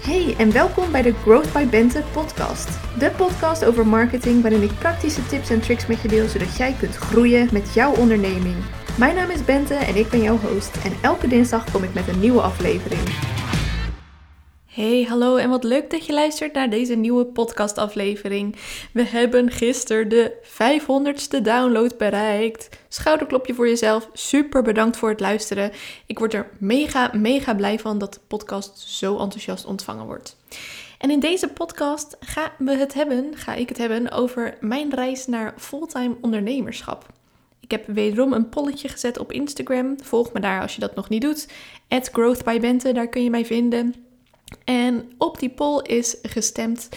Hey 0.00 0.34
en 0.38 0.52
welkom 0.52 0.92
bij 0.92 1.02
de 1.02 1.12
Growth 1.12 1.52
by 1.52 1.66
Bente 1.66 2.02
podcast. 2.12 2.68
De 2.98 3.10
podcast 3.10 3.64
over 3.64 3.86
marketing 3.86 4.42
waarin 4.42 4.62
ik 4.62 4.78
praktische 4.78 5.26
tips 5.26 5.50
en 5.50 5.60
tricks 5.60 5.86
met 5.86 6.00
je 6.02 6.08
deel 6.08 6.28
zodat 6.28 6.56
jij 6.56 6.76
kunt 6.78 6.96
groeien 6.96 7.48
met 7.52 7.74
jouw 7.74 7.94
onderneming. 7.94 8.56
Mijn 8.98 9.14
naam 9.14 9.30
is 9.30 9.44
Bente 9.44 9.74
en 9.74 9.96
ik 9.96 10.08
ben 10.08 10.22
jouw 10.22 10.38
host 10.38 10.76
en 10.84 10.92
elke 11.00 11.28
dinsdag 11.28 11.70
kom 11.70 11.82
ik 11.82 11.94
met 11.94 12.08
een 12.08 12.20
nieuwe 12.20 12.40
aflevering. 12.40 13.00
Hey, 14.80 15.02
hallo 15.02 15.36
en 15.36 15.50
wat 15.50 15.64
leuk 15.64 15.90
dat 15.90 16.06
je 16.06 16.12
luistert 16.12 16.52
naar 16.52 16.70
deze 16.70 16.94
nieuwe 16.94 17.24
podcastaflevering. 17.24 18.56
We 18.92 19.02
hebben 19.02 19.50
gisteren 19.50 20.08
de 20.08 20.32
500ste 20.42 21.42
download 21.42 21.96
bereikt. 21.96 22.68
Schouderklopje 22.88 23.54
voor 23.54 23.68
jezelf. 23.68 24.10
Super 24.12 24.62
bedankt 24.62 24.96
voor 24.96 25.08
het 25.08 25.20
luisteren. 25.20 25.72
Ik 26.06 26.18
word 26.18 26.34
er 26.34 26.50
mega, 26.58 27.10
mega 27.12 27.54
blij 27.54 27.78
van 27.78 27.98
dat 27.98 28.14
de 28.14 28.20
podcast 28.26 28.78
zo 28.78 29.18
enthousiast 29.18 29.64
ontvangen 29.64 30.06
wordt. 30.06 30.36
En 30.98 31.10
in 31.10 31.20
deze 31.20 31.48
podcast 31.48 32.16
gaan 32.20 32.50
we 32.58 32.76
het 32.76 32.94
hebben, 32.94 33.36
ga 33.36 33.54
ik 33.54 33.68
het 33.68 33.78
hebben 33.78 34.10
over 34.10 34.56
mijn 34.60 34.94
reis 34.94 35.26
naar 35.26 35.54
fulltime 35.56 36.16
ondernemerschap. 36.20 37.06
Ik 37.60 37.70
heb 37.70 37.86
wederom 37.86 38.32
een 38.32 38.48
polletje 38.48 38.88
gezet 38.88 39.18
op 39.18 39.32
Instagram. 39.32 39.96
Volg 40.02 40.32
me 40.32 40.40
daar 40.40 40.60
als 40.60 40.74
je 40.74 40.80
dat 40.80 40.94
nog 40.94 41.08
niet 41.08 41.22
doet. 41.22 41.48
@growthbybente, 41.88 42.92
daar 42.92 43.08
kun 43.08 43.22
je 43.22 43.30
mij 43.30 43.44
vinden. 43.46 44.09
En 44.64 45.12
op 45.18 45.38
die 45.38 45.50
poll 45.50 45.82
is 45.82 46.16
gestemd 46.22 46.88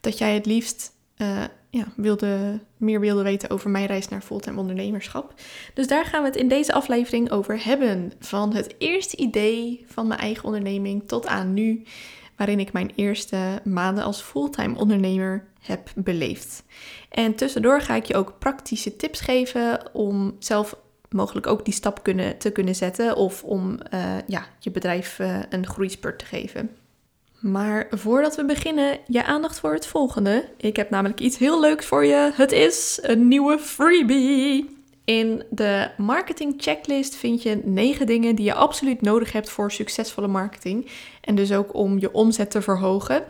dat 0.00 0.18
jij 0.18 0.34
het 0.34 0.46
liefst 0.46 0.92
uh, 1.16 1.44
ja, 1.70 1.86
wilde, 1.96 2.60
meer 2.76 3.00
wilde 3.00 3.22
weten 3.22 3.50
over 3.50 3.70
mijn 3.70 3.86
reis 3.86 4.08
naar 4.08 4.20
fulltime 4.20 4.60
ondernemerschap. 4.60 5.34
Dus 5.74 5.86
daar 5.86 6.04
gaan 6.04 6.22
we 6.22 6.28
het 6.28 6.36
in 6.36 6.48
deze 6.48 6.72
aflevering 6.72 7.30
over 7.30 7.64
hebben. 7.64 8.12
Van 8.20 8.54
het 8.54 8.74
eerste 8.78 9.16
idee 9.16 9.84
van 9.88 10.06
mijn 10.06 10.20
eigen 10.20 10.44
onderneming 10.44 11.08
tot 11.08 11.26
aan 11.26 11.54
nu, 11.54 11.82
waarin 12.36 12.60
ik 12.60 12.72
mijn 12.72 12.92
eerste 12.94 13.60
maanden 13.64 14.04
als 14.04 14.20
fulltime 14.20 14.78
ondernemer 14.78 15.44
heb 15.60 15.92
beleefd. 15.94 16.64
En 17.10 17.34
tussendoor 17.34 17.80
ga 17.80 17.94
ik 17.94 18.04
je 18.04 18.16
ook 18.16 18.38
praktische 18.38 18.96
tips 18.96 19.20
geven 19.20 19.94
om 19.94 20.36
zelf 20.38 20.76
mogelijk 21.08 21.46
ook 21.46 21.64
die 21.64 21.74
stap 21.74 22.02
kunnen, 22.02 22.38
te 22.38 22.50
kunnen 22.50 22.74
zetten 22.74 23.16
of 23.16 23.42
om 23.42 23.78
uh, 23.94 24.16
ja, 24.26 24.46
je 24.58 24.70
bedrijf 24.70 25.18
uh, 25.18 25.38
een 25.50 25.66
groeispurt 25.66 26.18
te 26.18 26.24
geven. 26.24 26.70
Maar 27.44 27.86
voordat 27.90 28.36
we 28.36 28.44
beginnen, 28.44 28.98
je 29.06 29.24
aandacht 29.24 29.60
voor 29.60 29.72
het 29.72 29.86
volgende. 29.86 30.44
Ik 30.56 30.76
heb 30.76 30.90
namelijk 30.90 31.20
iets 31.20 31.38
heel 31.38 31.60
leuks 31.60 31.86
voor 31.86 32.04
je. 32.04 32.30
Het 32.34 32.52
is 32.52 32.98
een 33.02 33.28
nieuwe 33.28 33.58
freebie. 33.58 34.78
In 35.04 35.44
de 35.50 35.90
marketing 35.96 36.54
checklist 36.56 37.16
vind 37.16 37.42
je 37.42 37.60
9 37.64 38.06
dingen 38.06 38.34
die 38.34 38.44
je 38.44 38.54
absoluut 38.54 39.00
nodig 39.00 39.32
hebt 39.32 39.50
voor 39.50 39.72
succesvolle 39.72 40.26
marketing. 40.26 40.90
En 41.20 41.34
dus 41.34 41.52
ook 41.52 41.74
om 41.74 41.98
je 41.98 42.12
omzet 42.12 42.50
te 42.50 42.62
verhogen. 42.62 43.24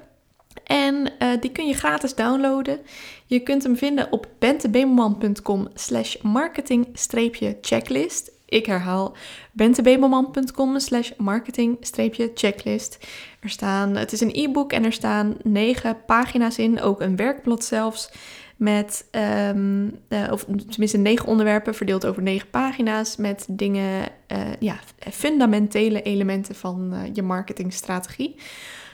En 0.64 1.12
uh, 1.18 1.28
die 1.40 1.52
kun 1.52 1.66
je 1.66 1.74
gratis 1.74 2.14
downloaden. 2.14 2.80
Je 3.26 3.40
kunt 3.40 3.62
hem 3.62 3.76
vinden 3.76 4.12
op 4.12 4.28
bentebemelman.com 4.38 5.68
slash 5.74 6.16
marketing-checklist. 6.22 8.33
Ik 8.54 8.66
herhaal 8.66 9.16
bentebemelman.com 9.52 10.78
slash 10.78 11.10
marketing-checklist. 11.16 13.06
Er 13.40 13.50
staan, 13.50 13.96
het 13.96 14.12
is 14.12 14.20
een 14.20 14.34
e-book 14.34 14.72
en 14.72 14.84
er 14.84 14.92
staan 14.92 15.36
negen 15.42 16.04
pagina's 16.06 16.58
in, 16.58 16.80
ook 16.80 17.00
een 17.00 17.16
werkblad 17.16 17.64
zelfs. 17.64 18.10
Met, 18.56 19.08
um, 19.50 19.98
uh, 20.08 20.28
of 20.30 20.44
tenminste 20.44 20.98
negen 20.98 21.26
onderwerpen 21.26 21.74
verdeeld 21.74 22.06
over 22.06 22.22
negen 22.22 22.50
pagina's. 22.50 23.16
Met 23.16 23.46
dingen, 23.50 24.08
uh, 24.32 24.38
ja, 24.58 24.78
fundamentele 25.10 26.02
elementen 26.02 26.54
van 26.54 26.90
uh, 26.92 27.00
je 27.12 27.22
marketingstrategie. 27.22 28.36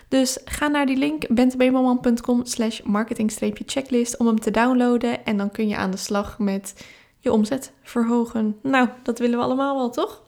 Dus 0.08 0.39
ga 0.45 0.69
naar 0.69 0.86
die 0.86 0.97
link 0.97 1.27
bentebemelman.com 1.28 2.45
slash 2.45 2.80
marketing-checklist 2.80 4.17
om 4.17 4.27
hem 4.27 4.41
te 4.41 4.50
downloaden. 4.50 5.24
En 5.24 5.36
dan 5.36 5.50
kun 5.50 5.69
je 5.69 5.77
aan 5.77 5.91
de 5.91 5.97
slag 5.97 6.39
met 6.39 6.74
je 7.20 7.32
omzet 7.32 7.72
verhogen. 7.83 8.58
Nou, 8.62 8.89
dat 9.02 9.18
willen 9.18 9.39
we 9.39 9.45
allemaal 9.45 9.77
wel, 9.77 9.90
toch? 9.90 10.22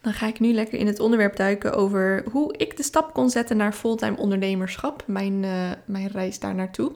Dan 0.00 0.12
ga 0.12 0.26
ik 0.26 0.40
nu 0.40 0.52
lekker 0.52 0.78
in 0.78 0.86
het 0.86 1.00
onderwerp 1.00 1.36
duiken 1.36 1.74
over 1.74 2.24
hoe 2.30 2.56
ik 2.56 2.76
de 2.76 2.82
stap 2.82 3.12
kon 3.12 3.30
zetten 3.30 3.56
naar 3.56 3.72
fulltime 3.72 4.16
ondernemerschap. 4.16 5.02
Mijn, 5.06 5.42
uh, 5.42 5.70
mijn 5.84 6.08
reis 6.08 6.38
daar 6.38 6.54
naartoe. 6.54 6.92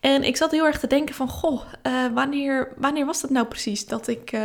En 0.00 0.22
ik 0.24 0.36
zat 0.36 0.50
heel 0.50 0.66
erg 0.66 0.78
te 0.78 0.86
denken 0.86 1.14
van, 1.14 1.28
goh, 1.28 1.62
uh, 1.86 2.06
wanneer, 2.14 2.72
wanneer 2.76 3.06
was 3.06 3.20
dat 3.20 3.30
nou 3.30 3.46
precies 3.46 3.86
dat 3.86 4.08
ik 4.08 4.36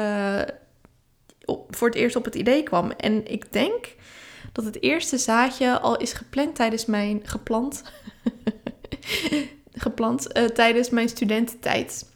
op, 1.45 1.75
voor 1.75 1.87
het 1.87 1.97
eerst 1.97 2.15
op 2.15 2.25
het 2.25 2.35
idee 2.35 2.63
kwam? 2.63 2.91
En 2.91 3.31
ik 3.31 3.53
denk 3.53 3.95
dat 4.51 4.65
het 4.65 4.81
eerste 4.81 5.17
zaadje 5.17 5.79
al 5.79 5.97
is 5.97 6.13
gepland 6.13 6.55
tijdens 6.55 6.85
mijn, 6.85 7.21
geplant, 7.23 7.83
geplant 9.73 10.53
tijdens 10.55 10.89
mijn 10.89 11.09
studententijd. 11.09 12.10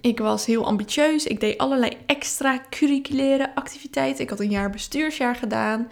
Ik 0.00 0.18
was 0.18 0.46
heel 0.46 0.66
ambitieus. 0.66 1.26
Ik 1.26 1.40
deed 1.40 1.58
allerlei 1.58 1.96
extra 2.06 2.60
curriculaire 2.70 3.54
activiteiten. 3.54 4.24
Ik 4.24 4.30
had 4.30 4.40
een 4.40 4.50
jaar 4.50 4.70
bestuursjaar 4.70 5.36
gedaan. 5.36 5.88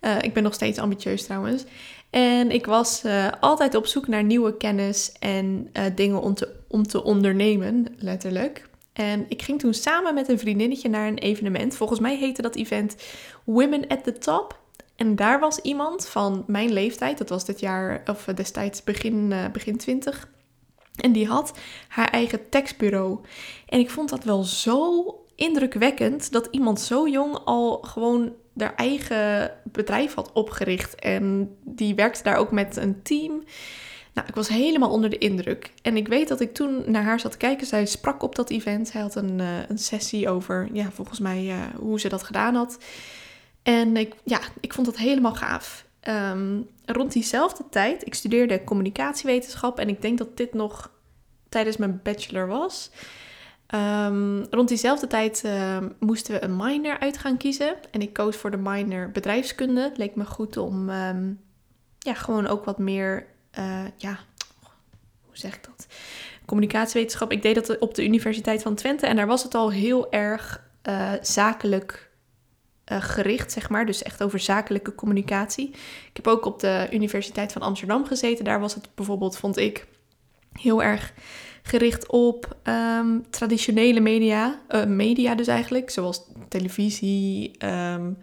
Uh, 0.00 0.22
ik 0.22 0.32
ben 0.32 0.42
nog 0.42 0.54
steeds 0.54 0.78
ambitieus 0.78 1.24
trouwens. 1.24 1.64
En 2.10 2.50
ik 2.50 2.66
was 2.66 3.04
uh, 3.04 3.28
altijd 3.40 3.74
op 3.74 3.86
zoek 3.86 4.08
naar 4.08 4.24
nieuwe 4.24 4.56
kennis 4.56 5.12
en 5.18 5.70
uh, 5.72 5.84
dingen 5.94 6.20
om 6.20 6.34
te, 6.34 6.48
om 6.68 6.86
te 6.86 7.04
ondernemen, 7.04 7.86
letterlijk. 7.98 8.68
En 8.92 9.24
ik 9.28 9.42
ging 9.42 9.60
toen 9.60 9.74
samen 9.74 10.14
met 10.14 10.28
een 10.28 10.38
vriendinnetje 10.38 10.88
naar 10.88 11.08
een 11.08 11.18
evenement. 11.18 11.76
Volgens 11.76 12.00
mij 12.00 12.16
heette 12.16 12.42
dat 12.42 12.56
event 12.56 12.96
Women 13.44 13.86
at 13.86 14.04
the 14.04 14.18
Top. 14.18 14.62
En 14.96 15.16
daar 15.16 15.40
was 15.40 15.58
iemand 15.58 16.06
van 16.06 16.44
mijn 16.46 16.72
leeftijd, 16.72 17.18
dat 17.18 17.28
was 17.28 17.44
dit 17.44 17.60
jaar, 17.60 18.02
of 18.06 18.24
destijds 18.24 18.84
begin, 18.84 19.34
begin 19.52 19.76
20, 19.76 20.28
en 21.00 21.12
die 21.12 21.26
had 21.26 21.58
haar 21.88 22.10
eigen 22.10 22.48
tekstbureau. 22.48 23.18
En 23.66 23.78
ik 23.78 23.90
vond 23.90 24.08
dat 24.08 24.24
wel 24.24 24.42
zo 24.42 25.04
indrukwekkend 25.34 26.32
dat 26.32 26.48
iemand 26.50 26.80
zo 26.80 27.08
jong 27.08 27.38
al 27.44 27.78
gewoon 27.82 28.32
haar 28.56 28.74
eigen 28.74 29.52
bedrijf 29.64 30.14
had 30.14 30.32
opgericht. 30.32 30.94
En 30.94 31.56
die 31.64 31.94
werkte 31.94 32.22
daar 32.22 32.36
ook 32.36 32.50
met 32.50 32.76
een 32.76 33.02
team. 33.02 33.42
Nou, 34.14 34.28
ik 34.28 34.34
was 34.34 34.48
helemaal 34.48 34.90
onder 34.90 35.10
de 35.10 35.18
indruk. 35.18 35.72
En 35.82 35.96
ik 35.96 36.08
weet 36.08 36.28
dat 36.28 36.40
ik 36.40 36.54
toen 36.54 36.82
naar 36.86 37.02
haar 37.02 37.20
zat 37.20 37.30
te 37.30 37.36
kijken. 37.36 37.66
Zij 37.66 37.86
sprak 37.86 38.22
op 38.22 38.34
dat 38.34 38.50
event. 38.50 38.88
Zij 38.88 39.00
had 39.00 39.14
een, 39.14 39.38
uh, 39.38 39.68
een 39.68 39.78
sessie 39.78 40.28
over, 40.28 40.68
ja, 40.72 40.90
volgens 40.90 41.18
mij, 41.18 41.44
uh, 41.44 41.60
hoe 41.76 42.00
ze 42.00 42.08
dat 42.08 42.22
gedaan 42.22 42.54
had. 42.54 42.78
En 43.62 43.96
ik, 43.96 44.14
ja, 44.24 44.40
ik 44.60 44.72
vond 44.72 44.86
dat 44.86 44.96
helemaal 44.96 45.34
gaaf. 45.34 45.86
Um, 46.08 46.68
rond 46.84 47.12
diezelfde 47.12 47.64
tijd, 47.70 48.06
ik 48.06 48.14
studeerde 48.14 48.64
communicatiewetenschap 48.64 49.78
en 49.78 49.88
ik 49.88 50.02
denk 50.02 50.18
dat 50.18 50.36
dit 50.36 50.54
nog 50.54 50.90
tijdens 51.48 51.76
mijn 51.76 52.00
bachelor 52.02 52.46
was. 52.46 52.90
Um, 53.74 54.46
rond 54.50 54.68
diezelfde 54.68 55.06
tijd 55.06 55.42
uh, 55.46 55.78
moesten 55.98 56.34
we 56.34 56.42
een 56.42 56.56
minor 56.56 56.98
uit 56.98 57.18
gaan 57.18 57.36
kiezen. 57.36 57.76
En 57.90 58.00
ik 58.00 58.12
koos 58.12 58.36
voor 58.36 58.50
de 58.50 58.56
minor 58.56 59.10
bedrijfskunde. 59.10 59.80
Het 59.80 59.98
leek 59.98 60.14
me 60.14 60.24
goed 60.24 60.56
om 60.56 60.88
um, 60.90 61.40
ja, 61.98 62.14
gewoon 62.14 62.46
ook 62.46 62.64
wat 62.64 62.78
meer, 62.78 63.26
uh, 63.58 63.84
ja, 63.96 64.18
hoe 65.20 65.36
zeg 65.36 65.54
ik 65.54 65.64
dat? 65.64 65.86
Communicatiewetenschap. 66.44 67.32
Ik 67.32 67.42
deed 67.42 67.54
dat 67.54 67.78
op 67.78 67.94
de 67.94 68.04
Universiteit 68.04 68.62
van 68.62 68.74
Twente 68.74 69.06
en 69.06 69.16
daar 69.16 69.26
was 69.26 69.42
het 69.42 69.54
al 69.54 69.70
heel 69.70 70.12
erg 70.12 70.64
uh, 70.88 71.12
zakelijk 71.20 72.03
uh, 72.92 73.02
gericht, 73.02 73.52
zeg 73.52 73.68
maar. 73.68 73.86
Dus 73.86 74.02
echt 74.02 74.22
over 74.22 74.38
zakelijke 74.38 74.94
communicatie. 74.94 75.68
Ik 76.08 76.16
heb 76.16 76.26
ook 76.26 76.44
op 76.44 76.60
de 76.60 76.88
Universiteit 76.92 77.52
van 77.52 77.62
Amsterdam 77.62 78.04
gezeten. 78.06 78.44
Daar 78.44 78.60
was 78.60 78.74
het 78.74 78.88
bijvoorbeeld, 78.94 79.36
vond 79.36 79.56
ik, 79.56 79.86
heel 80.52 80.82
erg 80.82 81.12
gericht 81.62 82.06
op 82.06 82.56
um, 82.64 83.30
traditionele 83.30 84.00
media. 84.00 84.60
Uh, 84.70 84.84
media 84.84 85.34
dus 85.34 85.46
eigenlijk, 85.46 85.90
zoals 85.90 86.22
televisie, 86.48 87.50
um, 87.64 88.18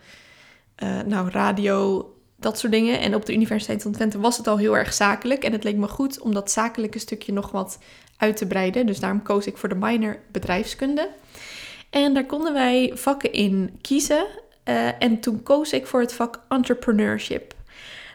uh, 0.83 1.01
nou, 1.01 1.29
radio, 1.29 2.09
dat 2.35 2.59
soort 2.59 2.71
dingen. 2.71 2.99
En 2.99 3.15
op 3.15 3.25
de 3.25 3.33
Universiteit 3.33 3.81
van 3.81 3.91
Twente 3.91 4.19
was 4.19 4.37
het 4.37 4.47
al 4.47 4.57
heel 4.57 4.77
erg 4.77 4.93
zakelijk. 4.93 5.43
En 5.43 5.51
het 5.51 5.63
leek 5.63 5.75
me 5.75 5.87
goed 5.87 6.19
om 6.19 6.33
dat 6.33 6.51
zakelijke 6.51 6.99
stukje 6.99 7.33
nog 7.33 7.51
wat 7.51 7.79
uit 8.17 8.37
te 8.37 8.47
breiden. 8.47 8.85
Dus 8.85 8.99
daarom 8.99 9.21
koos 9.21 9.45
ik 9.45 9.57
voor 9.57 9.69
de 9.69 9.75
minor 9.75 10.19
bedrijfskunde. 10.31 11.09
En 11.89 12.13
daar 12.13 12.25
konden 12.25 12.53
wij 12.53 12.91
vakken 12.95 13.31
in 13.31 13.77
kiezen. 13.81 14.25
Uh, 14.65 15.01
en 15.01 15.19
toen 15.19 15.43
koos 15.43 15.73
ik 15.73 15.87
voor 15.87 15.99
het 15.99 16.13
vak 16.13 16.39
entrepreneurship. 16.49 17.53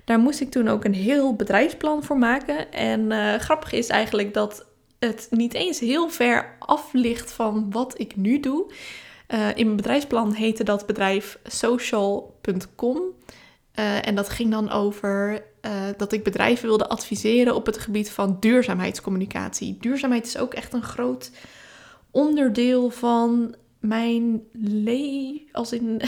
Daar 0.05 0.19
moest 0.19 0.41
ik 0.41 0.51
toen 0.51 0.69
ook 0.69 0.85
een 0.85 0.95
heel 0.95 1.35
bedrijfsplan 1.35 2.05
voor 2.05 2.19
maken. 2.19 2.73
En 2.73 3.01
uh, 3.01 3.35
grappig 3.35 3.73
is 3.73 3.89
eigenlijk 3.89 4.35
dat 4.35 4.67
het 4.99 5.27
niet 5.31 5.55
eens 5.55 5.81
heel 5.81 6.09
ver 6.09 6.57
af 6.59 6.93
ligt 6.93 7.33
van 7.33 7.71
wat 7.71 7.99
ik 8.01 8.17
nu 8.17 8.41
doe. 8.41 8.73
Uh, 9.29 9.49
in 9.49 9.65
mijn 9.65 9.77
bedrijfsplan 9.77 10.33
heette 10.33 10.65
dat 10.65 10.87
bedrijf 10.87 11.39
social.com. 11.45 13.01
En 14.03 14.15
dat 14.15 14.29
ging 14.29 14.51
dan 14.51 14.71
over 14.71 15.43
dat 15.97 16.13
ik 16.13 16.25
bedrijven 16.25 16.67
wilde 16.67 16.89
adviseren 16.89 17.55
op 17.55 17.67
het 17.67 17.79
gebied 17.79 18.11
van 18.11 18.37
duurzaamheidscommunicatie. 18.41 19.77
Duurzaamheid 19.81 20.27
is 20.27 20.39
ook 20.39 20.55
echt 20.55 20.73
een 20.73 20.83
groot 20.83 21.31
onderdeel 22.11 22.91
van 22.91 23.55
mijn 23.87 24.43
leven, 24.53 25.49
als 25.53 25.73
in... 25.73 26.01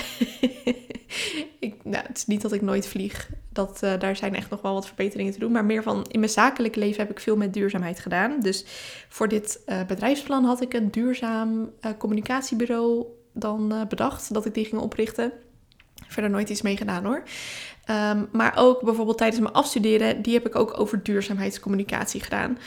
ik, 1.60 1.74
nou, 1.84 2.06
het 2.06 2.16
is 2.16 2.26
niet 2.26 2.42
dat 2.42 2.52
ik 2.52 2.62
nooit 2.62 2.86
vlieg. 2.86 3.30
Dat, 3.52 3.80
uh, 3.84 3.98
daar 3.98 4.16
zijn 4.16 4.34
echt 4.34 4.50
nog 4.50 4.62
wel 4.62 4.74
wat 4.74 4.86
verbeteringen 4.86 5.32
te 5.32 5.38
doen. 5.38 5.52
Maar 5.52 5.64
meer 5.64 5.82
van 5.82 6.06
in 6.10 6.18
mijn 6.20 6.32
zakelijk 6.32 6.76
leven 6.76 7.00
heb 7.00 7.10
ik 7.10 7.20
veel 7.20 7.36
met 7.36 7.54
duurzaamheid 7.54 7.98
gedaan. 7.98 8.40
Dus 8.40 8.64
voor 9.08 9.28
dit 9.28 9.60
uh, 9.66 9.84
bedrijfsplan 9.86 10.44
had 10.44 10.60
ik 10.60 10.74
een 10.74 10.90
duurzaam 10.90 11.70
uh, 11.80 11.90
communicatiebureau 11.98 13.06
dan 13.32 13.86
bedacht. 13.88 14.34
Dat 14.34 14.46
ik 14.46 14.54
die 14.54 14.64
ging 14.64 14.80
oprichten. 14.80 15.32
Verder 16.06 16.30
nooit 16.30 16.48
iets 16.48 16.62
mee 16.62 16.76
gedaan 16.76 17.04
hoor. 17.04 17.22
Um, 17.90 18.28
maar 18.32 18.52
ook 18.56 18.80
bijvoorbeeld 18.82 19.18
tijdens 19.18 19.40
mijn 19.40 19.54
afstuderen, 19.54 20.22
die 20.22 20.34
heb 20.34 20.46
ik 20.46 20.56
ook 20.56 20.80
over 20.80 21.02
duurzaamheidscommunicatie 21.02 22.20
gedaan. 22.20 22.58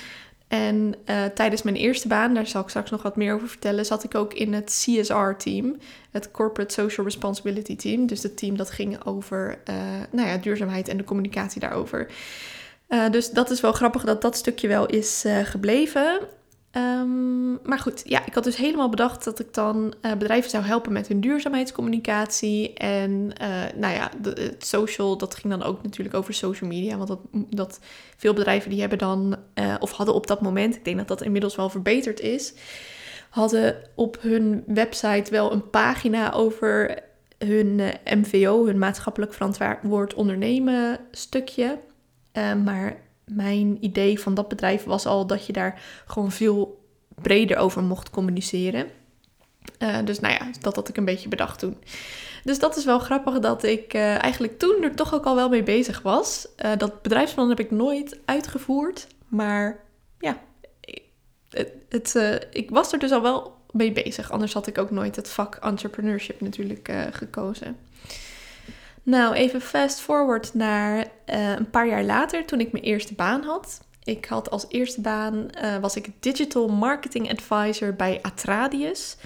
En 0.51 0.95
uh, 1.06 1.25
tijdens 1.25 1.62
mijn 1.62 1.75
eerste 1.75 2.07
baan, 2.07 2.33
daar 2.33 2.48
zal 2.48 2.62
ik 2.62 2.69
straks 2.69 2.89
nog 2.89 3.01
wat 3.01 3.15
meer 3.15 3.33
over 3.33 3.48
vertellen, 3.48 3.86
zat 3.86 4.03
ik 4.03 4.15
ook 4.15 4.33
in 4.33 4.53
het 4.53 4.65
CSR-team, 4.65 5.77
het 6.12 6.31
Corporate 6.31 6.74
Social 6.74 7.06
Responsibility 7.06 7.75
Team. 7.75 8.06
Dus 8.07 8.24
het 8.24 8.38
team 8.38 8.57
dat 8.57 8.71
ging 8.71 9.06
over 9.06 9.59
uh, 9.69 9.75
nou 10.12 10.27
ja, 10.27 10.38
duurzaamheid 10.38 10.88
en 10.88 10.98
de 10.98 11.03
communicatie 11.03 11.62
daarover. 11.62 12.12
Uh, 12.89 13.09
dus 13.09 13.30
dat 13.30 13.50
is 13.50 13.62
wel 13.62 13.71
grappig 13.71 14.03
dat 14.03 14.21
dat 14.21 14.36
stukje 14.36 14.68
wel 14.68 14.86
is 14.86 15.25
gebleven. 15.44 16.19
Um, 16.77 17.59
maar 17.63 17.79
goed, 17.79 18.01
ja, 18.06 18.25
ik 18.25 18.33
had 18.33 18.44
dus 18.44 18.56
helemaal 18.56 18.89
bedacht 18.89 19.23
dat 19.23 19.39
ik 19.39 19.53
dan 19.53 19.94
uh, 20.01 20.12
bedrijven 20.12 20.50
zou 20.50 20.63
helpen 20.63 20.91
met 20.91 21.07
hun 21.07 21.21
duurzaamheidscommunicatie. 21.21 22.73
En 22.73 23.12
uh, 23.41 23.47
nou 23.75 23.94
ja, 23.94 24.12
het 24.23 24.65
social, 24.65 25.18
dat 25.18 25.35
ging 25.35 25.53
dan 25.53 25.63
ook 25.63 25.83
natuurlijk 25.83 26.15
over 26.15 26.33
social 26.33 26.69
media. 26.69 26.97
Want 26.97 27.07
dat, 27.07 27.19
dat 27.31 27.79
veel 28.18 28.33
bedrijven 28.33 28.69
die 28.69 28.79
hebben 28.79 28.97
dan, 28.97 29.35
uh, 29.56 29.75
of 29.79 29.91
hadden 29.91 30.15
op 30.15 30.27
dat 30.27 30.41
moment, 30.41 30.75
ik 30.75 30.85
denk 30.85 30.97
dat 30.97 31.07
dat 31.07 31.21
inmiddels 31.21 31.56
wel 31.56 31.69
verbeterd 31.69 32.19
is, 32.19 32.53
hadden 33.29 33.75
op 33.95 34.18
hun 34.21 34.63
website 34.68 35.31
wel 35.31 35.51
een 35.51 35.69
pagina 35.69 36.33
over 36.33 37.00
hun 37.38 37.81
MVO, 38.06 38.65
hun 38.65 38.77
maatschappelijk 38.77 39.33
verantwoord 39.33 40.13
ondernemen 40.13 41.00
stukje. 41.12 41.79
maar 42.63 42.97
mijn 43.36 43.78
idee 43.80 44.19
van 44.19 44.33
dat 44.33 44.48
bedrijf 44.48 44.83
was 44.83 45.06
al 45.06 45.28
dat 45.28 45.45
je 45.45 45.54
daar 45.54 45.81
gewoon 46.06 46.31
veel 46.31 46.86
breder 47.22 47.57
over 47.57 47.83
mocht 47.83 48.10
communiceren. 48.10 48.88
Uh, 49.80 49.98
dus 50.06 50.19
nou 50.19 50.33
ja, 50.33 50.50
dat 50.60 50.75
had 50.75 50.89
ik 50.89 50.98
een 50.98 51.06
beetje 51.06 51.30
bedacht 51.30 51.60
toen. 51.60 51.78
Dus 52.44 52.60
dat 52.60 52.78
is 52.78 52.86
wel 52.86 53.00
grappig 53.00 53.39
dat 53.39 53.63
ik 53.63 53.94
uh, 53.94 54.24
eigenlijk 54.24 54.60
toen 54.60 54.83
er 54.83 54.95
toch 54.95 55.13
ook 55.13 55.25
al 55.25 55.36
wel 55.36 55.50
mee 55.50 55.63
bezig 55.63 56.01
was. 56.01 56.48
Uh, 56.66 56.72
dat 56.78 57.01
bedrijfsplan 57.01 57.50
heb 57.50 57.60
ik 57.60 57.72
nooit 57.72 58.19
uitgevoerd. 58.25 59.07
Maar 59.28 59.80
ja, 60.19 60.42
het, 61.89 62.16
ik 62.51 62.69
was 62.69 62.94
er 62.94 63.00
dus 63.00 63.12
al 63.12 63.22
wel 63.22 63.56
mee 63.72 63.92
bezig. 63.92 64.31
Anders 64.31 64.54
had 64.54 64.68
ik 64.68 64.78
ook 64.78 64.92
nooit 64.92 65.16
het 65.16 65.30
vak 65.30 65.56
entrepreneurship 65.56 66.42
natuurlijk 66.42 66.92
gekozen. 67.12 67.78
Nou, 69.03 69.33
even 69.33 69.62
fast 69.62 70.00
forward 70.00 70.53
naar 70.53 70.98
uh, 70.98 71.50
een 71.50 71.69
paar 71.69 71.88
jaar 71.88 72.03
later, 72.03 72.45
toen 72.45 72.59
ik 72.59 72.71
mijn 72.71 72.83
eerste 72.83 73.13
baan 73.13 73.44
had. 73.44 73.81
Ik 74.03 74.25
had 74.25 74.50
als 74.50 74.65
eerste 74.69 75.01
baan, 75.01 75.48
uh, 75.63 75.77
was 75.77 75.95
ik 75.95 76.09
Digital 76.19 76.68
Marketing 76.68 77.31
Advisor 77.31 77.94
bij 77.94 78.19
Atradius. 78.21 79.18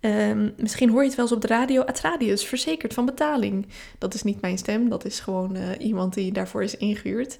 Um, 0.00 0.54
misschien 0.56 0.90
hoor 0.90 1.00
je 1.00 1.06
het 1.06 1.16
wel 1.16 1.24
eens 1.24 1.34
op 1.34 1.40
de 1.40 1.46
radio. 1.46 1.82
Atradius, 1.82 2.44
verzekerd 2.44 2.94
van 2.94 3.04
betaling. 3.04 3.66
Dat 3.98 4.14
is 4.14 4.22
niet 4.22 4.40
mijn 4.40 4.58
stem, 4.58 4.88
dat 4.88 5.04
is 5.04 5.20
gewoon 5.20 5.56
uh, 5.56 5.68
iemand 5.78 6.14
die 6.14 6.32
daarvoor 6.32 6.62
is 6.62 6.76
ingehuurd. 6.76 7.36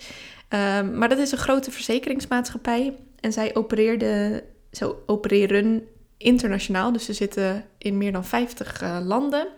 Um, 0.48 0.98
maar 0.98 1.08
dat 1.08 1.18
is 1.18 1.32
een 1.32 1.38
grote 1.38 1.70
verzekeringsmaatschappij. 1.70 2.96
En 3.20 3.32
zij 3.32 3.54
opereerde, 3.54 4.44
zo 4.70 5.02
opereren 5.06 5.82
internationaal. 6.16 6.92
Dus 6.92 7.04
ze 7.04 7.12
zitten 7.12 7.64
in 7.78 7.98
meer 7.98 8.12
dan 8.12 8.24
50 8.24 8.82
landen. 9.02 9.48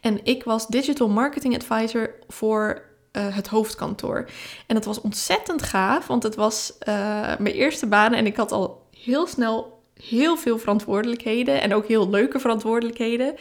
En 0.00 0.20
ik 0.24 0.44
was 0.44 0.66
Digital 0.66 1.08
Marketing 1.08 1.54
Advisor 1.54 2.10
voor 2.28 2.82
uh, 3.16 3.34
het 3.36 3.46
hoofdkantoor. 3.46 4.28
En 4.66 4.74
dat 4.74 4.84
was 4.84 5.00
ontzettend 5.00 5.62
gaaf, 5.62 6.06
want 6.06 6.22
het 6.22 6.34
was 6.34 6.72
uh, 6.88 6.94
mijn 7.38 7.54
eerste 7.54 7.86
baan 7.86 8.14
en 8.14 8.26
ik 8.26 8.36
had 8.36 8.52
al 8.52 8.86
heel 8.90 9.26
snel 9.26 9.74
heel 10.02 10.36
veel 10.36 10.58
verantwoordelijkheden 10.58 11.60
en 11.60 11.74
ook 11.74 11.86
heel 11.86 12.10
leuke 12.10 12.38
verantwoordelijkheden. 12.38 13.34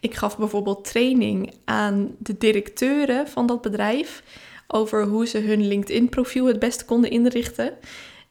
Ik 0.00 0.14
gaf 0.14 0.38
bijvoorbeeld 0.38 0.84
training 0.84 1.54
aan 1.64 2.14
de 2.18 2.38
directeuren 2.38 3.28
van 3.28 3.46
dat 3.46 3.62
bedrijf 3.62 4.22
over 4.66 5.04
hoe 5.04 5.26
ze 5.26 5.38
hun 5.38 5.66
LinkedIn-profiel 5.66 6.46
het 6.46 6.58
beste 6.58 6.84
konden 6.84 7.10
inrichten. 7.10 7.72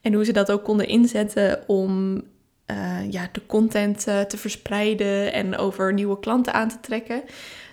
En 0.00 0.14
hoe 0.14 0.24
ze 0.24 0.32
dat 0.32 0.50
ook 0.50 0.64
konden 0.64 0.88
inzetten 0.88 1.64
om 1.66 2.22
uh, 2.70 3.10
ja, 3.10 3.28
de 3.32 3.46
content 3.46 4.02
te 4.02 4.36
verspreiden 4.36 5.32
en 5.32 5.56
over 5.56 5.92
nieuwe 5.92 6.18
klanten 6.18 6.52
aan 6.52 6.68
te 6.68 6.80
trekken. 6.80 7.22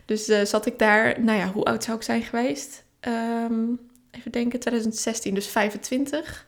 Dus 0.08 0.30
uh, 0.30 0.42
zat 0.42 0.66
ik 0.66 0.80
daar, 0.80 1.22
nou 1.22 1.38
ja, 1.38 1.52
hoe 1.52 1.64
oud 1.64 1.84
zou 1.84 1.98
ik 1.98 2.04
zijn 2.04 2.22
geweest? 2.22 2.84
Um, 3.08 3.80
even 4.12 4.32
denken, 4.32 4.60
2016, 4.60 5.34
dus 5.34 5.48
25. 5.48 6.48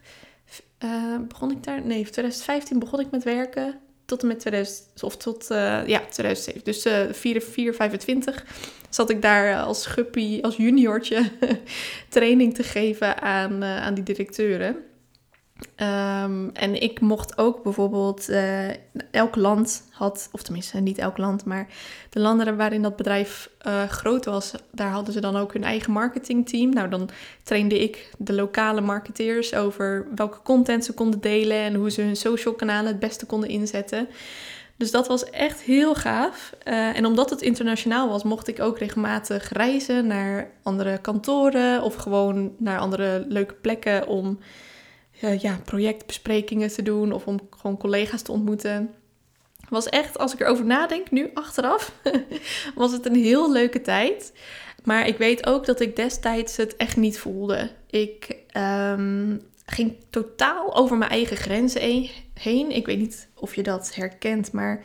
Uh, 0.84 1.18
begon 1.28 1.52
ik 1.52 1.64
daar? 1.64 1.86
Nee, 1.86 2.04
2015 2.04 2.80
begon 2.80 3.00
ik 3.00 3.12
met 3.12 3.24
werken. 3.24 3.80
Tot 4.06 4.22
en 4.22 4.28
met 4.28 4.40
2000, 4.40 5.04
of 5.04 5.18
tot, 5.18 5.48
uh, 5.52 5.88
ja, 5.88 6.00
2007. 6.10 6.64
Dus 6.64 6.86
uh, 6.86 7.12
4, 7.12 7.42
4, 7.42 7.74
25 7.74 8.46
zat 8.90 9.10
ik 9.10 9.22
daar 9.22 9.62
als 9.62 9.86
guppy, 9.86 10.40
als 10.42 10.56
juniortje, 10.56 11.32
training 12.10 12.56
te 12.56 12.64
geven 12.64 13.22
aan, 13.22 13.64
aan 13.64 13.94
die 13.94 14.04
directeuren. 14.04 14.76
Um, 15.60 16.50
en 16.54 16.82
ik 16.82 17.00
mocht 17.00 17.38
ook 17.38 17.64
bijvoorbeeld, 17.64 18.30
uh, 18.30 18.70
elk 19.12 19.36
land 19.36 19.84
had, 19.92 20.30
of 20.32 20.42
tenminste 20.42 20.80
niet 20.80 20.98
elk 20.98 21.18
land, 21.18 21.46
maar 21.46 21.68
de 22.10 22.20
landen 22.20 22.58
waarin 22.58 22.82
dat 22.82 22.96
bedrijf 22.96 23.50
uh, 23.68 23.84
groot 23.84 24.26
was, 24.26 24.54
daar 24.72 24.92
hadden 24.92 25.14
ze 25.14 25.22
dan 25.22 25.36
ook 25.36 25.54
hun 25.54 25.64
eigen 25.64 25.92
marketingteam. 25.92 26.74
Nou, 26.74 26.90
dan 26.90 27.10
trainde 27.44 27.80
ik 27.80 28.12
de 28.18 28.34
lokale 28.34 28.82
marketeers 28.82 29.54
over 29.54 30.08
welke 30.16 30.42
content 30.44 30.86
ze 30.86 30.94
konden 30.94 31.20
delen 31.20 31.58
en 31.58 31.76
hoe 31.76 31.92
ze 31.92 32.02
hun 32.02 32.16
social 32.16 32.54
kanalen 32.54 32.88
het 32.88 33.00
beste 33.00 33.26
konden 33.26 33.50
inzetten. 33.50 34.08
Dus 34.78 34.92
dat 34.92 35.08
was 35.08 35.30
echt 35.30 35.62
heel 35.62 35.96
gaaf. 35.96 36.54
Uh, 36.68 36.98
en 36.98 37.06
omdat 37.06 37.30
het 37.30 37.42
internationaal 37.42 38.10
was, 38.10 38.24
mocht 38.24 38.48
ik 38.48 38.60
ook 38.60 38.78
regelmatig 38.78 39.50
reizen 39.50 40.08
naar 40.08 40.52
andere 40.64 40.98
kantoren 40.98 41.82
of 41.82 41.96
gewoon 41.96 42.52
naar 42.58 42.80
andere 42.80 43.26
leuke 43.28 43.54
plekken 43.54 44.08
om 44.08 44.40
uh, 45.22 45.40
ja, 45.40 45.60
projectbesprekingen 45.66 46.70
te 46.70 46.82
doen 46.82 47.12
of 47.12 47.28
om 47.28 47.40
gewoon 47.50 47.78
collega's 47.78 48.22
te 48.22 48.32
ontmoeten. 48.32 48.94
Was 49.70 49.86
echt, 49.86 50.18
als 50.18 50.34
ik 50.34 50.40
erover 50.40 50.66
nadenk, 50.66 51.12
nu 51.12 51.30
achteraf, 51.34 51.94
was 52.76 52.92
het 52.92 53.06
een 53.06 53.16
heel 53.16 53.52
leuke 53.52 53.82
tijd. 53.82 54.34
Maar 54.84 55.08
ik 55.08 55.18
weet 55.18 55.46
ook 55.46 55.66
dat 55.66 55.80
ik 55.80 55.96
destijds 55.96 56.58
het 56.58 56.76
echt 56.76 56.98
niet 56.98 57.20
voelde. 57.20 57.70
Ik 57.90 58.36
um, 58.58 59.42
ging 59.66 59.96
totaal 60.10 60.76
over 60.76 60.98
mijn 60.98 61.12
eigen 61.12 61.38
grenzen 61.38 62.10
heen. 62.34 62.72
Ik 62.72 62.86
weet 62.86 62.98
niet 62.98 63.28
of 63.34 63.56
je 63.56 63.64
dat 63.64 63.96
herkent, 63.96 64.52
maar 64.52 64.84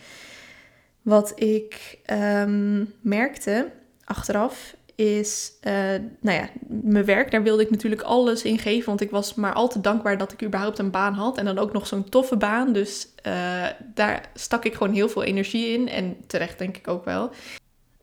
wat 1.02 1.32
ik 1.40 1.98
um, 2.12 2.94
merkte 3.00 3.70
achteraf 4.04 4.76
is, 4.94 5.52
uh, 5.62 5.72
nou 6.20 6.38
ja, 6.38 6.48
mijn 6.66 7.04
werk, 7.04 7.30
daar 7.30 7.42
wilde 7.42 7.62
ik 7.62 7.70
natuurlijk 7.70 8.02
alles 8.02 8.42
in 8.42 8.58
geven. 8.58 8.86
Want 8.86 9.00
ik 9.00 9.10
was 9.10 9.34
maar 9.34 9.52
al 9.52 9.68
te 9.68 9.80
dankbaar 9.80 10.18
dat 10.18 10.32
ik 10.32 10.42
überhaupt 10.42 10.78
een 10.78 10.90
baan 10.90 11.14
had. 11.14 11.38
En 11.38 11.44
dan 11.44 11.58
ook 11.58 11.72
nog 11.72 11.86
zo'n 11.86 12.08
toffe 12.08 12.36
baan. 12.36 12.72
Dus 12.72 13.08
uh, 13.26 13.66
daar 13.94 14.30
stak 14.34 14.64
ik 14.64 14.74
gewoon 14.74 14.92
heel 14.92 15.08
veel 15.08 15.22
energie 15.22 15.68
in. 15.68 15.88
En 15.88 16.16
terecht 16.26 16.58
denk 16.58 16.76
ik 16.76 16.88
ook 16.88 17.04
wel. 17.04 17.30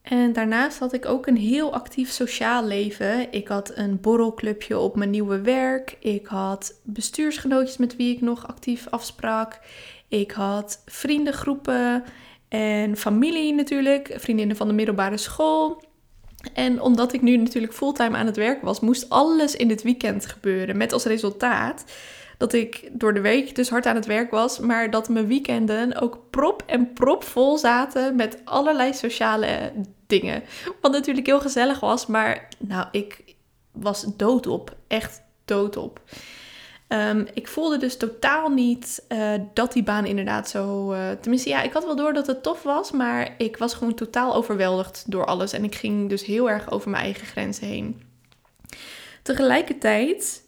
En 0.01 0.33
daarnaast 0.33 0.79
had 0.79 0.93
ik 0.93 1.05
ook 1.05 1.27
een 1.27 1.37
heel 1.37 1.73
actief 1.73 2.09
sociaal 2.09 2.65
leven. 2.65 3.31
Ik 3.31 3.47
had 3.47 3.71
een 3.75 4.01
borrelclubje 4.01 4.79
op 4.79 4.95
mijn 4.95 5.09
nieuwe 5.09 5.41
werk. 5.41 5.97
Ik 5.99 6.25
had 6.25 6.79
bestuursgenootjes 6.83 7.77
met 7.77 7.95
wie 7.95 8.15
ik 8.15 8.21
nog 8.21 8.47
actief 8.47 8.87
afsprak. 8.89 9.59
Ik 10.07 10.31
had 10.31 10.81
vriendengroepen 10.85 12.03
en 12.47 12.97
familie 12.97 13.53
natuurlijk. 13.53 14.13
Vriendinnen 14.15 14.55
van 14.55 14.67
de 14.67 14.73
middelbare 14.73 15.17
school. 15.17 15.83
En 16.53 16.81
omdat 16.81 17.13
ik 17.13 17.21
nu 17.21 17.37
natuurlijk 17.37 17.73
fulltime 17.73 18.17
aan 18.17 18.25
het 18.25 18.35
werk 18.35 18.61
was, 18.61 18.79
moest 18.79 19.09
alles 19.09 19.55
in 19.55 19.69
het 19.69 19.83
weekend 19.83 20.25
gebeuren. 20.25 20.77
Met 20.77 20.93
als 20.93 21.03
resultaat 21.03 21.83
dat 22.37 22.53
ik 22.53 22.89
door 22.91 23.13
de 23.13 23.21
week 23.21 23.55
dus 23.55 23.69
hard 23.69 23.85
aan 23.85 23.95
het 23.95 24.05
werk 24.05 24.31
was, 24.31 24.59
maar 24.59 24.89
dat 24.89 25.09
mijn 25.09 25.27
weekenden 25.27 26.01
ook 26.01 26.19
prop 26.29 26.63
en 26.65 26.93
prop 26.93 27.23
vol 27.23 27.57
zaten 27.57 28.15
met 28.15 28.41
allerlei 28.43 28.93
sociale 28.93 29.71
dingen. 30.07 30.43
Wat 30.81 30.91
natuurlijk 30.91 31.25
heel 31.25 31.41
gezellig 31.41 31.79
was, 31.79 32.05
maar 32.05 32.47
nou, 32.57 32.87
ik 32.91 33.23
was 33.71 34.05
doodop. 34.17 34.75
Echt 34.87 35.21
doodop. 35.45 36.01
Um, 36.93 37.27
ik 37.33 37.47
voelde 37.47 37.77
dus 37.77 37.97
totaal 37.97 38.49
niet 38.49 39.03
uh, 39.09 39.33
dat 39.53 39.73
die 39.73 39.83
baan 39.83 40.05
inderdaad 40.05 40.49
zo. 40.49 40.93
Uh, 40.93 41.09
tenminste, 41.11 41.49
ja, 41.49 41.61
ik 41.61 41.73
had 41.73 41.85
wel 41.85 41.95
door 41.95 42.13
dat 42.13 42.27
het 42.27 42.43
tof 42.43 42.63
was, 42.63 42.91
maar 42.91 43.33
ik 43.37 43.57
was 43.57 43.73
gewoon 43.73 43.93
totaal 43.93 44.35
overweldigd 44.35 45.03
door 45.07 45.25
alles. 45.25 45.53
En 45.53 45.63
ik 45.63 45.75
ging 45.75 46.09
dus 46.09 46.25
heel 46.25 46.49
erg 46.49 46.71
over 46.71 46.89
mijn 46.89 47.03
eigen 47.03 47.27
grenzen 47.27 47.67
heen. 47.67 48.01
Tegelijkertijd, 49.21 50.43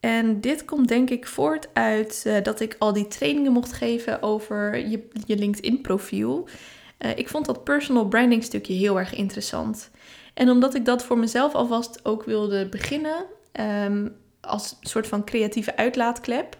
en 0.00 0.40
dit 0.40 0.64
komt 0.64 0.88
denk 0.88 1.10
ik 1.10 1.26
voort 1.26 1.68
uit 1.72 2.24
uh, 2.26 2.42
dat 2.42 2.60
ik 2.60 2.76
al 2.78 2.92
die 2.92 3.08
trainingen 3.08 3.52
mocht 3.52 3.72
geven 3.72 4.22
over 4.22 4.88
je, 4.88 5.08
je 5.26 5.36
LinkedIn-profiel. 5.36 6.48
ik 7.16 7.28
vond 7.28 7.46
dat 7.46 7.64
personal 7.64 8.08
branding 8.08 8.44
stukje 8.44 8.74
heel 8.74 8.98
erg 8.98 9.14
interessant. 9.14 9.90
En 10.34 10.50
omdat 10.50 10.74
ik 10.74 10.84
dat 10.84 11.04
voor 11.04 11.18
mezelf 11.18 11.54
alvast 11.54 12.00
ook 12.02 12.24
wilde 12.24 12.68
beginnen, 12.68 13.24
um, 13.84 14.16
als 14.46 14.76
soort 14.80 15.06
van 15.06 15.24
creatieve 15.24 15.76
uitlaatklep. 15.76 16.58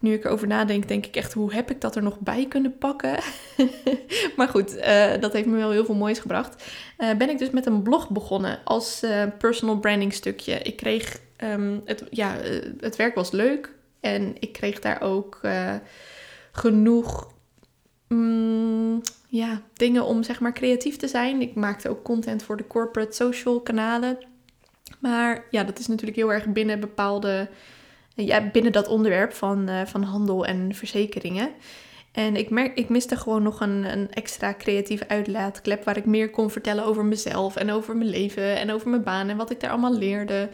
Nu 0.00 0.12
ik 0.12 0.24
erover 0.24 0.46
nadenk, 0.46 0.88
denk 0.88 1.06
ik 1.06 1.16
echt, 1.16 1.32
hoe 1.32 1.52
heb 1.52 1.70
ik 1.70 1.80
dat 1.80 1.96
er 1.96 2.02
nog 2.02 2.18
bij 2.18 2.46
kunnen 2.48 2.78
pakken? 2.78 3.18
maar 4.36 4.48
goed, 4.48 4.76
uh, 4.76 5.12
dat 5.20 5.32
heeft 5.32 5.46
me 5.46 5.56
wel 5.56 5.70
heel 5.70 5.84
veel 5.84 5.94
moois 5.94 6.18
gebracht. 6.18 6.64
Uh, 6.98 7.14
ben 7.14 7.30
ik 7.30 7.38
dus 7.38 7.50
met 7.50 7.66
een 7.66 7.82
blog 7.82 8.10
begonnen 8.10 8.58
als 8.64 9.02
uh, 9.02 9.22
personal 9.38 9.78
branding 9.78 10.12
stukje. 10.12 10.58
Ik 10.58 10.76
kreeg, 10.76 11.20
um, 11.44 11.82
het, 11.84 12.04
ja, 12.10 12.36
het 12.80 12.96
werk 12.96 13.14
was 13.14 13.30
leuk 13.30 13.72
en 14.00 14.34
ik 14.38 14.52
kreeg 14.52 14.80
daar 14.80 15.00
ook 15.00 15.40
genoeg 16.52 17.32
mm, 18.08 19.00
ja, 19.28 19.62
dingen 19.74 20.04
om 20.04 20.22
zeg 20.22 20.40
maar 20.40 20.52
creatief 20.52 20.96
te 20.96 21.08
zijn. 21.08 21.40
Ik 21.40 21.54
maakte 21.54 21.88
ook 21.88 22.02
content 22.02 22.42
voor 22.42 22.56
de 22.56 22.66
corporate 22.66 23.14
social 23.14 23.60
kanalen. 23.60 24.18
Maar 25.04 25.44
ja, 25.50 25.64
dat 25.64 25.78
is 25.78 25.86
natuurlijk 25.86 26.16
heel 26.16 26.32
erg 26.32 26.46
binnen 26.46 26.80
bepaalde, 26.80 27.48
ja, 28.14 28.50
binnen 28.50 28.72
dat 28.72 28.88
onderwerp 28.88 29.32
van, 29.32 29.68
uh, 29.68 29.80
van 29.84 30.02
handel 30.02 30.46
en 30.46 30.74
verzekeringen. 30.74 31.50
En 32.12 32.36
ik, 32.36 32.50
merk, 32.50 32.78
ik 32.78 32.88
miste 32.88 33.16
gewoon 33.16 33.42
nog 33.42 33.60
een, 33.60 33.92
een 33.92 34.10
extra 34.12 34.54
creatieve 34.58 35.08
uitlaatklep 35.08 35.84
waar 35.84 35.96
ik 35.96 36.04
meer 36.04 36.30
kon 36.30 36.50
vertellen 36.50 36.84
over 36.84 37.04
mezelf 37.04 37.56
en 37.56 37.70
over 37.70 37.96
mijn 37.96 38.10
leven 38.10 38.58
en 38.58 38.70
over 38.70 38.88
mijn 38.88 39.02
baan 39.02 39.28
en 39.28 39.36
wat 39.36 39.50
ik 39.50 39.60
daar 39.60 39.70
allemaal 39.70 39.94
leerde. 39.94 40.48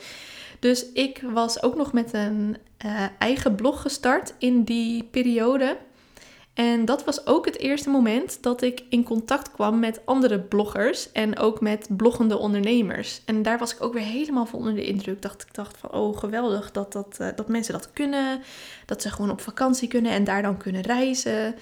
Dus 0.58 0.92
ik 0.92 1.22
was 1.32 1.62
ook 1.62 1.76
nog 1.76 1.92
met 1.92 2.12
een 2.12 2.56
uh, 2.84 3.04
eigen 3.18 3.54
blog 3.54 3.82
gestart 3.82 4.34
in 4.38 4.62
die 4.62 5.04
periode. 5.04 5.76
En 6.54 6.84
dat 6.84 7.04
was 7.04 7.26
ook 7.26 7.44
het 7.44 7.58
eerste 7.58 7.90
moment 7.90 8.42
dat 8.42 8.62
ik 8.62 8.82
in 8.88 9.04
contact 9.04 9.50
kwam 9.50 9.78
met 9.78 10.00
andere 10.04 10.40
bloggers 10.40 11.12
en 11.12 11.38
ook 11.38 11.60
met 11.60 11.88
bloggende 11.96 12.38
ondernemers. 12.38 13.22
En 13.24 13.42
daar 13.42 13.58
was 13.58 13.74
ik 13.74 13.82
ook 13.82 13.92
weer 13.92 14.02
helemaal 14.02 14.46
van 14.46 14.58
onder 14.58 14.74
de 14.74 14.86
indruk. 14.86 15.22
Dat 15.22 15.44
ik 15.48 15.54
dacht 15.54 15.76
van, 15.76 15.90
oh 15.90 16.18
geweldig 16.18 16.70
dat, 16.70 16.92
dat, 16.92 17.18
uh, 17.20 17.28
dat 17.36 17.48
mensen 17.48 17.72
dat 17.72 17.92
kunnen. 17.92 18.42
Dat 18.86 19.02
ze 19.02 19.10
gewoon 19.10 19.30
op 19.30 19.40
vakantie 19.40 19.88
kunnen 19.88 20.12
en 20.12 20.24
daar 20.24 20.42
dan 20.42 20.56
kunnen 20.56 20.82
reizen. 20.82 21.54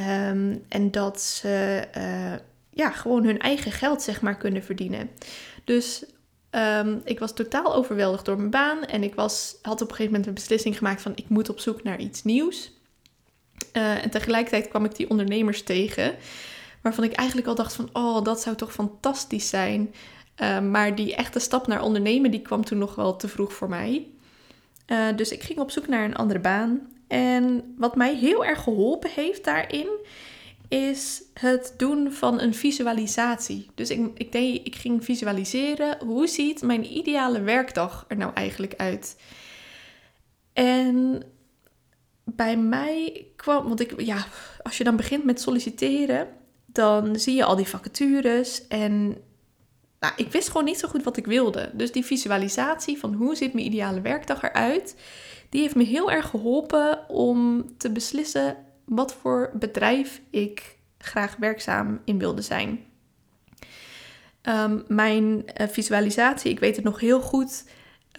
Um, 0.00 0.64
en 0.68 0.90
dat 0.90 1.20
ze 1.20 1.84
uh, 1.96 2.32
ja, 2.70 2.90
gewoon 2.90 3.24
hun 3.24 3.38
eigen 3.38 3.72
geld 3.72 4.02
zeg 4.02 4.20
maar 4.20 4.36
kunnen 4.36 4.64
verdienen. 4.64 5.10
Dus 5.64 6.04
um, 6.50 7.00
ik 7.04 7.18
was 7.18 7.34
totaal 7.34 7.74
overweldigd 7.74 8.24
door 8.24 8.36
mijn 8.36 8.50
baan. 8.50 8.84
En 8.84 9.02
ik 9.02 9.14
was, 9.14 9.56
had 9.62 9.82
op 9.82 9.88
een 9.88 9.94
gegeven 9.94 10.10
moment 10.10 10.26
een 10.26 10.34
beslissing 10.34 10.76
gemaakt 10.76 11.02
van 11.02 11.12
ik 11.14 11.28
moet 11.28 11.48
op 11.48 11.60
zoek 11.60 11.82
naar 11.82 11.98
iets 12.00 12.22
nieuws. 12.22 12.74
Uh, 13.72 14.04
en 14.04 14.10
tegelijkertijd 14.10 14.68
kwam 14.68 14.84
ik 14.84 14.96
die 14.96 15.10
ondernemers 15.10 15.62
tegen, 15.62 16.14
waarvan 16.82 17.04
ik 17.04 17.12
eigenlijk 17.12 17.48
al 17.48 17.54
dacht 17.54 17.74
van, 17.74 17.88
oh, 17.92 18.24
dat 18.24 18.40
zou 18.40 18.56
toch 18.56 18.72
fantastisch 18.72 19.48
zijn. 19.48 19.94
Uh, 20.42 20.60
maar 20.60 20.94
die 20.94 21.14
echte 21.14 21.38
stap 21.38 21.66
naar 21.66 21.82
ondernemen, 21.82 22.30
die 22.30 22.42
kwam 22.42 22.64
toen 22.64 22.78
nog 22.78 22.94
wel 22.94 23.16
te 23.16 23.28
vroeg 23.28 23.52
voor 23.52 23.68
mij. 23.68 24.06
Uh, 24.86 25.06
dus 25.16 25.30
ik 25.30 25.42
ging 25.42 25.58
op 25.58 25.70
zoek 25.70 25.88
naar 25.88 26.04
een 26.04 26.16
andere 26.16 26.38
baan. 26.38 26.80
En 27.08 27.74
wat 27.78 27.96
mij 27.96 28.14
heel 28.14 28.44
erg 28.44 28.62
geholpen 28.62 29.10
heeft 29.14 29.44
daarin, 29.44 29.88
is 30.68 31.22
het 31.34 31.74
doen 31.76 32.12
van 32.12 32.40
een 32.40 32.54
visualisatie. 32.54 33.70
Dus 33.74 33.90
ik, 33.90 34.10
ik, 34.14 34.32
deed, 34.32 34.66
ik 34.66 34.74
ging 34.74 35.04
visualiseren, 35.04 35.98
hoe 36.04 36.26
ziet 36.26 36.62
mijn 36.62 36.96
ideale 36.96 37.40
werkdag 37.40 38.04
er 38.08 38.16
nou 38.16 38.32
eigenlijk 38.34 38.74
uit? 38.76 39.16
En 40.52 41.22
bij 42.34 42.56
mij 42.56 43.26
kwam, 43.36 43.68
want 43.68 43.80
ik, 43.80 44.00
ja, 44.00 44.26
als 44.62 44.78
je 44.78 44.84
dan 44.84 44.96
begint 44.96 45.24
met 45.24 45.40
solliciteren, 45.40 46.28
dan 46.66 47.18
zie 47.18 47.34
je 47.34 47.44
al 47.44 47.56
die 47.56 47.68
vacatures 47.68 48.66
en 48.66 49.16
nou, 50.00 50.12
ik 50.16 50.32
wist 50.32 50.48
gewoon 50.48 50.64
niet 50.64 50.78
zo 50.78 50.88
goed 50.88 51.02
wat 51.02 51.16
ik 51.16 51.26
wilde. 51.26 51.70
Dus 51.72 51.92
die 51.92 52.04
visualisatie 52.04 52.98
van 52.98 53.14
hoe 53.14 53.36
ziet 53.36 53.54
mijn 53.54 53.66
ideale 53.66 54.00
werkdag 54.00 54.42
eruit, 54.42 54.96
die 55.48 55.60
heeft 55.60 55.74
me 55.74 55.84
heel 55.84 56.10
erg 56.10 56.26
geholpen 56.30 57.08
om 57.08 57.66
te 57.76 57.90
beslissen 57.90 58.56
wat 58.84 59.14
voor 59.14 59.50
bedrijf 59.54 60.20
ik 60.30 60.76
graag 60.98 61.36
werkzaam 61.36 62.00
in 62.04 62.18
wilde 62.18 62.42
zijn. 62.42 62.84
Um, 64.42 64.84
mijn 64.88 65.44
uh, 65.60 65.68
visualisatie, 65.68 66.50
ik 66.50 66.60
weet 66.60 66.76
het 66.76 66.84
nog 66.84 67.00
heel 67.00 67.20
goed, 67.20 67.64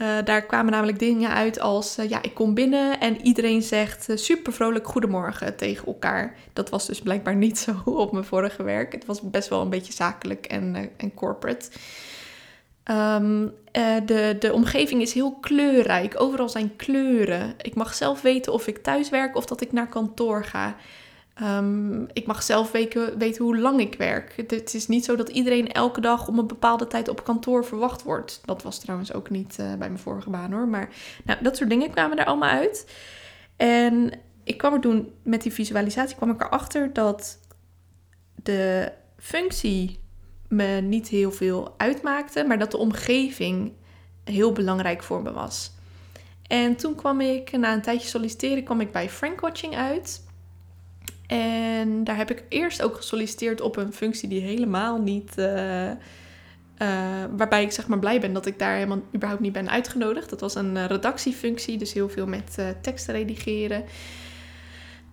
uh, 0.02 0.18
daar 0.24 0.46
kwamen 0.46 0.72
namelijk 0.72 1.00
dingen 1.00 1.30
uit 1.30 1.60
als, 1.60 2.00
uh, 2.00 2.10
ja, 2.10 2.22
ik 2.22 2.34
kom 2.34 2.54
binnen 2.54 3.00
en 3.00 3.22
iedereen 3.22 3.62
zegt 3.62 4.10
uh, 4.10 4.18
super 4.18 4.54
vrolijk 4.54 4.88
goedemorgen 4.88 5.56
tegen 5.56 5.86
elkaar. 5.86 6.36
Dat 6.54 6.70
was 6.70 6.86
dus 6.86 7.02
blijkbaar 7.02 7.36
niet 7.46 7.60
zo 7.60 7.82
op 7.86 8.12
mijn 8.12 8.26
vorige 8.26 8.64
werk. 8.64 8.92
Het 8.92 9.06
was 9.06 9.22
best 9.22 9.50
wel 9.50 9.62
een 9.62 9.70
beetje 9.70 9.94
zakelijk 9.94 10.46
en, 10.46 10.90
en 10.98 11.14
corporate. 11.14 11.70
Um, 12.92 13.54
de, 14.06 14.36
de 14.40 14.54
omgeving 14.54 15.02
is 15.02 15.14
heel 15.14 15.38
kleurrijk. 15.42 16.22
Overal 16.22 16.50
zijn 16.50 16.76
kleuren. 16.76 17.54
Ik 17.62 17.76
mag 17.76 17.94
zelf 17.94 18.22
weten 18.22 18.54
of 18.54 18.68
ik 18.68 18.78
thuis 18.78 19.10
werk 19.10 19.36
of 19.36 19.46
dat 19.46 19.62
ik 19.62 19.72
naar 19.72 19.88
kantoor 19.88 20.44
ga. 20.44 20.76
Um, 21.42 22.08
ik 22.14 22.28
mag 22.28 22.44
zelf 22.44 22.72
weten, 22.72 23.38
hoe 23.38 23.58
lang 23.58 23.80
ik 23.80 23.96
werk. 23.96 24.34
Het, 24.48 24.74
is 24.74 24.88
niet 24.88 25.06
zo 25.06 25.16
dat 25.16 25.30
iedereen 25.30 25.72
elke 25.72 26.02
dag 26.02 26.28
om 26.28 26.40
een 26.40 26.48
bepaalde 26.48 26.88
tijd 26.88 27.08
op 27.08 27.24
kantoor 27.24 27.66
verwacht 27.66 28.04
wordt. 28.04 28.42
Dat 28.46 28.64
was 28.64 28.80
trouwens 28.80 29.14
ook 29.14 29.30
niet 29.30 29.58
uh, 29.60 29.68
bij 29.68 29.78
mijn 29.78 30.00
vorige 30.00 30.30
baan 30.30 30.52
hoor. 30.52 30.68
Maar 30.68 30.90
nou, 31.24 31.44
dat 31.44 31.58
soort 31.58 31.70
dingen 31.70 31.92
kwamen 31.92 32.18
er 32.18 32.26
allemaal 32.26 32.50
uit. 32.50 32.92
En 33.56 34.12
ik 34.44 34.58
kwam 34.58 34.74
er 34.74 34.80
toen 34.80 35.12
met 35.24 35.42
die 35.42 35.54
visualisatie 35.54 36.16
kwam 36.16 36.30
ik 36.30 36.42
erachter 36.42 36.94
dat 36.94 37.40
de 38.36 38.92
functie 39.18 40.00
me 40.48 40.82
niet 40.82 41.08
heel 41.08 41.32
veel 41.32 41.74
uitmaakte, 41.78 42.44
maar 42.44 42.60
dat 42.60 42.72
de 42.72 42.78
omgeving 42.78 43.74
heel 44.24 44.52
belangrijk 44.52 45.04
voor 45.04 45.22
me 45.22 45.32
was. 45.32 45.72
En 46.48 46.76
toen 46.76 46.96
kwam 46.96 47.22
ik, 47.22 47.52
na 47.52 47.74
een 47.74 47.82
tijdje 47.82 48.08
solliciteren, 48.08 48.64
kwam 48.64 48.82
ik 48.82 48.92
bij 48.92 49.10
Frankwatching 49.10 49.76
uit. 49.76 50.26
En 51.28 52.04
daar 52.04 52.18
heb 52.18 52.32
ik 52.32 52.44
eerst 52.50 52.82
ook 52.82 52.96
gesolliciteerd 52.96 53.62
op 53.62 53.76
een 53.76 53.94
functie 53.94 54.30
die 54.30 54.42
helemaal 54.42 55.02
niet. 55.02 55.34
Uh, 55.38 55.90
uh, 55.90 55.96
waarbij 57.38 57.64
ik 57.64 57.72
zeg 57.72 57.88
maar 57.88 58.00
blij 58.00 58.20
ben 58.20 58.34
dat 58.34 58.46
ik 58.46 58.60
daar 58.60 58.74
helemaal 58.74 59.02
überhaupt 59.16 59.42
niet 59.42 59.54
ben 59.54 59.70
uitgenodigd. 59.70 60.30
Dat 60.30 60.42
was 60.42 60.56
een 60.56 60.76
uh, 60.76 60.86
redactiefunctie, 60.86 61.78
dus 61.78 61.94
heel 61.94 62.10
veel 62.10 62.28
met 62.28 62.58
teksten 62.82 63.14
redigeren. 63.14 63.84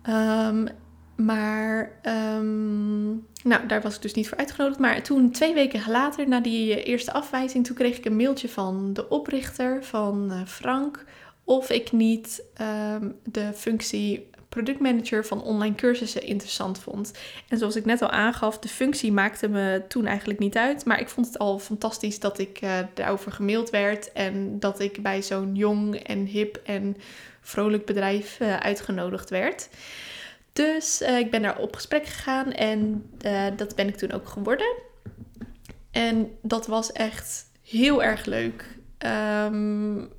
Um, 0.09 0.67
maar 1.15 1.99
um, 2.37 3.25
nou, 3.43 3.67
daar 3.67 3.81
was 3.81 3.95
ik 3.95 4.01
dus 4.01 4.13
niet 4.13 4.29
voor 4.29 4.37
uitgenodigd. 4.37 4.79
Maar 4.79 5.03
toen, 5.03 5.31
twee 5.31 5.53
weken 5.53 5.91
later, 5.91 6.27
na 6.27 6.39
die 6.39 6.83
eerste 6.83 7.13
afwijzing, 7.13 7.65
toen 7.65 7.75
kreeg 7.75 7.97
ik 7.97 8.05
een 8.05 8.15
mailtje 8.15 8.49
van 8.49 8.93
de 8.93 9.09
oprichter, 9.09 9.83
van 9.83 10.31
Frank, 10.47 11.05
of 11.43 11.69
ik 11.69 11.91
niet 11.91 12.43
um, 13.01 13.15
de 13.23 13.51
functie 13.53 14.29
productmanager 14.55 15.25
van 15.25 15.43
online 15.43 15.75
cursussen 15.75 16.23
interessant 16.23 16.79
vond. 16.79 17.11
En 17.47 17.57
zoals 17.57 17.75
ik 17.75 17.85
net 17.85 18.01
al 18.01 18.09
aangaf, 18.09 18.59
de 18.59 18.67
functie 18.67 19.11
maakte 19.11 19.47
me 19.47 19.81
toen 19.87 20.05
eigenlijk 20.05 20.39
niet 20.39 20.57
uit. 20.57 20.85
Maar 20.85 20.99
ik 20.99 21.09
vond 21.09 21.27
het 21.27 21.39
al 21.39 21.59
fantastisch 21.59 22.19
dat 22.19 22.39
ik 22.39 22.61
uh, 22.61 22.79
daarover 22.93 23.31
gemaild 23.31 23.69
werd. 23.69 24.11
En 24.11 24.59
dat 24.59 24.79
ik 24.79 25.03
bij 25.03 25.21
zo'n 25.21 25.55
jong 25.55 25.95
en 25.95 26.25
hip 26.25 26.59
en 26.63 26.97
vrolijk 27.41 27.85
bedrijf 27.85 28.39
uh, 28.39 28.57
uitgenodigd 28.57 29.29
werd. 29.29 29.69
Dus 30.53 31.01
uh, 31.01 31.17
ik 31.17 31.31
ben 31.31 31.41
daar 31.41 31.57
op 31.57 31.75
gesprek 31.75 32.05
gegaan 32.05 32.51
en 32.51 33.09
dat 33.55 33.75
ben 33.75 33.87
ik 33.87 33.95
toen 33.95 34.11
ook 34.11 34.27
geworden. 34.27 34.75
En 35.91 36.37
dat 36.41 36.67
was 36.67 36.91
echt 36.91 37.45
heel 37.61 38.03
erg 38.03 38.25
leuk. 38.25 38.65
Um, 39.45 40.09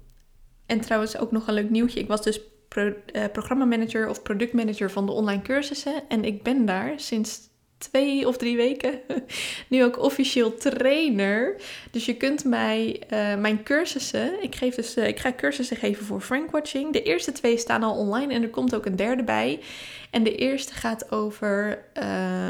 en 0.66 0.80
trouwens 0.80 1.16
ook 1.16 1.32
nog 1.32 1.46
een 1.46 1.54
leuk 1.54 1.70
nieuwtje. 1.70 2.00
Ik 2.00 2.08
was 2.08 2.22
dus 2.22 2.40
pro, 2.76 2.92
uh, 3.12 3.24
programmamanager 3.32 4.08
of 4.08 4.22
productmanager 4.22 4.90
van 4.90 5.06
de 5.06 5.12
online 5.12 5.42
cursussen. 5.42 6.02
En 6.08 6.24
ik 6.24 6.42
ben 6.42 6.66
daar 6.66 6.92
sinds 6.96 7.40
twee 7.78 8.28
of 8.28 8.36
drie 8.36 8.56
weken 8.56 9.00
nu 9.68 9.84
ook 9.84 9.98
officieel 9.98 10.54
trainer. 10.54 11.56
Dus 11.90 12.04
je 12.04 12.16
kunt 12.16 12.44
mij 12.44 13.02
uh, 13.12 13.34
mijn 13.34 13.62
cursussen, 13.62 14.42
ik, 14.42 14.54
geef 14.54 14.74
dus, 14.74 14.96
uh, 14.96 15.06
ik 15.06 15.18
ga 15.18 15.32
cursussen 15.32 15.76
geven 15.76 16.04
voor 16.04 16.20
Frankwatching. 16.20 16.92
De 16.92 17.02
eerste 17.02 17.32
twee 17.32 17.58
staan 17.58 17.82
al 17.82 17.96
online 17.96 18.34
en 18.34 18.42
er 18.42 18.50
komt 18.50 18.74
ook 18.74 18.86
een 18.86 18.96
derde 18.96 19.24
bij. 19.24 19.60
En 20.10 20.22
de 20.22 20.34
eerste 20.34 20.72
gaat 20.72 21.12
over 21.12 21.84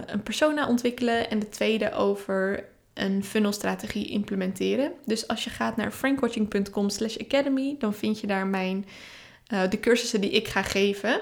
een 0.07 0.23
persona 0.23 0.69
ontwikkelen 0.69 1.31
en 1.31 1.39
de 1.39 1.49
tweede 1.49 1.93
over 1.93 2.65
een 2.95 3.25
funnelstrategie 3.25 4.09
implementeren. 4.09 4.93
Dus 5.05 5.29
als 5.29 5.45
je 5.45 5.51
gaat 5.51 5.77
naar 5.77 5.91
frankwatching.com 5.91 6.91
slash 6.91 7.17
academy, 7.17 7.77
dan 7.79 7.95
vind 7.95 8.21
je 8.21 8.27
daar 8.27 8.47
mijn 8.47 8.87
uh, 9.53 9.71
de 9.71 9.81
cursussen 9.81 10.21
die 10.21 10.31
ik 10.31 10.49
ga 10.49 10.63
geven. 10.63 11.21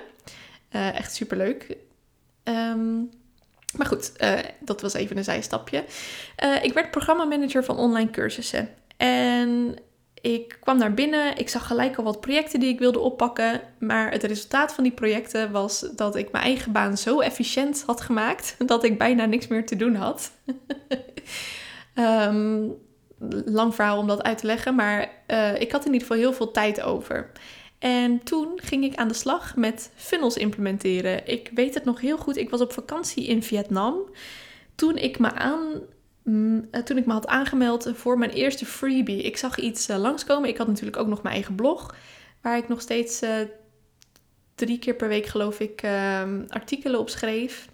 Uh, 0.73 0.99
echt 0.99 1.15
superleuk. 1.15 1.77
Um, 2.45 3.11
maar 3.77 3.87
goed, 3.87 4.13
uh, 4.19 4.39
dat 4.61 4.81
was 4.81 4.95
even 4.95 5.17
een 5.17 5.25
zijstapje. 5.25 5.85
ik 6.63 6.73
werd 6.73 6.91
programmamanager 6.91 7.65
van 7.65 7.79
online 7.79 8.11
cursussen. 8.11 8.69
En 8.97 9.79
ik 10.25 10.57
kwam 10.61 10.79
naar 10.79 10.95
binnen. 10.95 11.37
Ik 11.37 11.49
zag 11.49 11.67
gelijk 11.67 11.97
al 11.97 12.05
wat 12.05 12.21
projecten 12.21 12.61
die 12.61 12.69
ik 12.69 12.79
wilde 12.79 12.99
oppakken. 12.99 13.61
Maar 13.79 14.11
het 14.11 14.23
resultaat 14.23 14.75
van 14.75 14.85
die 14.85 14.93
projecten 14.93 15.51
was 15.51 15.81
dat 15.97 16.17
ik 16.17 16.33
mijn 16.33 16.45
eigen 16.45 16.73
baan 16.73 16.97
zo 16.97 17.21
efficiënt 17.21 17.83
had 17.87 18.01
gemaakt 18.01 18.57
dat 18.67 18.85
ik 18.85 18.99
bijna 18.99 19.25
niks 19.25 19.47
meer 19.47 19.67
te 19.67 19.77
doen 19.77 19.95
had. 19.95 20.33
Ehm, 21.95 22.69
lang 23.45 23.75
verhaal 23.75 23.99
om 23.99 24.07
dat 24.07 24.23
uit 24.23 24.39
te 24.39 24.47
leggen, 24.47 24.75
maar 24.75 25.09
eh, 25.27 25.61
ik 25.61 25.73
had 25.73 25.81
in 25.87 25.93
ieder 25.93 26.07
geval 26.07 26.23
heel 26.23 26.33
veel 26.33 26.51
tijd 26.51 26.83
over. 26.83 27.31
En 27.85 28.23
toen 28.23 28.53
ging 28.57 28.85
ik 28.85 28.95
aan 28.95 29.09
de 29.09 29.15
slag 29.15 29.57
met 29.57 29.91
funnels 29.95 30.37
implementeren. 30.37 31.27
Ik 31.27 31.51
weet 31.55 31.75
het 31.75 31.85
nog 31.85 32.01
heel 32.01 32.17
goed. 32.17 32.37
Ik 32.37 32.51
was 32.51 32.61
op 32.61 32.73
vakantie 32.73 33.27
in 33.27 33.43
Vietnam. 33.43 33.97
Toen 34.75 34.97
ik 34.97 35.19
me 35.19 35.33
aan 35.33 35.83
mm, 36.23 36.69
eh, 36.71 36.83
toen 36.83 36.97
ik 36.97 37.07
me 37.07 37.13
had 37.13 37.27
aangemeld 37.27 37.91
voor 37.95 38.19
mijn 38.19 38.31
eerste 38.31 38.67
freebie. 38.67 39.23
Ik 39.23 39.37
zag 39.37 39.59
iets 39.59 39.89
uh, 39.91 39.97
langskomen. 39.97 40.49
Ik 40.49 40.57
had 40.57 40.67
natuurlijk 40.67 40.97
ook 40.97 41.07
nog 41.07 41.23
mijn 41.23 41.35
eigen 41.35 41.55
blog. 41.55 41.95
Waar 42.41 42.57
ik 42.57 42.69
nog 42.69 42.81
steeds 42.81 43.23
drie 44.55 44.79
keer 44.79 44.95
per 44.95 45.09
week, 45.09 45.27
geloof 45.27 45.61
ik, 45.61 45.83
ehm, 45.83 46.43
artikelen 46.49 47.01
op 47.01 47.09
schreef. 47.09 47.69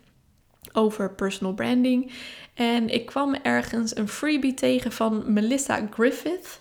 Over 0.72 1.14
personal 1.14 1.54
branding. 1.54 2.12
En 2.54 2.88
ik 2.88 3.06
kwam 3.06 3.34
ergens 3.34 3.96
een 3.96 4.08
freebie 4.08 4.54
tegen 4.54 4.92
van 4.92 5.32
Melissa 5.32 5.86
Griffith. 5.90 6.59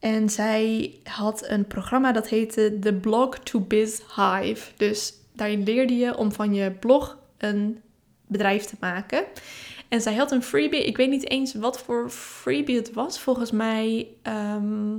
En 0.00 0.30
zij 0.30 0.94
had 1.04 1.48
een 1.48 1.66
programma 1.66 2.12
dat 2.12 2.28
heette 2.28 2.78
The 2.80 2.94
Blog 2.94 3.38
to 3.38 3.60
Biz 3.60 4.00
Hive. 4.16 4.70
Dus 4.76 5.12
daarin 5.32 5.62
leerde 5.62 5.96
je 5.96 6.16
om 6.16 6.32
van 6.32 6.54
je 6.54 6.70
blog 6.70 7.18
een 7.38 7.80
bedrijf 8.26 8.64
te 8.64 8.76
maken. 8.80 9.24
En 9.88 10.00
zij 10.00 10.14
had 10.14 10.32
een 10.32 10.42
freebie. 10.42 10.84
Ik 10.84 10.96
weet 10.96 11.10
niet 11.10 11.30
eens 11.30 11.54
wat 11.54 11.80
voor 11.80 12.10
freebie 12.10 12.76
het 12.76 12.92
was. 12.92 13.20
Volgens 13.20 13.50
mij, 13.50 14.08
ehm, 14.22 14.98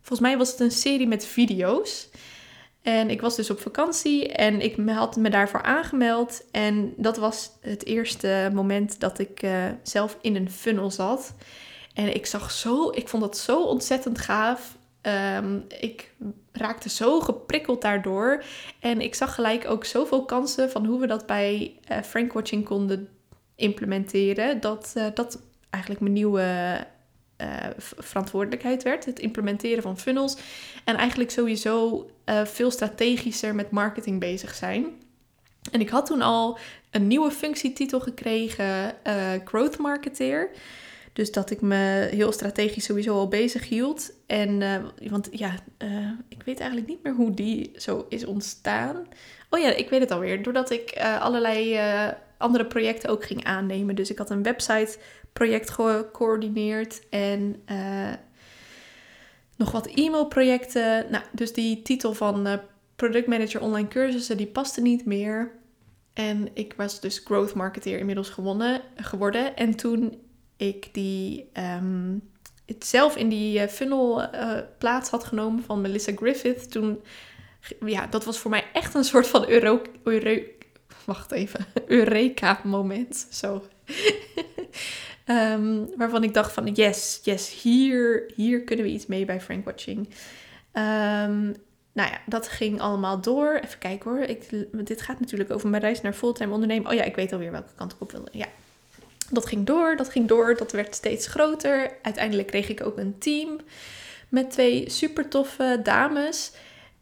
volgens 0.00 0.20
mij 0.20 0.36
was 0.36 0.50
het 0.50 0.60
een 0.60 0.70
serie 0.70 1.06
met 1.06 1.26
video's. 1.26 2.08
En 2.82 3.10
ik 3.10 3.20
was 3.20 3.36
dus 3.36 3.50
op 3.50 3.60
vakantie 3.60 4.28
en 4.28 4.60
ik 4.60 4.76
had 4.86 5.16
me 5.16 5.30
daarvoor 5.30 5.62
aangemeld. 5.62 6.44
En 6.50 6.94
dat 6.96 7.16
was 7.16 7.50
het 7.60 7.84
eerste 7.84 8.50
moment 8.54 9.00
dat 9.00 9.18
ik 9.18 9.42
uh, 9.42 9.64
zelf 9.82 10.18
in 10.20 10.36
een 10.36 10.50
funnel 10.50 10.90
zat. 10.90 11.34
En 11.94 12.14
ik 12.14 12.26
zag 12.26 12.50
zo, 12.50 12.90
ik 12.90 13.08
vond 13.08 13.22
dat 13.22 13.38
zo 13.38 13.62
ontzettend 13.62 14.18
gaaf. 14.18 14.76
Um, 15.36 15.64
ik 15.80 16.14
raakte 16.52 16.88
zo 16.88 17.20
geprikkeld 17.20 17.82
daardoor. 17.82 18.44
En 18.80 19.00
ik 19.00 19.14
zag 19.14 19.34
gelijk 19.34 19.68
ook 19.68 19.84
zoveel 19.84 20.24
kansen 20.24 20.70
van 20.70 20.86
hoe 20.86 21.00
we 21.00 21.06
dat 21.06 21.26
bij 21.26 21.78
uh, 21.90 21.98
Frankwatching 22.02 22.64
konden 22.64 23.08
implementeren. 23.56 24.60
Dat 24.60 24.92
uh, 24.96 25.06
dat 25.14 25.40
eigenlijk 25.70 26.02
mijn 26.02 26.14
nieuwe 26.14 26.78
uh, 27.40 27.46
verantwoordelijkheid 27.78 28.82
werd. 28.82 29.04
Het 29.04 29.18
implementeren 29.18 29.82
van 29.82 29.98
funnels. 29.98 30.36
En 30.84 30.96
eigenlijk 30.96 31.30
sowieso 31.30 32.08
veel 32.44 32.70
strategischer 32.70 33.54
met 33.54 33.70
marketing 33.70 34.20
bezig 34.20 34.54
zijn. 34.54 34.86
En 35.70 35.80
ik 35.80 35.88
had 35.88 36.06
toen 36.06 36.22
al 36.22 36.58
een 36.90 37.06
nieuwe 37.06 37.30
functietitel 37.30 38.00
gekregen, 38.00 38.94
Growth 39.44 39.78
Marketeer. 39.78 40.50
Dus 41.14 41.32
dat 41.32 41.50
ik 41.50 41.60
me 41.60 42.08
heel 42.10 42.32
strategisch 42.32 42.84
sowieso 42.84 43.14
al 43.14 43.28
bezig 43.28 43.68
hield. 43.68 44.12
En, 44.26 44.60
uh, 44.60 44.76
want 45.10 45.28
ja, 45.30 45.54
uh, 45.78 46.10
ik 46.28 46.42
weet 46.42 46.58
eigenlijk 46.58 46.88
niet 46.88 47.02
meer 47.02 47.14
hoe 47.14 47.34
die 47.34 47.72
zo 47.76 48.06
is 48.08 48.24
ontstaan. 48.24 49.06
Oh 49.50 49.60
ja, 49.60 49.70
ik 49.70 49.90
weet 49.90 50.00
het 50.00 50.10
alweer. 50.10 50.42
Doordat 50.42 50.70
ik 50.70 50.94
uh, 50.98 51.20
allerlei 51.20 51.80
andere 52.38 52.66
projecten 52.66 53.10
ook 53.10 53.24
ging 53.24 53.44
aannemen. 53.44 53.94
Dus 53.94 54.10
ik 54.10 54.18
had 54.18 54.30
een 54.30 54.42
website 54.42 54.98
project 55.32 55.70
gecoördineerd 55.70 57.08
en 57.10 57.62
nog 59.56 59.70
wat 59.72 59.86
e-mailprojecten. 59.86 61.06
Nou, 61.10 61.24
dus 61.32 61.52
die 61.52 61.82
titel 61.82 62.14
van 62.14 62.60
productmanager 62.96 63.60
online 63.60 63.88
cursussen, 63.88 64.36
die 64.36 64.46
paste 64.46 64.80
niet 64.80 65.04
meer. 65.04 65.52
En 66.12 66.48
ik 66.54 66.74
was 66.76 67.00
dus 67.00 67.18
growth 67.18 67.54
marketeer 67.54 67.98
inmiddels 67.98 68.28
gewonnen, 68.30 68.80
geworden. 68.96 69.56
En 69.56 69.76
toen 69.76 70.22
ik 70.68 70.88
die 70.92 71.50
um, 71.52 72.22
het 72.66 72.86
zelf 72.86 73.16
in 73.16 73.28
die 73.28 73.60
eh, 73.60 73.68
funnel 73.68 74.22
uh, 74.22 74.58
plaats 74.78 75.10
had 75.10 75.24
genomen 75.24 75.64
van 75.64 75.80
Melissa 75.80 76.12
Griffith, 76.16 76.70
toen, 76.70 77.02
ja, 77.84 78.06
dat 78.06 78.24
was 78.24 78.38
voor 78.38 78.50
mij 78.50 78.64
echt 78.72 78.94
een 78.94 79.04
soort 79.04 79.26
van 79.26 79.48
euro, 79.48 79.82
euro 80.02 80.40
wacht 81.04 81.32
even, 81.32 81.66
Eureka-moment. 81.86 83.26
Zo. 83.30 83.64
um, 85.26 85.88
waarvan 85.96 86.22
ik 86.22 86.34
dacht 86.34 86.52
van, 86.52 86.66
yes, 86.66 87.20
yes, 87.22 87.62
hier, 87.62 88.32
hier 88.34 88.62
kunnen 88.62 88.84
we 88.84 88.90
iets 88.90 89.06
mee 89.06 89.24
bij 89.24 89.40
Frank 89.40 89.64
Watching. 89.64 90.08
Um, 90.72 91.54
nou 91.92 92.10
ja, 92.10 92.20
dat 92.26 92.48
ging 92.48 92.80
allemaal 92.80 93.20
door. 93.20 93.60
Even 93.64 93.78
kijken 93.78 94.10
hoor. 94.10 94.20
Ik, 94.20 94.66
dit 94.86 95.02
gaat 95.02 95.20
natuurlijk 95.20 95.50
over 95.50 95.68
mijn 95.68 95.82
reis 95.82 96.00
naar 96.00 96.12
fulltime 96.12 96.52
ondernemen. 96.52 96.90
Oh 96.90 96.96
ja, 96.96 97.02
ik 97.02 97.16
weet 97.16 97.32
alweer 97.32 97.50
welke 97.50 97.74
kant 97.74 97.92
ik 97.92 98.00
op 98.00 98.12
wilde. 98.12 98.30
Ja, 98.32 98.46
dat 99.34 99.46
ging 99.46 99.66
door, 99.66 99.96
dat 99.96 100.08
ging 100.08 100.28
door, 100.28 100.56
dat 100.56 100.72
werd 100.72 100.94
steeds 100.94 101.26
groter. 101.26 101.90
Uiteindelijk 102.02 102.48
kreeg 102.48 102.68
ik 102.68 102.86
ook 102.86 102.98
een 102.98 103.18
team 103.18 103.60
met 104.28 104.50
twee 104.50 104.90
super 104.90 105.28
toffe 105.28 105.80
dames. 105.82 106.52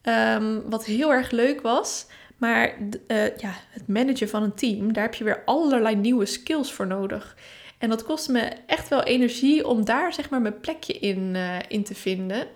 Ehm, 0.03 0.61
wat 0.65 0.85
heel 0.85 1.13
erg 1.13 1.31
leuk 1.31 1.61
was. 1.61 2.07
Maar 2.37 2.77
uh, 3.07 3.37
ja, 3.37 3.55
het 3.69 3.89
managen 3.89 4.29
van 4.29 4.43
een 4.43 4.55
team, 4.55 4.93
daar 4.93 5.03
heb 5.03 5.15
je 5.15 5.25
weer 5.25 5.43
allerlei 5.45 5.97
nieuwe 5.97 6.27
skills 6.27 6.73
voor 6.73 6.87
nodig. 6.87 7.37
En 7.79 7.89
dat 7.89 8.05
kostte 8.05 8.33
me 8.33 8.53
echt 8.67 8.89
wel 8.89 9.03
energie 9.03 9.67
om 9.67 9.85
daar 9.85 10.13
zeg 10.13 10.31
maar 10.31 10.41
mijn 10.41 10.61
plekje 10.61 10.93
in, 10.93 11.35
uh, 11.35 11.57
in 11.69 11.85
te 11.85 11.95
vinden. 11.95 12.47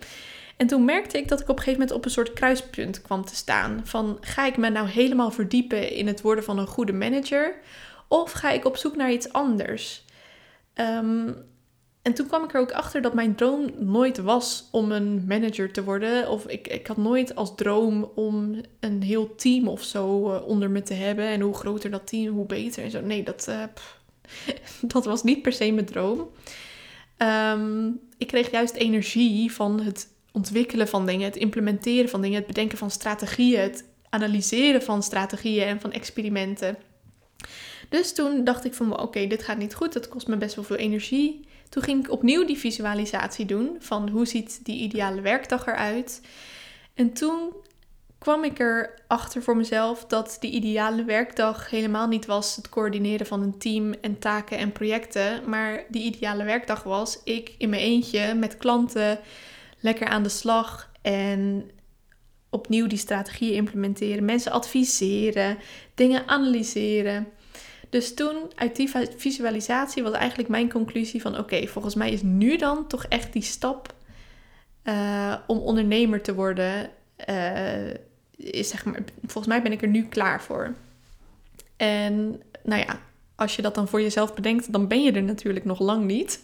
En 0.57 0.67
toen 0.67 0.85
merkte 0.85 1.17
ik 1.17 1.27
dat 1.27 1.39
ik 1.39 1.49
op 1.49 1.57
een 1.57 1.63
gegeven 1.63 1.79
moment 1.79 1.97
op 1.97 2.05
een 2.05 2.11
soort 2.11 2.33
kruispunt 2.33 3.01
kwam 3.01 3.25
te 3.25 3.35
staan. 3.35 3.81
Van 3.83 4.17
ga 4.21 4.45
ik 4.45 4.57
me 4.57 4.69
nou 4.69 4.87
helemaal 4.87 5.31
verdiepen 5.31 5.91
in 5.91 6.07
het 6.07 6.21
worden 6.21 6.43
van 6.43 6.57
een 6.57 6.67
goede 6.67 6.93
manager? 6.93 7.55
Of 8.07 8.31
ga 8.31 8.51
ik 8.51 8.65
op 8.65 8.77
zoek 8.77 8.95
naar 8.95 9.11
iets 9.11 9.33
anders? 9.33 10.05
Um, 10.75 11.35
en 12.01 12.13
toen 12.13 12.27
kwam 12.27 12.43
ik 12.43 12.53
er 12.53 12.59
ook 12.59 12.71
achter 12.71 13.01
dat 13.01 13.13
mijn 13.13 13.35
droom 13.35 13.71
nooit 13.77 14.17
was 14.17 14.67
om 14.71 14.91
een 14.91 15.25
manager 15.27 15.71
te 15.71 15.83
worden. 15.83 16.29
Of 16.29 16.45
ik, 16.45 16.67
ik 16.67 16.87
had 16.87 16.97
nooit 16.97 17.35
als 17.35 17.55
droom 17.55 18.11
om 18.15 18.61
een 18.79 19.01
heel 19.03 19.35
team 19.35 19.67
of 19.67 19.83
zo 19.83 20.33
uh, 20.33 20.47
onder 20.47 20.69
me 20.69 20.81
te 20.81 20.93
hebben. 20.93 21.25
En 21.25 21.41
hoe 21.41 21.53
groter 21.53 21.89
dat 21.91 22.07
team, 22.07 22.33
hoe 22.33 22.45
beter 22.45 22.83
en 22.83 22.91
zo. 22.91 23.01
Nee, 23.01 23.23
dat, 23.23 23.49
pff, 23.73 23.99
dat 24.93 25.05
was 25.05 25.23
niet 25.23 25.41
per 25.41 25.53
se 25.53 25.71
mijn 25.71 25.85
droom. 25.85 26.29
Um, 27.17 27.99
ik 28.17 28.27
kreeg 28.27 28.51
juist 28.51 28.75
energie 28.75 29.51
van 29.51 29.79
het 29.79 30.07
ontwikkelen 30.31 30.87
van 30.87 31.05
dingen, 31.05 31.25
het 31.25 31.35
implementeren 31.35 32.09
van 32.09 32.21
dingen, 32.21 32.37
het 32.37 32.47
bedenken 32.47 32.77
van 32.77 32.91
strategieën, 32.91 33.59
het 33.59 33.85
analyseren 34.09 34.81
van 34.81 35.03
strategieën 35.03 35.67
en 35.67 35.81
van 35.81 35.91
experimenten. 35.91 36.77
Dus 37.89 38.13
toen 38.13 38.43
dacht 38.43 38.65
ik 38.65 38.73
van 38.73 38.99
oké, 38.99 39.27
dit 39.27 39.43
gaat 39.43 39.57
niet 39.57 39.75
goed, 39.75 39.93
dat 39.93 40.07
kost 40.07 40.27
me 40.27 40.37
best 40.37 40.55
wel 40.55 40.63
veel 40.63 40.75
energie. 40.75 41.47
Toen 41.69 41.83
ging 41.83 42.05
ik 42.05 42.11
opnieuw 42.11 42.45
die 42.45 42.57
visualisatie 42.57 43.45
doen 43.45 43.75
van 43.79 44.09
hoe 44.09 44.25
ziet 44.25 44.65
die 44.65 44.81
ideale 44.81 45.21
werkdag 45.21 45.67
eruit. 45.67 46.21
En 46.93 47.13
toen 47.13 47.53
kwam 48.17 48.43
ik 48.43 48.59
erachter 48.59 49.41
voor 49.41 49.57
mezelf 49.57 50.05
dat 50.05 50.37
die 50.39 50.51
ideale 50.51 51.03
werkdag 51.03 51.69
helemaal 51.69 52.07
niet 52.07 52.25
was 52.25 52.55
het 52.55 52.69
coördineren 52.69 53.25
van 53.25 53.41
een 53.41 53.57
team 53.57 53.93
en 54.01 54.19
taken 54.19 54.57
en 54.57 54.71
projecten. 54.71 55.49
Maar 55.49 55.83
die 55.89 56.03
ideale 56.03 56.43
werkdag 56.43 56.83
was 56.83 57.19
ik 57.23 57.55
in 57.57 57.69
mijn 57.69 57.81
eentje 57.81 58.33
met 58.33 58.57
klanten 58.57 59.19
lekker 59.79 60.07
aan 60.07 60.23
de 60.23 60.29
slag 60.29 60.91
en 61.01 61.69
opnieuw 62.49 62.87
die 62.87 62.97
strategieën 62.97 63.53
implementeren, 63.53 64.25
mensen 64.25 64.51
adviseren, 64.51 65.57
dingen 65.95 66.27
analyseren. 66.27 67.27
Dus 67.89 68.13
toen, 68.13 68.35
uit 68.55 68.75
die 68.75 68.91
visualisatie, 69.17 70.03
was 70.03 70.13
eigenlijk 70.13 70.49
mijn 70.49 70.71
conclusie 70.71 71.21
van... 71.21 71.37
oké, 71.37 71.67
volgens 71.67 71.95
mij 71.95 72.11
is 72.11 72.21
nu 72.21 72.57
dan 72.57 72.87
toch 72.87 73.05
echt 73.05 73.33
die 73.33 73.41
stap 73.41 73.93
uh, 74.83 75.35
om 75.47 75.57
ondernemer 75.57 76.21
te 76.21 76.33
worden... 76.33 76.89
Uh, 77.29 77.93
is 78.35 78.69
zeg 78.69 78.85
maar, 78.85 79.03
volgens 79.21 79.47
mij 79.47 79.61
ben 79.61 79.71
ik 79.71 79.81
er 79.81 79.87
nu 79.87 80.07
klaar 80.07 80.41
voor. 80.41 80.73
En 81.77 82.41
nou 82.63 82.81
ja, 82.81 82.99
als 83.35 83.55
je 83.55 83.61
dat 83.61 83.75
dan 83.75 83.87
voor 83.87 84.01
jezelf 84.01 84.33
bedenkt, 84.33 84.71
dan 84.71 84.87
ben 84.87 85.03
je 85.03 85.11
er 85.11 85.23
natuurlijk 85.23 85.65
nog 85.65 85.79
lang 85.79 86.05
niet. 86.05 86.39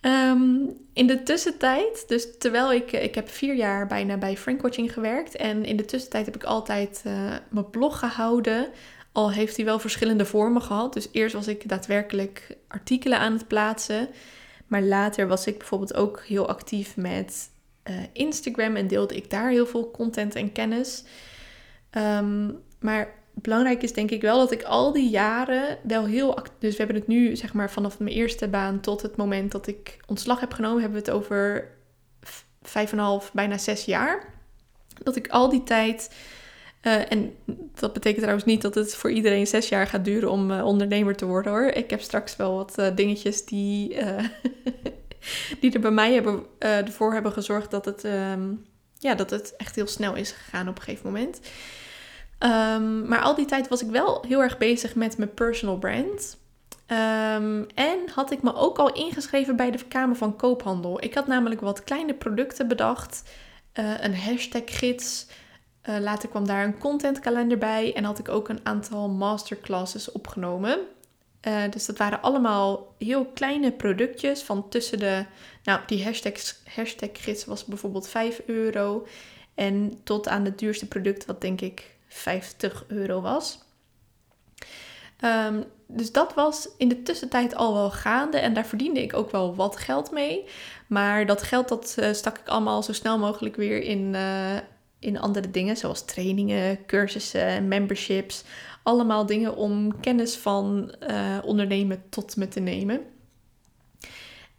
um, 0.00 0.70
in 0.92 1.06
de 1.06 1.22
tussentijd, 1.22 2.04
dus 2.08 2.38
terwijl 2.38 2.72
ik, 2.72 2.92
ik 2.92 3.14
heb 3.14 3.28
vier 3.28 3.54
jaar 3.54 3.86
bijna 3.86 4.16
bij 4.16 4.36
Frankwatching 4.36 4.92
gewerkt. 4.92 5.36
En 5.36 5.64
in 5.64 5.76
de 5.76 5.84
tussentijd 5.84 6.26
heb 6.26 6.34
ik 6.34 6.44
altijd 6.44 7.02
uh, 7.06 7.12
mijn 7.48 7.70
blog 7.70 7.98
gehouden. 7.98 8.68
Al 9.16 9.32
heeft 9.32 9.56
hij 9.56 9.64
wel 9.64 9.78
verschillende 9.78 10.24
vormen 10.24 10.62
gehad. 10.62 10.92
Dus 10.92 11.08
eerst 11.12 11.34
was 11.34 11.48
ik 11.48 11.68
daadwerkelijk 11.68 12.56
artikelen 12.68 13.18
aan 13.18 13.32
het 13.32 13.46
plaatsen. 13.46 14.08
Maar 14.66 14.82
later 14.82 15.28
was 15.28 15.46
ik 15.46 15.58
bijvoorbeeld 15.58 15.94
ook 15.94 16.22
heel 16.26 16.48
actief 16.48 16.96
met 16.96 17.50
uh, 17.84 17.96
Instagram 18.12 18.76
en 18.76 18.86
deelde 18.86 19.16
ik 19.16 19.30
daar 19.30 19.50
heel 19.50 19.66
veel 19.66 19.90
content 19.90 20.34
en 20.34 20.52
kennis. 20.52 21.04
Um, 21.90 22.62
maar 22.80 23.14
belangrijk 23.34 23.82
is 23.82 23.92
denk 23.92 24.10
ik 24.10 24.20
wel 24.20 24.38
dat 24.38 24.52
ik 24.52 24.62
al 24.62 24.92
die 24.92 25.10
jaren 25.10 25.78
wel 25.82 26.04
heel 26.04 26.36
actief... 26.36 26.58
Dus 26.58 26.70
we 26.70 26.78
hebben 26.78 26.96
het 26.96 27.06
nu 27.06 27.36
zeg 27.36 27.52
maar 27.52 27.70
vanaf 27.70 27.98
mijn 27.98 28.14
eerste 28.14 28.48
baan 28.48 28.80
tot 28.80 29.02
het 29.02 29.16
moment 29.16 29.52
dat 29.52 29.66
ik 29.66 29.98
ontslag 30.06 30.40
heb 30.40 30.52
genomen... 30.52 30.80
hebben 30.80 31.02
we 31.02 31.10
het 31.10 31.16
over 31.16 31.68
vijf 32.62 32.92
en 32.92 32.98
half, 32.98 33.32
bijna 33.32 33.58
zes 33.58 33.84
jaar. 33.84 34.34
Dat 35.02 35.16
ik 35.16 35.28
al 35.28 35.48
die 35.48 35.62
tijd 35.62 36.10
Eh, 36.86 37.12
en 37.12 37.34
dat 37.74 37.92
betekent 37.92 38.20
trouwens 38.20 38.46
niet 38.46 38.62
dat 38.62 38.74
het 38.74 38.94
voor 38.94 39.10
iedereen 39.10 39.46
zes 39.46 39.68
jaar 39.68 39.86
gaat 39.86 40.04
duren 40.04 40.30
om 40.30 40.50
uh, 40.50 40.64
ondernemer 40.64 41.16
te 41.16 41.26
worden 41.26 41.52
hoor. 41.52 41.64
Ik 41.64 41.90
heb 41.90 42.00
straks 42.00 42.36
wel 42.36 42.56
wat 42.56 42.78
uh, 42.78 42.86
dingetjes 42.94 43.44
die, 43.44 43.96
die 45.60 45.72
er 45.72 45.80
bij 45.80 45.90
mij 45.90 46.12
hebben, 46.12 46.44
ervoor 46.58 47.12
hebben 47.12 47.32
gezorgd 47.32 47.70
dat 47.70 47.84
het, 47.84 48.04
um, 48.04 48.64
ja, 48.98 49.14
dat 49.14 49.30
het 49.30 49.54
echt 49.56 49.74
heel 49.74 49.86
snel 49.86 50.14
is 50.14 50.30
gegaan 50.30 50.68
op 50.68 50.76
een 50.76 50.82
gegeven 50.82 51.06
moment. 51.06 51.40
Um, 52.38 53.08
maar 53.08 53.20
al 53.20 53.34
die 53.34 53.46
tijd 53.46 53.68
was 53.68 53.82
ik 53.82 53.90
wel 53.90 54.24
heel 54.28 54.42
erg 54.42 54.58
bezig 54.58 54.94
met 54.94 55.18
mijn 55.18 55.34
personal 55.34 55.78
brand. 55.78 56.38
Um, 56.86 57.66
en 57.74 57.98
had 58.14 58.30
ik 58.30 58.42
me 58.42 58.54
ook 58.54 58.78
al 58.78 58.92
ingeschreven 58.92 59.56
bij 59.56 59.70
de 59.70 59.84
Kamer 59.88 60.16
van 60.16 60.36
Koophandel. 60.36 61.02
Ik 61.02 61.14
had 61.14 61.26
namelijk 61.26 61.60
wat 61.60 61.84
kleine 61.84 62.14
producten 62.14 62.68
bedacht. 62.68 63.22
een 63.72 64.16
hashtag 64.16 64.62
gids 64.66 65.26
uh, 65.88 65.98
later 65.98 66.28
kwam 66.28 66.46
daar 66.46 66.64
een 66.64 66.78
contentkalender 66.78 67.58
bij 67.58 67.94
en 67.94 68.04
had 68.04 68.18
ik 68.18 68.28
ook 68.28 68.48
een 68.48 68.60
aantal 68.62 69.08
masterclasses 69.08 70.12
opgenomen. 70.12 70.78
Uh, 71.46 71.62
dus 71.70 71.86
dat 71.86 71.98
waren 71.98 72.22
allemaal 72.22 72.94
heel 72.98 73.24
kleine 73.24 73.72
productjes 73.72 74.42
van 74.42 74.68
tussen 74.68 74.98
de, 74.98 75.24
nou 75.64 75.80
die 75.86 76.04
hashtag, 76.74 77.10
gids 77.12 77.44
was 77.44 77.64
bijvoorbeeld 77.64 78.08
5 78.08 78.42
euro 78.46 79.06
en 79.54 80.00
tot 80.02 80.28
aan 80.28 80.44
het 80.44 80.58
duurste 80.58 80.86
product 80.86 81.26
wat 81.26 81.40
denk 81.40 81.60
ik 81.60 81.94
50 82.08 82.84
euro 82.88 83.20
was. 83.20 83.58
Um, 85.24 85.64
dus 85.86 86.12
dat 86.12 86.34
was 86.34 86.68
in 86.78 86.88
de 86.88 87.02
tussentijd 87.02 87.54
al 87.54 87.74
wel 87.74 87.90
gaande 87.90 88.38
en 88.38 88.54
daar 88.54 88.66
verdiende 88.66 89.02
ik 89.02 89.14
ook 89.14 89.30
wel 89.30 89.54
wat 89.54 89.76
geld 89.76 90.10
mee. 90.10 90.44
Maar 90.86 91.26
dat 91.26 91.42
geld 91.42 91.68
dat 91.68 91.96
uh, 91.98 92.12
stak 92.12 92.38
ik 92.38 92.48
allemaal 92.48 92.82
zo 92.82 92.92
snel 92.92 93.18
mogelijk 93.18 93.56
weer 93.56 93.82
in, 93.82 94.14
in 94.98 95.18
andere 95.18 95.50
dingen, 95.50 95.76
zoals 95.76 96.04
trainingen, 96.04 96.86
cursussen, 96.86 97.68
memberships. 97.68 98.44
Allemaal 98.82 99.26
dingen 99.26 99.56
om 99.56 100.00
kennis 100.00 100.36
van 100.36 100.94
uh, 101.08 101.38
ondernemen 101.44 102.02
tot 102.08 102.36
me 102.36 102.48
te 102.48 102.60
nemen. 102.60 103.00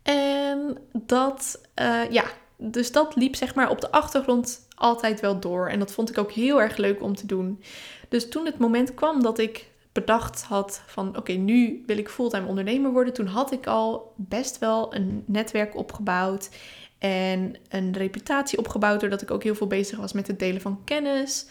En 0.04 0.78
dat, 0.94 1.62
uh, 1.82 2.12
ja, 2.12 2.24
dus 2.58 2.92
dat 2.92 3.16
liep 3.16 3.36
zeg 3.36 3.56
maar 3.56 3.70
op 3.70 3.82
de 3.82 3.92
achtergrond 3.92 4.68
altijd 4.76 5.20
wel 5.20 5.40
door. 5.40 5.70
En 5.70 5.80
dat 5.80 5.92
vond 5.92 6.10
ik 6.10 6.18
ook 6.18 6.32
heel 6.32 6.62
erg 6.62 6.78
leuk 6.78 7.02
om 7.02 7.16
te 7.16 7.26
doen. 7.26 7.62
Dus 8.10 8.30
toen 8.30 8.46
het 8.46 8.58
moment 8.58 8.94
kwam 8.94 9.24
dat 9.24 9.40
ik 9.40 9.70
bedacht 9.92 10.44
had 10.44 10.82
van 10.86 11.18
oké, 11.18 11.32
nu 11.32 11.84
wil 11.86 11.98
ik 11.98 12.10
fulltime 12.10 12.48
ondernemer 12.48 12.92
worden. 12.92 13.14
Toen 13.14 13.28
had 13.28 13.52
ik 13.52 13.68
al 13.68 14.14
best 14.16 14.60
wel 14.60 14.96
een 14.96 15.24
netwerk 15.26 15.76
opgebouwd 15.76 16.50
en 17.00 17.56
een 17.70 17.94
reputatie 17.94 18.60
opgebouwd 18.60 19.00
doordat 19.00 19.22
ik 19.22 19.32
ook 19.32 19.44
heel 19.44 19.56
veel 19.56 19.68
bezig 19.68 19.98
was 19.98 20.14
met 20.14 20.28
het 20.28 20.40
delen 20.40 20.62
van 20.62 20.84
kennis. 20.84 21.46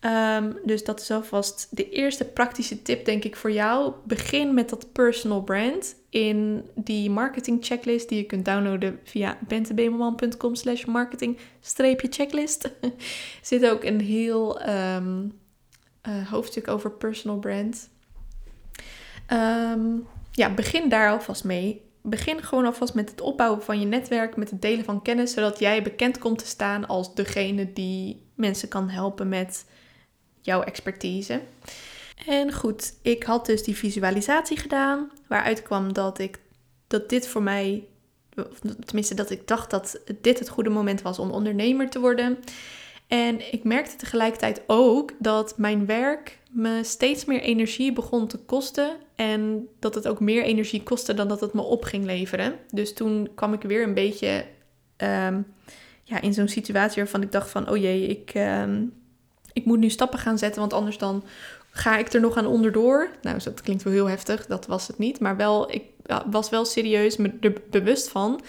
Um, 0.00 0.58
dus 0.64 0.84
dat 0.84 1.00
is 1.00 1.10
alvast 1.10 1.68
de 1.70 1.88
eerste 1.88 2.24
praktische 2.24 2.82
tip, 2.82 3.04
denk 3.04 3.24
ik, 3.24 3.36
voor 3.36 3.52
jou. 3.52 3.92
Begin 4.06 4.54
met 4.54 4.68
dat 4.68 4.92
personal 4.92 5.42
brand 5.42 5.96
in 6.10 6.68
die 6.74 7.10
marketing 7.10 7.64
checklist 7.64 8.08
die 8.08 8.18
je 8.18 8.24
kunt 8.24 8.44
downloaden 8.44 9.00
via 9.04 9.38
bentebemelman.com 9.48 10.54
slash 10.54 10.84
marketing-checklist. 10.84 12.70
Zit 13.42 13.66
ook 13.66 13.84
een 13.84 14.00
heel 14.00 14.68
um, 14.68 15.32
uh, 16.08 16.28
hoofdstuk 16.30 16.68
over 16.68 16.90
personal 16.90 17.38
brand. 17.38 17.90
Um, 19.32 20.06
ja, 20.32 20.54
begin 20.54 20.88
daar 20.88 21.10
alvast 21.10 21.44
mee 21.44 21.82
begin 22.06 22.42
gewoon 22.42 22.64
alvast 22.64 22.94
met 22.94 23.10
het 23.10 23.20
opbouwen 23.20 23.62
van 23.62 23.80
je 23.80 23.86
netwerk, 23.86 24.36
met 24.36 24.50
het 24.50 24.62
delen 24.62 24.84
van 24.84 25.02
kennis, 25.02 25.32
zodat 25.32 25.58
jij 25.58 25.82
bekend 25.82 26.18
komt 26.18 26.38
te 26.38 26.46
staan 26.46 26.86
als 26.86 27.14
degene 27.14 27.72
die 27.72 28.22
mensen 28.34 28.68
kan 28.68 28.88
helpen 28.88 29.28
met 29.28 29.64
jouw 30.40 30.62
expertise. 30.62 31.40
En 32.26 32.52
goed, 32.52 32.94
ik 33.02 33.22
had 33.22 33.46
dus 33.46 33.62
die 33.62 33.76
visualisatie 33.76 34.56
gedaan, 34.56 35.10
waaruit 35.28 35.62
kwam 35.62 35.92
dat 35.92 36.18
ik 36.18 36.38
dat 36.86 37.08
dit 37.08 37.28
voor 37.28 37.42
mij, 37.42 37.84
tenminste 38.84 39.14
dat 39.14 39.30
ik 39.30 39.48
dacht 39.48 39.70
dat 39.70 40.00
dit 40.20 40.38
het 40.38 40.48
goede 40.48 40.70
moment 40.70 41.02
was 41.02 41.18
om 41.18 41.30
ondernemer 41.30 41.90
te 41.90 42.00
worden. 42.00 42.38
En 43.06 43.52
ik 43.52 43.64
merkte 43.64 43.96
tegelijkertijd 43.96 44.62
ook 44.66 45.12
dat 45.18 45.58
mijn 45.58 45.86
werk 45.86 46.38
me 46.50 46.80
steeds 46.82 47.24
meer 47.24 47.40
energie 47.40 47.92
begon 47.92 48.26
te 48.26 48.38
kosten. 48.38 48.96
En 49.14 49.68
dat 49.78 49.94
het 49.94 50.08
ook 50.08 50.20
meer 50.20 50.42
energie 50.42 50.82
kostte 50.82 51.14
dan 51.14 51.28
dat 51.28 51.40
het 51.40 51.52
me 51.52 51.62
op 51.62 51.84
ging 51.84 52.04
leveren. 52.04 52.54
Dus 52.70 52.94
toen 52.94 53.28
kwam 53.34 53.52
ik 53.52 53.62
weer 53.62 53.82
een 53.82 53.94
beetje 53.94 54.44
ehm, 54.96 55.40
ja, 56.02 56.20
in 56.20 56.34
zo'n 56.34 56.48
situatie 56.48 57.02
waarvan 57.02 57.22
ik 57.22 57.32
dacht 57.32 57.50
van... 57.50 57.70
oh 57.70 57.76
jee, 57.76 58.06
ik, 58.06 58.30
ehm, 58.34 58.84
ik 59.52 59.64
moet 59.64 59.78
nu 59.78 59.90
stappen 59.90 60.18
gaan 60.18 60.38
zetten, 60.38 60.60
want 60.60 60.72
anders 60.72 60.98
dan 60.98 61.24
ga 61.70 61.96
ik 61.98 62.12
er 62.12 62.20
nog 62.20 62.36
aan 62.36 62.46
onderdoor. 62.46 63.10
Nou, 63.22 63.38
dat 63.44 63.60
klinkt 63.60 63.82
wel 63.82 63.92
heel 63.92 64.08
heftig, 64.08 64.46
dat 64.46 64.66
was 64.66 64.86
het 64.86 64.98
niet. 64.98 65.20
Maar 65.20 65.36
wel, 65.36 65.72
ik 65.72 65.82
was 66.30 66.50
wel 66.50 66.64
serieus 66.64 67.16
me 67.16 67.32
er 67.40 67.52
bewust 67.70 68.08
van 68.08 68.40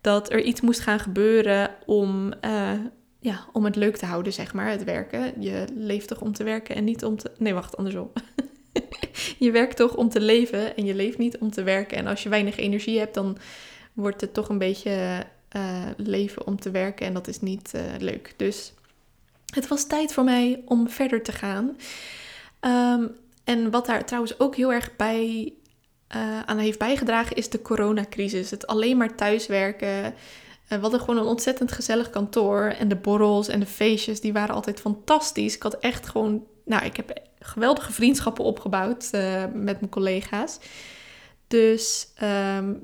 dat 0.00 0.32
er 0.32 0.40
iets 0.40 0.60
moest 0.60 0.80
gaan 0.80 0.98
gebeuren 0.98 1.70
om, 1.86 2.32
uh, 2.44 2.72
ja, 3.18 3.46
om 3.52 3.64
het 3.64 3.76
leuk 3.76 3.96
te 3.96 4.06
houden, 4.06 4.32
zeg 4.32 4.54
maar, 4.54 4.70
het 4.70 4.84
werken. 4.84 5.42
Je 5.42 5.64
leeft 5.74 6.08
toch 6.08 6.20
om 6.20 6.32
te 6.32 6.44
werken 6.44 6.74
en 6.74 6.84
niet 6.84 7.04
om 7.04 7.16
te... 7.16 7.30
Nee, 7.38 7.54
wacht, 7.54 7.76
andersom. 7.76 8.12
je 9.38 9.50
werkt 9.50 9.76
toch 9.76 9.94
om 9.94 10.08
te 10.08 10.20
leven 10.20 10.76
en 10.76 10.84
je 10.84 10.94
leeft 10.94 11.18
niet 11.18 11.38
om 11.38 11.50
te 11.50 11.62
werken. 11.62 11.96
En 11.96 12.06
als 12.06 12.22
je 12.22 12.28
weinig 12.28 12.56
energie 12.56 12.98
hebt, 12.98 13.14
dan 13.14 13.38
wordt 13.92 14.20
het 14.20 14.34
toch 14.34 14.48
een 14.48 14.58
beetje 14.58 15.24
uh, 15.56 15.84
leven 15.96 16.46
om 16.46 16.60
te 16.60 16.70
werken 16.70 17.06
en 17.06 17.14
dat 17.14 17.28
is 17.28 17.40
niet 17.40 17.72
uh, 17.74 17.82
leuk. 17.98 18.34
Dus 18.36 18.72
het 19.54 19.68
was 19.68 19.86
tijd 19.86 20.12
voor 20.12 20.24
mij 20.24 20.62
om 20.64 20.88
verder 20.88 21.22
te 21.22 21.32
gaan. 21.32 21.76
Um, 22.60 23.10
en 23.44 23.70
wat 23.70 23.86
daar 23.86 24.04
trouwens 24.04 24.40
ook 24.40 24.56
heel 24.56 24.72
erg 24.72 24.96
bij 24.96 25.52
uh, 26.16 26.40
aan 26.40 26.58
heeft 26.58 26.78
bijgedragen 26.78 27.36
is 27.36 27.48
de 27.48 27.62
coronacrisis. 27.62 28.50
Het 28.50 28.66
alleen 28.66 28.96
maar 28.96 29.14
thuiswerken. 29.14 30.14
We 30.68 30.76
hadden 30.76 31.00
gewoon 31.00 31.16
een 31.16 31.26
ontzettend 31.26 31.72
gezellig 31.72 32.10
kantoor. 32.10 32.62
En 32.62 32.88
de 32.88 32.96
borrels 32.96 33.48
en 33.48 33.60
de 33.60 33.66
feestjes, 33.66 34.20
die 34.20 34.32
waren 34.32 34.54
altijd 34.54 34.80
fantastisch. 34.80 35.54
Ik 35.54 35.62
had 35.62 35.78
echt 35.78 36.08
gewoon... 36.08 36.46
Nou, 36.64 36.84
ik 36.84 36.96
heb 36.96 37.20
geweldige 37.38 37.92
vriendschappen 37.92 38.44
opgebouwd 38.44 39.08
uh, 39.12 39.44
met 39.54 39.80
mijn 39.80 39.88
collega's. 39.90 40.58
Dus 41.46 42.08
um, 42.56 42.80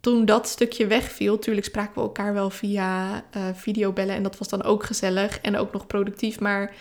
toen 0.00 0.24
dat 0.24 0.48
stukje 0.48 0.86
wegviel, 0.86 1.34
natuurlijk 1.34 1.66
spraken 1.66 1.94
we 1.94 2.00
elkaar 2.00 2.32
wel 2.32 2.50
via 2.50 3.14
uh, 3.36 3.42
videobellen. 3.54 4.14
En 4.14 4.22
dat 4.22 4.38
was 4.38 4.48
dan 4.48 4.62
ook 4.62 4.84
gezellig 4.84 5.40
en 5.40 5.56
ook 5.56 5.72
nog 5.72 5.86
productief. 5.86 6.40
Maar 6.40 6.74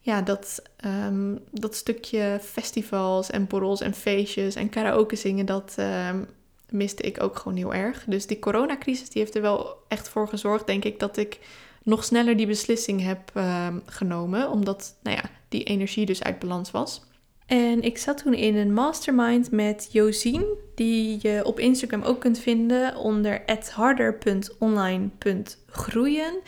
ja, 0.00 0.22
dat, 0.22 0.62
um, 1.06 1.38
dat 1.50 1.74
stukje 1.74 2.38
festivals 2.42 3.30
en 3.30 3.46
borrels 3.46 3.80
en 3.80 3.94
feestjes 3.94 4.54
en 4.54 4.68
karaoke 4.68 5.16
zingen, 5.16 5.46
dat... 5.46 5.76
Um, 6.10 6.28
miste 6.70 7.02
ik 7.02 7.22
ook 7.22 7.38
gewoon 7.38 7.56
heel 7.56 7.74
erg. 7.74 8.04
Dus 8.06 8.26
die 8.26 8.38
coronacrisis 8.38 9.10
die 9.10 9.22
heeft 9.22 9.34
er 9.34 9.42
wel 9.42 9.76
echt 9.88 10.08
voor 10.08 10.28
gezorgd, 10.28 10.66
denk 10.66 10.84
ik, 10.84 10.98
dat 10.98 11.16
ik 11.16 11.38
nog 11.82 12.04
sneller 12.04 12.36
die 12.36 12.46
beslissing 12.46 13.02
heb 13.02 13.30
uh, 13.36 13.66
genomen. 13.86 14.50
Omdat, 14.50 14.96
nou 15.02 15.16
ja, 15.16 15.30
die 15.48 15.64
energie 15.64 16.06
dus 16.06 16.22
uit 16.22 16.38
balans 16.38 16.70
was. 16.70 17.02
En 17.46 17.82
ik 17.82 17.98
zat 17.98 18.18
toen 18.18 18.34
in 18.34 18.56
een 18.56 18.72
mastermind 18.72 19.50
met 19.50 19.88
Josien, 19.90 20.44
die 20.74 21.18
je 21.20 21.40
op 21.44 21.60
Instagram 21.60 22.02
ook 22.02 22.20
kunt 22.20 22.38
vinden 22.38 22.96
onder 22.96 23.42
harder.online.groeien. 23.72 26.40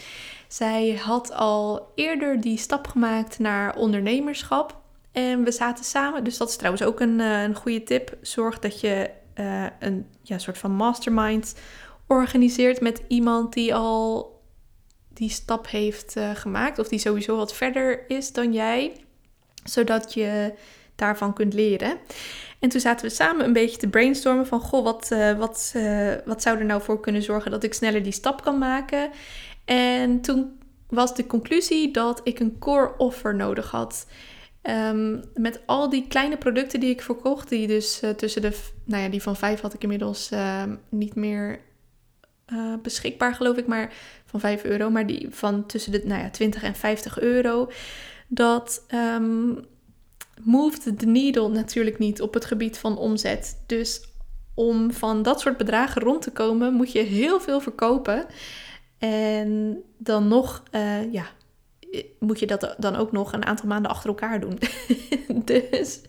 Zij 0.49 1.01
had 1.03 1.33
al 1.33 1.93
eerder 1.95 2.41
die 2.41 2.59
stap 2.59 2.87
gemaakt 2.87 3.39
naar 3.39 3.77
ondernemerschap. 3.77 4.81
En 5.13 5.45
we 5.45 5.53
zaten 5.53 5.85
samen, 5.85 6.25
dus 6.25 6.37
dat 6.37 6.49
is 6.49 6.57
trouwens 6.57 6.85
ook 6.85 7.01
een, 7.01 7.21
eh, 7.21 7.43
een 7.43 7.55
goede 7.55 7.83
tip. 7.83 8.17
Zorg 8.21 8.59
dat 8.59 8.81
je 8.81 9.11
uh, 9.41 9.67
een 9.79 10.07
ja, 10.23 10.39
soort 10.39 10.59
van 10.59 10.71
mastermind 10.71 11.55
organiseert 12.07 12.81
met 12.81 13.03
iemand 13.09 13.53
die 13.53 13.75
al 13.75 14.35
die 15.09 15.31
stap 15.31 15.69
heeft 15.69 16.17
uh, 16.17 16.31
gemaakt. 16.35 16.79
Of 16.79 16.89
die 16.89 16.99
sowieso 16.99 17.37
wat 17.37 17.55
verder 17.55 18.11
is 18.11 18.33
dan 18.33 18.53
jij. 18.53 18.93
Zodat 19.65 20.15
je 20.15 20.55
daarvan 20.95 21.35
kunt 21.35 21.55
leren. 21.55 21.99
En 22.59 22.69
toen 22.69 22.81
zaten 22.81 23.07
we 23.07 23.15
samen 23.15 23.45
een 23.45 23.53
beetje 23.53 23.77
te 23.77 23.89
brainstormen 23.89 24.47
van... 24.47 24.61
Goh, 24.61 24.85
wat, 24.85 25.11
uh, 25.13 25.39
wat, 25.39 25.75
wat 26.25 26.43
zou 26.43 26.59
er 26.59 26.65
nou 26.65 26.83
voor 26.83 27.01
kunnen 27.01 27.23
zorgen 27.23 27.51
dat 27.51 27.63
ik 27.65 27.75
sneller 27.75 28.03
die 28.03 28.13
stap 28.13 28.43
kan 28.43 28.59
maken? 28.59 29.11
En 29.65 30.21
toen 30.21 30.59
was 30.89 31.15
de 31.15 31.27
conclusie 31.27 31.91
dat 31.91 32.21
ik 32.25 32.39
een 32.39 32.59
core 32.59 32.95
offer 32.97 33.35
nodig 33.35 33.71
had. 33.71 34.07
Um, 34.69 35.23
met 35.35 35.61
al 35.67 35.91
die 35.91 36.07
kleine 36.09 36.37
producten 36.37 36.81
die 36.81 36.91
ik 36.91 37.03
verkocht, 37.03 37.49
die 37.49 37.67
dus 37.67 38.03
uh, 38.03 38.11
tussen 38.11 38.43
de, 38.43 38.59
nou 38.85 39.03
ja, 39.03 39.09
die 39.09 39.23
van 39.23 39.37
vijf 39.37 39.61
had 39.61 39.75
ik 39.75 39.83
inmiddels 39.83 40.33
uh, 40.33 40.63
niet 40.89 41.15
meer 41.15 41.61
uh, 42.53 42.75
beschikbaar, 42.83 43.35
geloof 43.35 43.57
ik, 43.57 43.67
maar 43.67 43.93
van 44.25 44.41
5 44.41 44.65
euro, 44.65 44.91
maar 44.91 45.07
die 45.07 45.27
van 45.31 45.67
tussen 45.67 45.93
de, 45.93 46.03
nou 46.05 46.23
ja, 46.23 46.31
20 46.31 46.63
en 46.63 46.75
50 46.75 47.21
euro. 47.21 47.71
Dat 48.29 48.85
um, 48.95 49.65
moved 50.43 50.99
the 50.99 51.07
needle 51.07 51.49
natuurlijk 51.49 51.99
niet 51.99 52.23
op 52.23 52.35
het 52.35 52.45
gebied 52.45 52.79
van 52.79 52.99
omzet. 52.99 53.63
Dus 53.67 54.09
om 54.55 54.93
van 54.93 55.23
dat 55.23 55.41
soort 55.41 55.57
bedragen 55.57 56.03
rond 56.03 56.23
te 56.23 56.33
komen, 56.33 56.73
moet 56.73 56.93
je 56.93 57.01
heel 57.01 57.41
veel 57.41 57.61
verkopen. 57.61 58.27
En 58.99 59.83
dan 59.99 60.29
nog, 60.29 60.63
uh, 60.73 61.13
ja, 61.13 61.27
moet 62.19 62.39
je 62.39 62.47
dat 62.47 62.75
dan 62.79 62.97
ook 62.97 63.13
nog 63.13 63.33
een 63.33 63.47
aantal 63.47 63.69
maanden 63.69 63.91
achter 63.91 64.09
elkaar 64.09 64.41
doen. 64.41 64.59
dus 65.53 66.01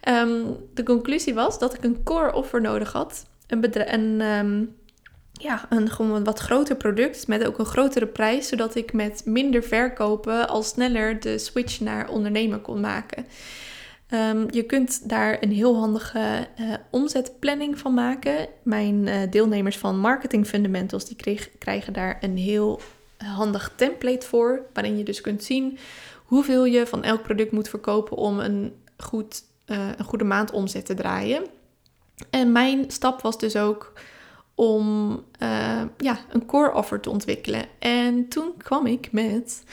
ehm, 0.00 0.42
de 0.74 0.82
conclusie 0.82 1.34
was 1.34 1.58
dat 1.58 1.74
ik 1.74 1.84
een 1.84 2.02
core 2.02 2.32
offer 2.32 2.60
nodig 2.60 2.92
had. 2.92 3.26
Een, 3.46 3.94
een, 3.94 4.20
ehm, 4.20 4.64
ja, 5.32 5.66
een 5.68 5.90
gewoon 5.90 6.24
wat 6.24 6.38
groter 6.38 6.76
product 6.76 7.26
met 7.26 7.46
ook 7.46 7.58
een 7.58 7.64
grotere 7.64 8.06
prijs, 8.06 8.48
zodat 8.48 8.74
ik 8.74 8.92
met 8.92 9.22
minder 9.24 9.62
verkopen 9.62 10.48
al 10.48 10.62
sneller 10.62 11.20
de 11.20 11.38
switch 11.38 11.80
naar 11.80 12.08
ondernemen 12.08 12.60
kon 12.60 12.80
maken. 12.80 13.26
Ehm, 14.08 14.46
je 14.50 14.62
kunt 14.62 15.08
daar 15.08 15.36
een 15.40 15.52
heel 15.52 15.76
handige 15.76 16.46
uh, 16.60 16.74
omzetplanning 16.90 17.78
van 17.78 17.94
maken. 17.94 18.48
Mijn 18.62 19.06
uh, 19.06 19.16
deelnemers 19.30 19.78
van 19.78 19.98
Marketing 19.98 20.46
Fundamentals 20.46 21.04
die 21.04 21.38
krijgen 21.58 21.92
daar 21.92 22.18
een 22.20 22.36
heel 22.36 22.80
handig 23.16 23.72
template 23.76 24.26
voor, 24.26 24.66
waarin 24.72 24.98
je 24.98 25.04
dus 25.04 25.20
kunt 25.20 25.44
zien 25.44 25.78
hoeveel 26.24 26.64
je 26.64 26.86
van 26.86 27.02
elk 27.02 27.22
product 27.22 27.52
moet 27.52 27.68
verkopen 27.68 28.16
om 28.16 28.38
een, 28.38 28.74
goed, 28.96 29.42
uh, 29.66 29.88
een 29.96 30.04
goede 30.04 30.24
maand 30.24 30.50
omzet 30.50 30.86
te 30.86 30.94
draaien. 30.94 31.46
En 32.30 32.52
mijn 32.52 32.90
stap 32.90 33.20
was 33.20 33.38
dus 33.38 33.56
ook 33.56 33.92
om 34.54 35.10
uh, 35.42 35.82
ja, 35.96 36.18
een 36.30 36.46
core 36.46 36.74
offer 36.74 37.00
te 37.00 37.10
ontwikkelen. 37.10 37.64
En 37.78 38.28
toen 38.28 38.56
kwam 38.56 38.86
ik 38.86 39.12
met 39.12 39.64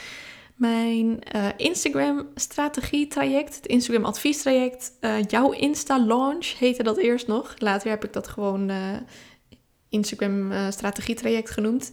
mijn 0.56 1.20
uh, 1.36 1.48
Instagram 1.58 2.28
strategie 2.36 3.08
traject, 3.08 3.56
het 3.56 3.66
Instagram 3.66 4.06
advies 4.06 4.42
traject. 4.42 4.92
Jouw 5.28 5.52
Insta 5.52 6.06
launch 6.06 6.58
heette 6.58 6.84
dat 6.84 6.98
eerst 6.98 7.28
nog. 7.28 7.54
Later 7.58 7.90
heb 7.90 8.04
ik 8.04 8.14
dat 8.14 8.28
gewoon 8.28 8.72
Instagram 9.90 10.72
strategie 10.72 11.16
traject 11.16 11.50
genoemd. 11.50 11.92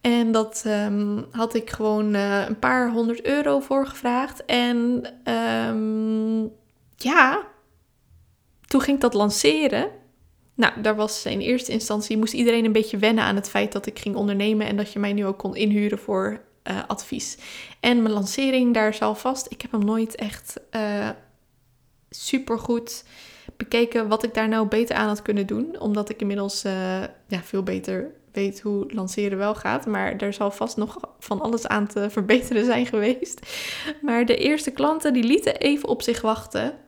En 0.00 0.32
dat 0.32 0.64
um, 0.66 1.26
had 1.30 1.54
ik 1.54 1.70
gewoon 1.70 2.14
een 2.14 2.58
paar 2.58 2.90
honderd 2.90 3.26
euro 3.26 3.60
voor 3.60 3.86
gevraagd. 3.86 4.44
En 4.44 5.06
um, 5.34 6.52
ja, 6.96 7.42
toen 8.66 8.80
ging 8.80 8.96
ik 8.96 9.02
dat 9.02 9.14
lanceren. 9.14 9.90
Nou, 10.54 10.80
daar 10.82 10.96
was 10.96 11.26
in 11.26 11.40
eerste 11.40 11.72
instantie, 11.72 12.18
moest 12.18 12.32
iedereen 12.32 12.64
een 12.64 12.72
beetje 12.72 12.98
wennen 12.98 13.24
aan 13.24 13.34
het 13.36 13.50
feit 13.50 13.72
dat 13.72 13.86
ik 13.86 13.98
ging 13.98 14.14
ondernemen 14.16 14.66
en 14.66 14.76
dat 14.76 14.92
je 14.92 14.98
mij 14.98 15.12
nu 15.12 15.26
ook 15.26 15.38
kon 15.38 15.56
inhuren 15.56 15.98
voor 15.98 16.40
uh, 16.64 16.78
advies. 16.86 17.38
En 17.80 18.02
mijn 18.02 18.14
lancering 18.14 18.74
daar 18.74 18.94
zal 18.94 19.14
vast, 19.14 19.46
ik 19.50 19.62
heb 19.62 19.72
hem 19.72 19.84
nooit 19.84 20.14
echt 20.14 20.60
uh, 20.70 21.08
super 22.10 22.58
goed 22.58 23.04
bekeken 23.56 24.08
wat 24.08 24.24
ik 24.24 24.34
daar 24.34 24.48
nou 24.48 24.66
beter 24.66 24.96
aan 24.96 25.08
had 25.08 25.22
kunnen 25.22 25.46
doen. 25.46 25.80
Omdat 25.80 26.08
ik 26.08 26.20
inmiddels 26.20 26.62
ja, 26.62 27.42
veel 27.42 27.62
beter 27.62 28.14
weet 28.32 28.60
hoe 28.60 28.92
lanceren 28.92 29.38
wel 29.38 29.54
gaat. 29.54 29.86
Maar 29.86 30.16
er 30.16 30.32
zal 30.32 30.50
vast 30.50 30.76
nog 30.76 30.98
van 31.18 31.40
alles 31.40 31.66
aan 31.66 31.86
te 31.86 32.10
verbeteren 32.10 32.64
zijn 32.64 32.86
geweest. 32.86 33.40
Maar 34.02 34.24
de 34.24 34.36
eerste 34.36 34.70
klanten 34.70 35.12
die 35.12 35.24
lieten 35.24 35.56
even 35.56 35.88
op 35.88 36.02
zich 36.02 36.20
wachten. 36.20 36.78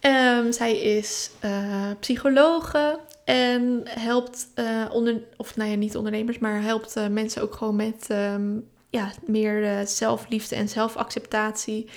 Um, 0.00 0.52
zij 0.52 0.78
is 0.78 1.30
uh, 1.44 1.90
psychologe 2.00 3.00
en 3.24 3.82
helpt, 3.84 4.48
uh, 4.54 4.84
onder, 4.92 5.22
of 5.36 5.56
nou 5.56 5.70
ja, 5.70 5.76
niet 5.76 5.96
ondernemers, 5.96 6.38
maar 6.38 6.62
helpt 6.62 6.94
mensen 7.10 7.42
ook 7.42 7.54
gewoon 7.54 7.76
met 7.76 8.06
um, 8.10 8.68
ja, 8.90 9.12
meer 9.24 9.86
zelfliefde 9.86 10.56
en 10.56 10.68
zelfacceptatie. 10.68 11.90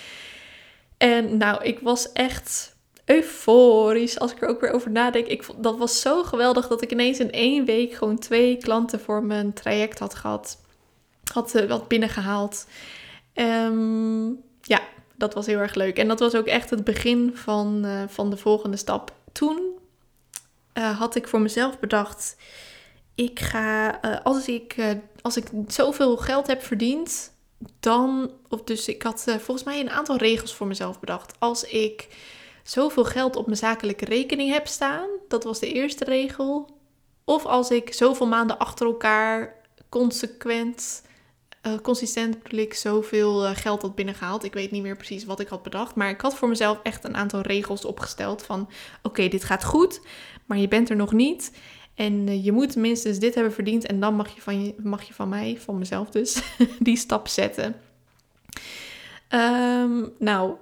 En 0.98 1.38
nou, 1.38 1.63
ik 1.63 1.80
was 1.80 2.12
echt 2.12 2.78
euforisch 3.10 4.19
als 4.19 4.32
ik 4.32 4.41
er 4.41 4.48
ook 4.48 4.62
weer 4.62 4.72
over 4.72 4.91
nadenk. 4.91 5.28
Ik 5.28 5.43
vond, 5.43 5.63
dat 5.63 5.78
was 5.78 6.02
zo 6.02 6.24
geweldig 6.24 6.67
dat 6.67 6.82
ik 6.82 6.91
ineens 6.91 7.19
in 7.19 7.32
één 7.32 7.65
week 7.65 7.93
gewoon 7.93 8.19
twee 8.19 8.58
klanten 8.58 9.00
voor 9.00 9.24
mijn 9.24 9.54
traject 9.54 10.00
had 10.00 10.15
gehad. 10.15 10.62
Had 11.34 11.52
wat 11.67 11.88
binnengehaald. 11.88 12.67
Um, 13.34 14.43
ja, 14.62 14.82
dat 15.15 15.34
was 15.34 15.45
heel 15.45 15.60
erg 15.60 15.76
leuk. 15.76 15.98
En 15.98 16.08
dat 16.08 16.19
was 16.19 16.36
ook 16.36 16.45
echt 16.45 16.69
het 16.69 16.84
begin 16.84 17.32
van, 17.34 17.86
uh, 17.86 18.04
van 18.08 18.30
de 18.30 18.38
volgende 18.38 18.78
stap. 18.78 19.13
Toen 19.32 19.60
uh, 20.74 21.00
had 21.00 21.15
ik 21.15 21.28
voor 21.28 21.41
mezelf 21.41 21.80
bedacht: 21.80 22.36
ik 23.15 23.39
ga, 23.39 23.89
als, 24.24 24.48
ik, 24.48 24.76
als 25.22 25.38
ik 25.38 25.48
zoveel 25.67 26.17
geld 26.17 26.48
heb 26.48 26.63
verdiend, 26.63 27.34
dan. 27.80 28.32
Of 28.50 28.63
dus 28.63 28.88
ik 28.88 29.02
had 29.02 29.24
volgens 29.28 29.63
mij 29.63 29.80
een 29.80 29.89
aantal 29.89 30.17
regels 30.17 30.56
voor 30.56 30.67
mezelf 30.67 31.00
bedacht. 31.00 31.34
Als 31.39 31.63
ik 31.63 32.08
zoveel 32.63 33.06
geld 33.06 33.36
op 33.36 33.45
mijn 33.45 33.58
zakelijke 33.58 34.06
rekening 34.06 34.52
heb 34.52 34.67
staan, 34.67 35.10
dat 35.28 35.43
was 35.43 35.60
de 35.60 35.74
eerste 35.74 36.04
regel. 36.04 36.78
Of 37.24 37.45
als 37.45 37.72
ik 37.72 37.93
zoveel 37.93 38.28
maanden 38.28 38.58
achter 38.58 38.86
elkaar 38.86 39.56
consequent 39.89 41.02
uh, 41.67 41.74
consistent 41.82 42.43
bedoel 42.43 42.60
ik 42.60 42.74
zoveel 42.74 43.45
uh, 43.45 43.56
geld 43.56 43.82
had 43.82 43.95
binnengehaald. 43.95 44.43
Ik 44.43 44.54
weet 44.54 44.72
niet 44.72 44.82
meer 44.82 44.95
precies 44.95 45.26
wat 45.26 45.39
ik 45.39 45.48
had 45.48 45.63
bedacht. 45.63 45.95
Maar 45.95 46.10
ik 46.10 46.22
had 46.22 46.36
voor 46.36 46.50
mezelf 46.50 46.80
echt 46.84 47.04
een 47.04 47.15
aantal 47.15 47.41
regels 47.41 47.86
opgesteld. 47.86 48.43
Van 48.43 48.69
oké, 49.04 49.28
dit 49.28 49.43
gaat 49.43 49.63
goed, 49.63 50.02
maar 50.45 50.58
je 50.58 50.67
bent 50.67 50.89
er 50.89 50.95
nog 50.95 51.13
niet. 51.13 51.52
En 51.95 52.28
uh, 52.28 52.45
je 52.45 52.52
moet 52.52 52.76
minstens 52.76 53.19
dit 53.19 53.36
hebben 53.36 53.54
verdiend. 53.54 53.86
En 53.86 54.00
dan 54.00 54.15
mag 54.15 54.36
je 54.36 54.41
van, 54.41 54.63
je, 54.63 54.76
mag 54.78 55.04
je 55.04 55.13
van 55.13 55.30
mij, 55.30 55.58
van 55.60 55.78
mezelf 55.78 56.10
dus, 56.10 56.41
die 56.80 56.98
stap 56.98 57.28
zetten. 57.28 57.76
Um, 59.30 60.13
nou, 60.19 60.56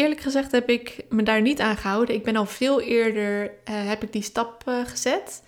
eerlijk 0.00 0.20
gezegd 0.20 0.52
heb 0.52 0.68
ik 0.68 1.04
me 1.08 1.22
daar 1.22 1.40
niet 1.40 1.60
aan 1.60 1.76
gehouden. 1.76 2.14
Ik 2.14 2.24
ben 2.24 2.36
al 2.36 2.46
veel 2.46 2.80
eerder, 2.80 3.54
heb 3.70 4.02
ik 4.02 4.12
die 4.12 4.22
stap 4.22 4.62
gezet. 4.84 5.42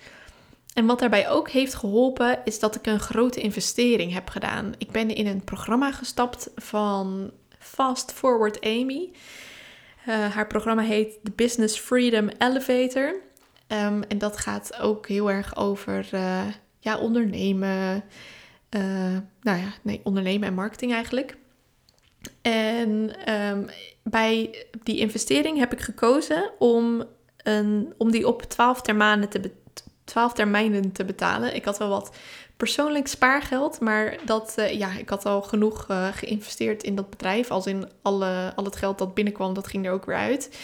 En 0.75 0.87
wat 0.87 0.99
daarbij 0.99 1.29
ook 1.29 1.51
heeft 1.51 1.75
geholpen, 1.75 2.39
is 2.45 2.59
dat 2.59 2.75
ik 2.75 2.87
een 2.87 3.01
grote 3.01 3.41
investering 3.41 4.13
heb 4.13 4.29
gedaan. 4.29 4.73
Ik 4.79 4.91
ben 4.91 5.15
in 5.15 5.27
een 5.27 5.45
programma 5.45 5.93
gestapt 5.93 6.51
van 6.57 7.31
Fast 7.59 8.13
Forward 8.13 8.61
Amy. 8.61 9.11
Uh, 10.09 10.35
haar 10.35 10.47
programma 10.47 10.83
heet 10.83 11.19
The 11.23 11.33
Business 11.35 11.79
Freedom 11.79 12.29
Elevator. 12.39 13.15
Um, 13.69 14.03
en 14.03 14.19
dat 14.19 14.37
gaat 14.37 14.81
ook 14.81 15.09
heel 15.09 15.31
erg 15.31 15.57
over 15.57 16.09
ja, 16.79 16.99
ondernemen. 16.99 18.05
Nou 19.41 19.59
ja, 19.59 19.73
nee, 19.83 20.01
ondernemen 20.05 20.49
en 20.49 20.55
marketing 20.55 20.93
eigenlijk. 20.93 21.37
En 22.43 23.13
um, 23.33 23.67
bij 24.03 24.65
die 24.83 24.99
investering 24.99 25.59
heb 25.59 25.73
ik 25.73 25.81
gekozen 25.81 26.51
om, 26.59 27.05
een, 27.37 27.95
om 27.99 28.11
die 28.11 28.27
op 28.27 28.43
12 28.43 28.81
termijnen 28.81 29.29
te, 29.29 29.51
12 30.05 30.33
termijnen 30.33 30.93
te 30.93 31.05
betalen. 31.05 31.55
Ik 31.55 31.65
had 31.65 31.79
wel 31.79 31.89
wat 31.89 32.15
persoonlijk 32.57 33.07
spaargeld, 33.07 33.81
maar 33.81 34.17
dat, 34.25 34.55
uh, 34.59 34.73
ja, 34.73 34.93
ik 34.99 35.09
had 35.09 35.27
al 35.27 35.43
genoeg 35.43 35.87
uh, 35.91 36.09
geïnvesteerd 36.13 36.83
in 36.83 36.95
dat 36.95 37.11
bedrijf. 37.11 37.51
Als 37.51 37.67
in 37.67 37.89
alle, 38.03 38.53
al 38.57 38.65
het 38.65 38.77
geld 38.77 38.99
dat 38.99 39.15
binnenkwam, 39.15 39.55
dat 39.55 39.67
ging 39.67 39.87
er 39.87 39.93
ook 39.93 40.07
weer 40.07 40.17
uit. 40.17 40.59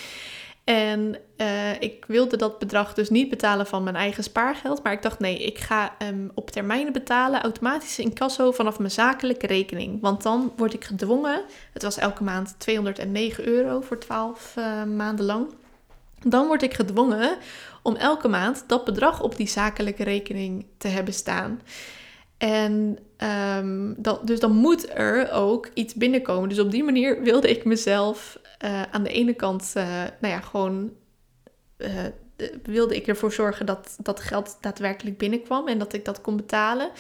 En 0.69 1.17
uh, 1.37 1.81
ik 1.81 2.05
wilde 2.07 2.37
dat 2.37 2.59
bedrag 2.59 2.95
dus 2.95 3.11
niet 3.11 3.29
betalen 3.31 3.67
van 3.67 3.83
mijn 3.83 3.97
eigen 3.97 4.23
spaargeld. 4.23 4.83
Maar 4.83 4.93
ik 4.93 5.03
dacht, 5.03 5.19
nee, 5.19 5.39
ik 5.39 5.59
ga 5.59 5.97
um, 6.03 6.31
op 6.35 6.51
termijnen 6.51 6.93
betalen, 6.93 7.43
automatisch 7.43 7.99
in 7.99 8.13
kasso 8.13 8.53
vanaf 8.53 8.79
mijn 8.79 8.91
zakelijke 8.91 9.47
rekening. 9.47 10.01
Want 10.01 10.23
dan 10.23 10.53
word 10.57 10.75
ik 10.75 10.85
gedwongen, 10.85 11.43
het 11.73 11.83
was 11.83 11.99
elke 11.99 12.23
maand 12.23 12.55
209 12.59 13.47
euro 13.47 13.81
voor 13.81 13.99
12 13.99 14.55
maanden 14.97 15.25
lang. 15.25 15.47
Dan 16.21 16.47
word 16.47 16.63
ik 16.63 16.75
gedwongen 16.75 17.37
om 17.83 17.97
elke 17.97 18.29
maand 18.29 18.65
dat 18.67 18.85
bedrag 18.85 19.23
op 19.23 19.37
die 19.37 19.49
zakelijke 19.49 20.05
rekening 20.05 20.67
te 20.79 20.89
hebben 20.89 21.15
staan. 21.15 21.61
En 22.39 22.99
um, 23.59 23.95
dat, 23.99 24.27
dus 24.27 24.41
dan 24.41 24.53
moet 24.53 24.95
er 24.95 25.33
ook 25.33 25.71
iets 25.75 25.95
binnenkomen. 25.95 26.49
Dus 26.49 26.61
op 26.61 26.71
die 26.71 26.85
manier 26.85 27.23
wilde 27.23 27.51
ik 27.51 27.65
mezelf 27.65 28.39
uh, 28.65 28.83
aan 28.83 29.03
de 29.03 29.11
ene 29.11 29.35
kant, 29.35 29.73
uh, 29.77 29.85
nou 30.21 30.35
ja, 30.35 30.41
gewoon 30.41 30.93
uh, 31.77 31.91
wilde 32.63 32.97
ik 32.97 33.07
ervoor 33.07 33.33
zorgen 33.33 33.67
dat 33.67 33.97
dat 34.03 34.21
geld 34.21 34.59
daadwerkelijk 34.61 35.19
binnenkwam 35.19 35.69
en 35.69 35.79
dat 35.79 35.93
ik 35.93 36.05
dat 36.05 36.21
kon 36.21 36.37
betalen. 36.37 36.91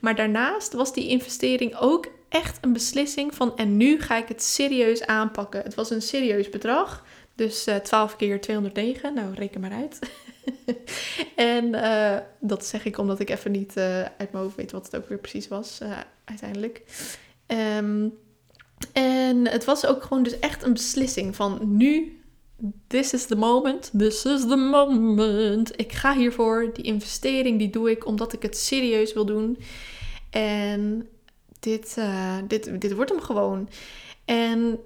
Maar 0.00 0.14
daarnaast 0.14 0.72
was 0.72 0.92
die 0.92 1.08
investering 1.08 1.76
ook 1.76 2.06
echt 2.28 2.58
een 2.60 2.72
beslissing 2.72 3.34
van 3.34 3.56
en 3.56 3.76
nu 3.76 4.00
ga 4.00 4.16
ik 4.16 4.28
het 4.28 4.42
serieus 4.42 5.06
aanpakken. 5.06 5.62
Het 5.62 5.74
was 5.74 5.90
een 5.90 6.02
serieus 6.02 6.48
bedrag. 6.48 7.04
Dus 7.34 7.68
uh, 7.68 7.76
12 7.76 8.16
keer 8.16 8.40
209, 8.40 9.14
nou 9.14 9.34
reken 9.34 9.60
maar 9.60 9.72
uit. 9.72 9.98
en 11.36 11.70
dat 12.40 12.64
zeg 12.64 12.84
ik 12.84 12.98
omdat 12.98 13.20
ik 13.20 13.30
even 13.30 13.50
niet 13.50 13.76
uit 14.18 14.32
mijn 14.32 14.44
hoofd 14.44 14.56
weet 14.56 14.72
wat 14.72 14.84
het 14.84 14.96
ook 14.96 15.08
weer 15.08 15.18
precies 15.18 15.48
was 15.48 15.80
uiteindelijk. 16.24 16.82
Um, 17.46 18.18
en 18.92 19.48
het 19.48 19.64
was 19.64 19.86
ook 19.86 20.02
gewoon 20.02 20.22
dus 20.22 20.38
echt 20.38 20.62
een 20.62 20.72
beslissing 20.72 21.36
van 21.36 21.58
nu, 21.62 22.20
this 22.86 23.12
is 23.12 23.26
the 23.26 23.36
moment, 23.36 23.90
this 23.98 24.24
is 24.24 24.40
the 24.40 24.56
moment. 24.56 25.80
Ik 25.80 25.92
ga 25.92 26.14
hiervoor, 26.14 26.70
die 26.72 26.84
investering 26.84 27.58
die 27.58 27.70
doe 27.70 27.90
ik 27.90 28.06
omdat 28.06 28.32
ik 28.32 28.42
het 28.42 28.56
serieus 28.56 29.12
wil 29.12 29.24
doen. 29.24 29.58
En 30.30 31.08
dit, 31.60 31.96
dit, 32.48 32.80
dit 32.80 32.94
wordt 32.94 33.10
hem 33.10 33.20
gewoon. 33.20 33.68
En 34.24 34.78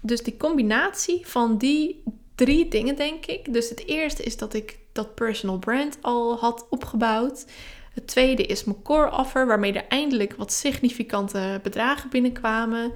dus 0.00 0.22
die 0.22 0.36
combinatie 0.36 1.26
van 1.26 1.58
die 1.58 2.02
drie 2.34 2.68
dingen, 2.68 2.96
denk 2.96 3.26
ik. 3.26 3.52
Dus 3.52 3.68
het 3.68 3.86
eerste 3.86 4.22
is 4.22 4.36
dat 4.36 4.54
ik 4.54 4.78
dat 4.92 5.14
personal 5.14 5.58
brand 5.58 5.98
al 6.00 6.36
had 6.38 6.66
opgebouwd. 6.70 7.44
Het 7.90 8.06
tweede 8.06 8.46
is 8.46 8.64
mijn 8.64 8.82
core 8.82 9.12
offer, 9.18 9.46
waarmee 9.46 9.72
er 9.72 9.88
eindelijk 9.88 10.34
wat 10.36 10.52
significante 10.52 11.60
bedragen 11.62 12.10
binnenkwamen. 12.10 12.92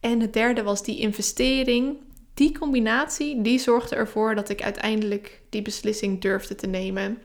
En 0.00 0.20
het 0.20 0.32
derde 0.32 0.62
was 0.62 0.82
die 0.82 0.98
investering. 0.98 1.96
Die 2.34 2.58
combinatie, 2.58 3.42
die 3.42 3.58
zorgde 3.58 3.96
ervoor 3.96 4.34
dat 4.34 4.48
ik 4.48 4.62
uiteindelijk 4.62 5.42
die 5.50 5.62
beslissing 5.62 6.20
durfde 6.20 6.54
te 6.54 6.66
nemen. 6.66 7.18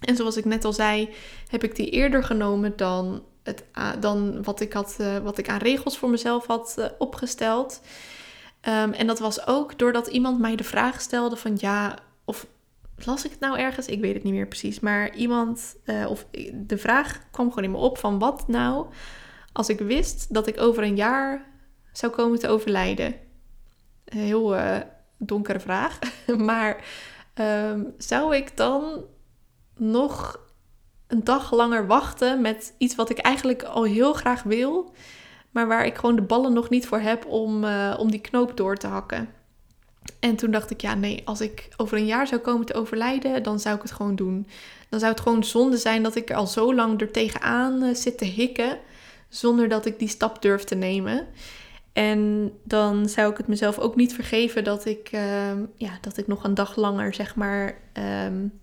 En 0.00 0.16
zoals 0.16 0.36
ik 0.36 0.44
net 0.44 0.64
al 0.64 0.72
zei, 0.72 1.08
heb 1.48 1.64
ik 1.64 1.76
die 1.76 1.90
eerder 1.90 2.24
genomen 2.24 2.76
dan, 2.76 3.22
het, 3.42 3.64
dan 4.00 4.42
wat, 4.42 4.60
ik 4.60 4.72
had, 4.72 4.96
eh, 4.98 5.18
wat 5.18 5.38
ik 5.38 5.48
aan 5.48 5.58
regels 5.58 5.98
voor 5.98 6.10
mezelf 6.10 6.46
had 6.46 6.74
eh, 6.78 6.86
opgesteld. 6.98 7.80
Um, 8.68 8.92
en 8.92 9.06
dat 9.06 9.18
was 9.18 9.46
ook 9.46 9.78
doordat 9.78 10.06
iemand 10.06 10.38
mij 10.38 10.56
de 10.56 10.64
vraag 10.64 11.00
stelde 11.00 11.36
van 11.36 11.56
ja, 11.60 11.98
las 12.96 13.24
ik 13.24 13.30
het 13.30 13.40
nou 13.40 13.58
ergens? 13.58 13.86
Ik 13.86 14.00
weet 14.00 14.14
het 14.14 14.22
niet 14.22 14.32
meer 14.32 14.46
precies. 14.46 14.80
Maar 14.80 15.14
iemand, 15.14 15.76
uh, 15.84 16.06
of 16.10 16.26
de 16.54 16.78
vraag 16.78 17.20
kwam 17.30 17.48
gewoon 17.48 17.64
in 17.64 17.70
me 17.70 17.76
op 17.76 17.98
van 17.98 18.18
wat 18.18 18.48
nou 18.48 18.86
als 19.52 19.68
ik 19.68 19.78
wist 19.78 20.34
dat 20.34 20.46
ik 20.46 20.60
over 20.60 20.82
een 20.82 20.96
jaar 20.96 21.46
zou 21.92 22.12
komen 22.12 22.38
te 22.38 22.48
overlijden? 22.48 23.14
Een 24.04 24.18
heel 24.18 24.54
uh, 24.56 24.76
donkere 25.18 25.60
vraag. 25.60 25.98
maar 26.36 26.84
um, 27.34 27.94
zou 27.98 28.36
ik 28.36 28.56
dan 28.56 29.04
nog 29.76 30.42
een 31.06 31.24
dag 31.24 31.52
langer 31.52 31.86
wachten 31.86 32.40
met 32.40 32.74
iets 32.78 32.94
wat 32.94 33.10
ik 33.10 33.18
eigenlijk 33.18 33.62
al 33.62 33.84
heel 33.84 34.12
graag 34.12 34.42
wil? 34.42 34.94
maar 35.54 35.66
waar 35.66 35.86
ik 35.86 35.96
gewoon 35.96 36.16
de 36.16 36.22
ballen 36.22 36.52
nog 36.52 36.68
niet 36.70 36.86
voor 36.86 36.98
heb 36.98 37.26
om, 37.26 37.64
om 37.98 38.10
die 38.10 38.20
knoop 38.20 38.56
door 38.56 38.76
te 38.76 38.86
hakken. 38.86 39.28
En 40.20 40.36
toen 40.36 40.50
dacht 40.50 40.70
ik, 40.70 40.80
ja, 40.80 40.94
nee, 40.94 41.22
als 41.24 41.40
ik 41.40 41.68
over 41.76 41.98
een 41.98 42.06
jaar 42.06 42.26
zou 42.26 42.40
komen 42.40 42.66
te 42.66 42.74
overlijden, 42.74 43.42
dan 43.42 43.60
zou 43.60 43.76
ik 43.76 43.82
het 43.82 43.92
gewoon 43.92 44.16
doen. 44.16 44.46
Dan 44.88 45.00
zou 45.00 45.12
het 45.12 45.20
gewoon 45.20 45.44
zonde 45.44 45.76
zijn 45.76 46.02
dat 46.02 46.16
ik 46.16 46.30
al 46.30 46.46
zo 46.46 46.74
lang 46.74 47.00
er 47.00 47.10
tegenaan 47.10 47.82
uh, 47.82 47.94
zit 47.94 48.18
te 48.18 48.24
hikken, 48.24 48.78
zonder 49.28 49.68
dat 49.68 49.86
ik 49.86 49.98
die 49.98 50.08
stap 50.08 50.42
durf 50.42 50.64
te 50.64 50.74
nemen. 50.74 51.26
En 51.92 52.52
dan 52.62 53.08
zou 53.08 53.30
ik 53.30 53.36
het 53.36 53.46
mezelf 53.46 53.78
ook 53.78 53.96
niet 53.96 54.14
vergeven 54.14 54.64
dat 54.64 54.84
ik, 54.84 55.12
uh, 55.12 55.52
ja, 55.76 55.98
dat 56.00 56.16
ik 56.16 56.26
nog 56.26 56.44
een 56.44 56.54
dag 56.54 56.76
langer, 56.76 57.14
zeg 57.14 57.34
maar, 57.34 57.78
um, 58.26 58.60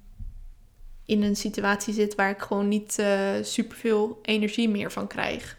in 1.05 1.23
een 1.23 1.35
situatie 1.35 1.93
zit 1.93 2.15
waar 2.15 2.29
ik 2.29 2.41
gewoon 2.41 2.67
niet 2.67 2.97
uh, 2.99 3.29
superveel 3.41 4.19
energie 4.21 4.69
meer 4.69 4.91
van 4.91 5.07
krijg. 5.07 5.57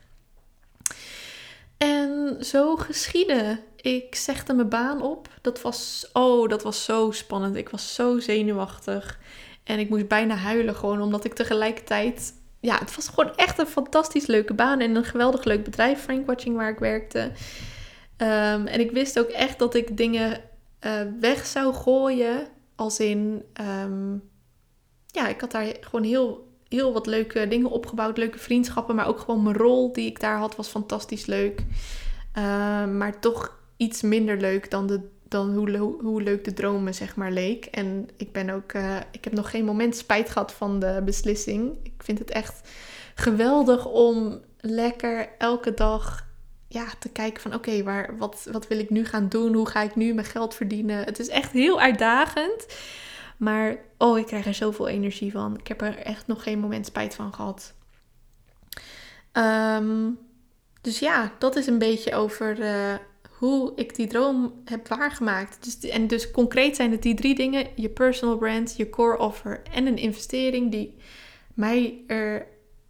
En 1.76 2.36
zo 2.40 2.76
geschiedde. 2.76 3.58
Ik 3.82 4.14
zegde 4.14 4.54
mijn 4.54 4.68
baan 4.68 5.02
op. 5.02 5.28
Dat 5.40 5.62
was, 5.62 6.08
oh, 6.12 6.48
dat 6.48 6.62
was 6.62 6.84
zo 6.84 7.10
spannend. 7.10 7.56
Ik 7.56 7.68
was 7.68 7.94
zo 7.94 8.18
zenuwachtig. 8.18 9.18
En 9.64 9.78
ik 9.78 9.88
moest 9.88 10.08
bijna 10.08 10.34
huilen 10.34 10.74
gewoon, 10.74 11.00
omdat 11.00 11.24
ik 11.24 11.34
tegelijkertijd... 11.34 12.40
Ja, 12.60 12.78
het 12.78 12.96
was 12.96 13.08
gewoon 13.08 13.36
echt 13.36 13.58
een 13.58 13.66
fantastisch 13.66 14.26
leuke 14.26 14.54
baan 14.54 14.80
en 14.80 14.94
een 14.94 15.04
geweldig 15.04 15.44
leuk 15.44 15.64
bedrijf, 15.64 16.00
Frankwatching, 16.00 16.56
waar 16.56 16.70
ik 16.70 16.78
werkte. 16.78 17.20
Um, 17.20 18.66
en 18.66 18.80
ik 18.80 18.90
wist 18.90 19.18
ook 19.18 19.28
echt 19.28 19.58
dat 19.58 19.74
ik 19.74 19.96
dingen 19.96 20.40
uh, 20.80 21.00
weg 21.20 21.46
zou 21.46 21.74
gooien. 21.74 22.46
Als 22.76 23.00
in, 23.00 23.44
um, 23.84 24.30
ja, 25.06 25.28
ik 25.28 25.40
had 25.40 25.50
daar 25.50 25.66
gewoon 25.80 26.04
heel 26.04 26.50
heel 26.68 26.92
wat 26.92 27.06
leuke 27.06 27.48
dingen 27.48 27.70
opgebouwd. 27.70 28.16
Leuke 28.16 28.38
vriendschappen. 28.38 28.94
Maar 28.94 29.06
ook 29.06 29.18
gewoon 29.18 29.42
mijn 29.42 29.56
rol 29.56 29.92
die 29.92 30.06
ik 30.06 30.20
daar 30.20 30.38
had 30.38 30.56
was 30.56 30.68
fantastisch 30.68 31.26
leuk. 31.26 31.60
Uh, 32.38 32.44
maar 32.86 33.20
toch 33.20 33.60
iets 33.82 34.02
minder 34.02 34.36
leuk 34.36 34.70
dan, 34.70 34.86
de, 34.86 35.00
dan 35.28 35.54
hoe, 35.54 35.96
hoe 36.00 36.22
leuk 36.22 36.44
de 36.44 36.52
dromen 36.52 36.94
zeg 36.94 37.16
maar 37.16 37.32
leek. 37.32 37.64
En 37.64 38.08
ik 38.16 38.32
ben 38.32 38.50
ook... 38.50 38.72
Uh, 38.72 38.96
ik 39.10 39.24
heb 39.24 39.32
nog 39.32 39.50
geen 39.50 39.64
moment 39.64 39.96
spijt 39.96 40.30
gehad 40.30 40.52
van 40.52 40.78
de 40.78 41.02
beslissing. 41.04 41.76
Ik 41.82 42.02
vind 42.02 42.18
het 42.18 42.30
echt 42.30 42.68
geweldig 43.14 43.86
om 43.86 44.40
lekker 44.60 45.28
elke 45.38 45.74
dag 45.74 46.26
ja, 46.68 46.86
te 46.98 47.08
kijken 47.08 47.42
van 47.42 47.54
oké, 47.54 47.70
okay, 47.82 48.16
wat, 48.18 48.48
wat 48.52 48.68
wil 48.68 48.78
ik 48.78 48.90
nu 48.90 49.04
gaan 49.04 49.28
doen? 49.28 49.54
Hoe 49.54 49.68
ga 49.68 49.82
ik 49.82 49.96
nu 49.96 50.14
mijn 50.14 50.26
geld 50.26 50.54
verdienen? 50.54 51.04
Het 51.04 51.18
is 51.18 51.28
echt 51.28 51.52
heel 51.52 51.80
uitdagend. 51.80 52.66
Maar 53.36 53.76
oh, 53.98 54.18
ik 54.18 54.26
krijg 54.26 54.46
er 54.46 54.54
zoveel 54.54 54.88
energie 54.88 55.32
van. 55.32 55.58
Ik 55.58 55.68
heb 55.68 55.80
er 55.80 55.96
echt 55.96 56.26
nog 56.26 56.42
geen 56.42 56.58
moment 56.58 56.86
spijt 56.86 57.14
van 57.14 57.34
gehad. 57.34 57.74
Um, 59.32 60.18
dus 60.80 60.98
ja, 60.98 61.32
dat 61.38 61.56
is 61.56 61.66
een 61.66 61.78
beetje 61.78 62.14
over 62.14 62.58
uh, 62.58 62.94
hoe 63.42 63.72
ik 63.76 63.94
die 63.94 64.06
droom 64.06 64.62
heb 64.64 64.88
waargemaakt. 64.88 65.64
Dus, 65.64 65.90
en 65.90 66.06
dus 66.06 66.30
concreet 66.30 66.76
zijn 66.76 66.90
het 66.90 67.02
die 67.02 67.14
drie 67.14 67.34
dingen: 67.34 67.66
je 67.76 67.88
personal 67.88 68.36
brand, 68.36 68.76
je 68.76 68.90
core 68.90 69.18
offer 69.18 69.62
en 69.62 69.86
een 69.86 69.98
investering 69.98 70.70
die 70.70 70.96
mij 71.54 72.04
er 72.06 72.46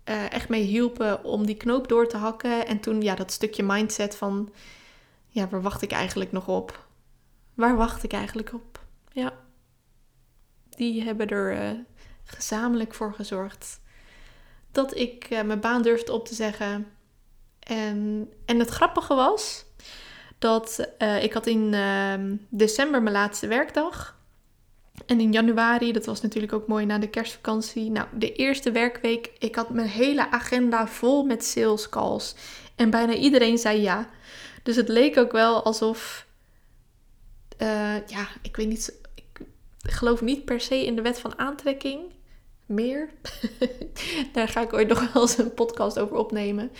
uh, 0.09 0.33
echt 0.33 0.49
mee 0.49 0.62
hielpen 0.62 1.25
om 1.25 1.47
die 1.47 1.57
knoop 1.57 1.88
door 1.88 2.09
te 2.09 2.17
hakken. 2.17 2.67
En 2.67 2.81
toen 2.81 3.03
ja, 3.03 3.15
dat 3.15 3.33
stukje 3.33 3.62
mindset 3.62 4.17
van: 4.17 4.53
ja, 5.29 5.49
waar 5.49 5.62
wacht 5.62 5.83
ik 5.83 5.93
eigenlijk 5.93 6.33
nog 6.33 6.49
op? 6.49 6.87
Waar 7.55 7.77
wacht 7.77 8.03
ik 8.03 8.12
eigenlijk 8.12 8.55
op? 8.55 8.81
Ja 9.12 9.33
die 10.77 11.03
hebben 11.03 11.29
er 11.29 11.75
uh, 11.75 11.79
gezamenlijk 12.25 12.95
voor 12.95 13.15
gezorgd 13.15 13.81
dat 14.73 14.97
ik 14.97 15.31
uh, 15.31 15.43
mijn 15.43 15.61
baan 15.61 15.83
durfde 15.83 16.12
op 16.12 16.27
te 16.27 16.35
zeggen. 16.35 16.87
En, 17.59 18.31
en 18.47 18.59
het 18.59 18.69
grappige 18.69 19.15
was 19.15 19.65
dat 20.42 20.88
uh, 20.98 21.22
ik 21.22 21.33
had 21.33 21.46
in 21.46 21.74
ehm, 21.74 22.35
december 22.48 23.02
mijn 23.02 23.14
laatste 23.14 23.46
werkdag. 23.46 24.20
En 25.07 25.20
in 25.20 25.33
januari, 25.33 25.92
dat 25.92 26.07
was 26.07 26.20
natuurlijk 26.20 26.52
ook 26.52 26.66
mooi 26.66 26.87
na 26.87 26.98
de 26.98 27.09
kerstvakantie. 27.09 27.90
Nou, 27.90 28.07
de 28.12 28.33
eerste 28.33 28.70
werkweek, 28.70 29.31
ik 29.38 29.55
had 29.55 29.70
mijn 29.70 29.88
hele 29.88 30.31
agenda 30.31 30.87
vol 30.87 31.24
met 31.24 31.44
sales 31.44 31.88
calls. 31.88 32.35
En 32.76 32.90
bijna 32.90 33.14
iedereen 33.14 33.59
zei 33.59 33.81
ja. 33.81 34.09
Dus 34.62 34.76
het 34.76 34.88
leek 34.88 35.16
ook 35.16 35.33
wel 35.33 35.62
alsof, 35.62 36.26
ja, 38.07 38.28
ik 38.42 38.57
weet 38.57 38.68
niet, 38.68 38.94
geloof 39.83 40.20
niet 40.20 40.44
per 40.44 40.61
se 40.61 40.87
in 40.87 40.96
de 40.96 41.02
wet 41.02 41.20
van 41.20 41.38
aantrekking. 41.38 42.00
Meer. 42.66 43.09
Daar 44.33 44.48
ga 44.48 44.61
ik 44.61 44.72
ooit 44.72 44.88
nog 44.88 45.12
wel 45.12 45.22
eens 45.22 45.38
een 45.38 45.55
podcast 45.55 45.98
over 45.98 46.16
opnemen. 46.16 46.70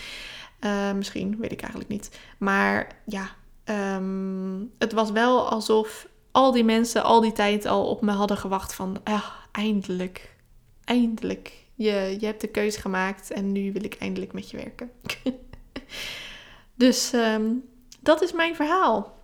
Uh, 0.61 0.93
misschien, 0.93 1.37
weet 1.39 1.53
ik 1.53 1.61
eigenlijk 1.61 1.91
niet. 1.91 2.19
Maar 2.39 2.97
ja, 3.05 3.31
um, 3.65 4.73
het 4.79 4.93
was 4.93 5.11
wel 5.11 5.49
alsof 5.49 6.09
al 6.33 6.53
die 6.53 6.65
mensen 6.65 7.03
al 7.03 7.21
die 7.21 7.33
tijd 7.33 7.67
al 7.67 7.87
op 7.87 8.01
me 8.01 8.11
hadden 8.11 8.37
gewacht 8.37 8.75
van... 8.75 9.01
Ah, 9.05 9.27
eindelijk, 9.53 10.35
eindelijk. 10.85 11.53
Je, 11.75 12.17
je 12.21 12.27
hebt 12.27 12.41
de 12.41 12.49
keuze 12.49 12.81
gemaakt 12.81 13.31
en 13.31 13.53
nu 13.53 13.73
wil 13.73 13.85
ik 13.85 13.95
eindelijk 13.95 14.33
met 14.33 14.51
je 14.51 14.57
werken. 14.57 14.91
dus 16.75 17.13
um, 17.13 17.65
dat 18.01 18.23
is 18.23 18.33
mijn 18.33 18.55
verhaal. 18.55 19.21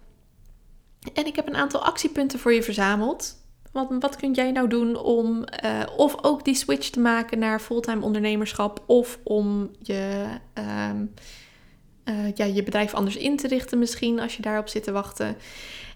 En 1.15 1.27
ik 1.27 1.37
heb 1.37 1.47
een 1.47 1.57
aantal 1.57 1.85
actiepunten 1.85 2.39
voor 2.39 2.53
je 2.53 2.63
verzameld. 2.63 3.37
Wat, 3.73 3.87
wat 4.01 4.17
kun 4.17 4.33
jij 4.33 4.53
nou 4.53 4.69
doen 4.69 4.97
om 4.97 5.45
uh, 5.65 5.83
of 5.97 6.25
ook 6.25 6.45
die 6.45 6.55
switch 6.55 6.91
te 6.91 7.01
maken 7.01 7.39
naar 7.39 7.61
fulltime 7.61 8.05
ondernemerschap 8.05 8.83
of 8.87 9.19
om 9.25 9.71
je, 9.83 10.27
uh, 10.59 10.91
uh, 12.09 12.15
ja, 12.35 12.45
je 12.45 12.63
bedrijf 12.63 12.95
anders 12.95 13.17
in 13.17 13.37
te 13.37 13.49
richten 13.49 13.79
misschien 13.79 14.21
als 14.21 14.37
je 14.37 14.43
daarop 14.43 14.69
zit 14.69 14.85
te 14.85 14.93
wachten. 14.93 15.37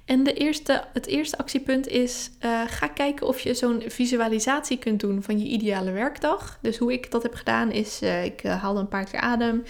En 0.05 0.23
de 0.23 0.33
eerste, 0.33 0.85
het 0.93 1.07
eerste 1.07 1.39
actiepunt 1.39 1.87
is: 1.87 2.31
uh, 2.41 2.61
ga 2.67 2.89
kijken 2.89 3.27
of 3.27 3.41
je 3.41 3.55
zo'n 3.55 3.83
visualisatie 3.87 4.79
kunt 4.79 5.01
doen 5.01 5.23
van 5.23 5.39
je 5.39 5.45
ideale 5.45 5.91
werkdag. 5.91 6.59
Dus 6.61 6.79
hoe 6.79 6.93
ik 6.93 7.11
dat 7.11 7.23
heb 7.23 7.35
gedaan 7.35 7.71
is: 7.71 8.03
uh, 8.03 8.25
ik 8.25 8.43
haalde 8.43 8.81
een 8.81 8.89
paar 8.89 9.05
keer 9.05 9.21
adem. 9.21 9.65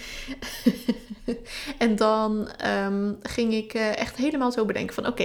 en 1.77 1.95
dan 1.95 2.49
um, 2.85 3.17
ging 3.21 3.53
ik 3.53 3.73
echt 3.73 4.15
helemaal 4.15 4.51
zo 4.51 4.65
bedenken: 4.65 4.93
van 4.93 5.07
oké, 5.07 5.23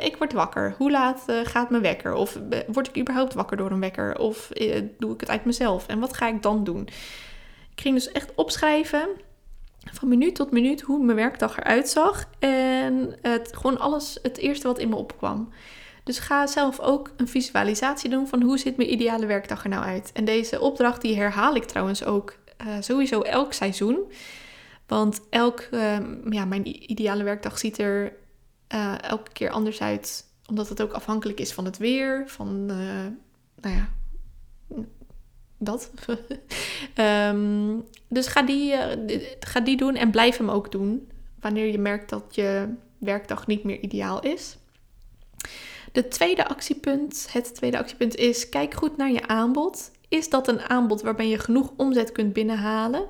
ik 0.00 0.16
word 0.18 0.32
wakker. 0.32 0.74
Hoe 0.78 0.90
laat 0.90 1.24
gaat 1.44 1.70
mijn 1.70 1.82
wekker? 1.82 2.14
Of 2.14 2.38
word 2.66 2.88
ik 2.88 2.98
überhaupt 2.98 3.34
wakker 3.34 3.56
door 3.56 3.70
een 3.70 3.80
wekker? 3.80 4.18
Of 4.18 4.48
doe 4.98 5.14
ik 5.14 5.20
het 5.20 5.30
uit 5.30 5.44
mezelf? 5.44 5.86
En 5.86 5.98
wat 5.98 6.16
ga 6.16 6.28
ik 6.28 6.42
dan 6.42 6.64
doen? 6.64 6.88
Ik 7.74 7.80
ging 7.80 7.94
dus 7.94 8.12
echt 8.12 8.34
opschrijven 8.34 9.08
van 9.84 10.08
minuut 10.08 10.34
tot 10.34 10.50
minuut 10.50 10.80
hoe 10.80 11.04
mijn 11.04 11.16
werkdag 11.16 11.58
eruit 11.58 11.88
zag. 11.88 12.28
En 12.38 13.18
het, 13.22 13.56
gewoon 13.56 13.78
alles, 13.78 14.18
het 14.22 14.38
eerste 14.38 14.66
wat 14.66 14.78
in 14.78 14.88
me 14.88 14.96
opkwam. 14.96 15.48
Dus 16.04 16.18
ga 16.18 16.46
zelf 16.46 16.80
ook 16.80 17.12
een 17.16 17.28
visualisatie 17.28 18.10
doen 18.10 18.28
van 18.28 18.42
hoe 18.42 18.58
ziet 18.58 18.76
mijn 18.76 18.92
ideale 18.92 19.26
werkdag 19.26 19.62
er 19.62 19.68
nou 19.68 19.84
uit. 19.84 20.10
En 20.12 20.24
deze 20.24 20.60
opdracht 20.60 21.00
die 21.00 21.16
herhaal 21.16 21.54
ik 21.54 21.64
trouwens 21.64 22.04
ook 22.04 22.36
uh, 22.66 22.74
sowieso 22.80 23.20
elk 23.20 23.52
seizoen. 23.52 24.12
Want 24.86 25.20
elk, 25.30 25.68
uh, 25.70 25.98
ja, 26.30 26.44
mijn 26.44 26.90
ideale 26.90 27.22
werkdag 27.22 27.58
ziet 27.58 27.78
er 27.78 28.16
uh, 28.74 29.02
elke 29.02 29.32
keer 29.32 29.50
anders 29.50 29.80
uit. 29.80 30.24
Omdat 30.46 30.68
het 30.68 30.82
ook 30.82 30.92
afhankelijk 30.92 31.40
is 31.40 31.52
van 31.52 31.64
het 31.64 31.78
weer, 31.78 32.24
van 32.26 32.66
nou 32.66 33.74
ja, 33.76 33.88
dat. 35.60 35.90
um, 36.94 37.84
dus 38.08 38.26
ga 38.26 38.42
die, 38.42 38.72
uh, 38.72 39.20
ga 39.40 39.60
die 39.60 39.76
doen 39.76 39.94
en 39.94 40.10
blijf 40.10 40.36
hem 40.36 40.50
ook 40.50 40.72
doen. 40.72 41.08
Wanneer 41.40 41.66
je 41.66 41.78
merkt 41.78 42.10
dat 42.10 42.24
je 42.30 42.74
werkdag 42.98 43.46
niet 43.46 43.64
meer 43.64 43.80
ideaal 43.80 44.20
is. 44.20 44.56
De 45.92 46.08
tweede 46.08 46.48
actiepunt, 46.48 47.28
het 47.32 47.54
tweede 47.54 47.78
actiepunt 47.78 48.16
is: 48.16 48.48
kijk 48.48 48.74
goed 48.74 48.96
naar 48.96 49.10
je 49.10 49.26
aanbod. 49.26 49.90
Is 50.08 50.28
dat 50.28 50.48
een 50.48 50.60
aanbod 50.60 51.02
waarbij 51.02 51.28
je 51.28 51.38
genoeg 51.38 51.72
omzet 51.76 52.12
kunt 52.12 52.32
binnenhalen? 52.32 53.06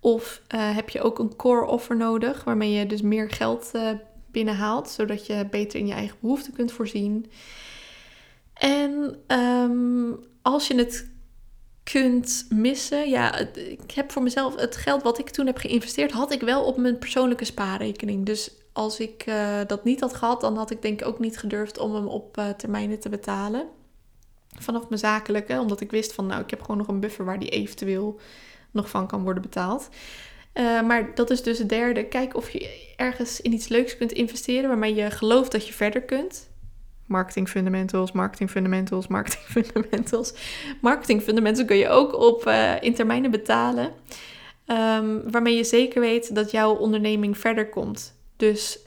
Of 0.00 0.42
uh, 0.54 0.74
heb 0.74 0.88
je 0.88 1.00
ook 1.00 1.18
een 1.18 1.36
core 1.36 1.66
offer 1.66 1.96
nodig, 1.96 2.44
waarmee 2.44 2.72
je 2.72 2.86
dus 2.86 3.02
meer 3.02 3.30
geld 3.30 3.70
uh, 3.74 3.90
binnenhaalt, 4.30 4.88
zodat 4.88 5.26
je 5.26 5.46
beter 5.50 5.78
in 5.78 5.86
je 5.86 5.92
eigen 5.92 6.16
behoeften 6.20 6.52
kunt 6.52 6.72
voorzien? 6.72 7.30
En 8.54 9.18
um, 9.26 10.18
als 10.42 10.66
je 10.66 10.74
het 10.74 11.10
kunt 11.92 12.46
missen. 12.48 13.08
Ja, 13.08 13.38
ik 13.54 13.90
heb 13.90 14.12
voor 14.12 14.22
mezelf 14.22 14.54
het 14.56 14.76
geld 14.76 15.02
wat 15.02 15.18
ik 15.18 15.30
toen 15.30 15.46
heb 15.46 15.56
geïnvesteerd, 15.56 16.12
had 16.12 16.32
ik 16.32 16.40
wel 16.40 16.64
op 16.64 16.76
mijn 16.76 16.98
persoonlijke 16.98 17.44
spaarrekening. 17.44 18.26
Dus 18.26 18.50
als 18.72 19.00
ik 19.00 19.26
uh, 19.26 19.60
dat 19.66 19.84
niet 19.84 20.00
had 20.00 20.14
gehad, 20.14 20.40
dan 20.40 20.56
had 20.56 20.70
ik 20.70 20.82
denk 20.82 21.00
ik 21.00 21.06
ook 21.06 21.18
niet 21.18 21.38
gedurfd 21.38 21.78
om 21.78 21.94
hem 21.94 22.06
op 22.06 22.38
uh, 22.38 22.48
termijnen 22.48 23.00
te 23.00 23.08
betalen. 23.08 23.68
Vanaf 24.58 24.88
mijn 24.88 25.00
zakelijke, 25.00 25.60
omdat 25.60 25.80
ik 25.80 25.90
wist 25.90 26.12
van 26.12 26.26
nou, 26.26 26.42
ik 26.42 26.50
heb 26.50 26.60
gewoon 26.60 26.76
nog 26.76 26.88
een 26.88 27.00
buffer 27.00 27.24
waar 27.24 27.38
die 27.38 27.48
eventueel 27.48 28.20
nog 28.70 28.90
van 28.90 29.06
kan 29.06 29.22
worden 29.22 29.42
betaald. 29.42 29.88
Uh, 30.54 30.82
maar 30.82 31.14
dat 31.14 31.30
is 31.30 31.42
dus 31.42 31.58
het 31.58 31.68
derde. 31.68 32.04
Kijk 32.04 32.36
of 32.36 32.50
je 32.50 32.92
ergens 32.96 33.40
in 33.40 33.52
iets 33.52 33.68
leuks 33.68 33.96
kunt 33.96 34.12
investeren 34.12 34.68
waarmee 34.68 34.94
je 34.94 35.10
gelooft 35.10 35.52
dat 35.52 35.66
je 35.66 35.72
verder 35.72 36.02
kunt. 36.02 36.48
Marketing 37.06 37.48
fundamentals, 37.48 38.12
marketing 38.12 38.50
fundamentals, 38.50 39.06
marketing 39.06 39.44
fundamentals. 39.56 40.34
Marketing 40.80 41.22
fundamentals 41.22 41.66
kun 41.66 41.76
je 41.76 41.88
ook 41.88 42.14
op 42.14 42.46
uh, 42.46 42.82
in 42.82 42.94
termijnen 42.94 43.30
betalen. 43.30 43.92
Um, 44.66 45.30
waarmee 45.30 45.56
je 45.56 45.64
zeker 45.64 46.00
weet 46.00 46.34
dat 46.34 46.50
jouw 46.50 46.74
onderneming 46.74 47.38
verder 47.38 47.68
komt. 47.68 48.18
Dus 48.36 48.78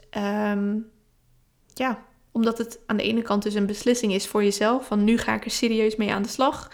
um, 0.44 0.90
ja, 1.74 2.04
omdat 2.32 2.58
het 2.58 2.80
aan 2.86 2.96
de 2.96 3.02
ene 3.02 3.22
kant 3.22 3.42
dus 3.42 3.54
een 3.54 3.66
beslissing 3.66 4.12
is 4.12 4.26
voor 4.26 4.42
jezelf. 4.42 4.86
Van 4.86 5.04
nu 5.04 5.18
ga 5.18 5.34
ik 5.34 5.44
er 5.44 5.50
serieus 5.50 5.96
mee 5.96 6.12
aan 6.12 6.22
de 6.22 6.28
slag. 6.28 6.72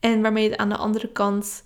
En 0.00 0.22
waarmee 0.22 0.48
je 0.48 0.56
aan 0.56 0.68
de 0.68 0.76
andere 0.76 1.08
kant, 1.12 1.64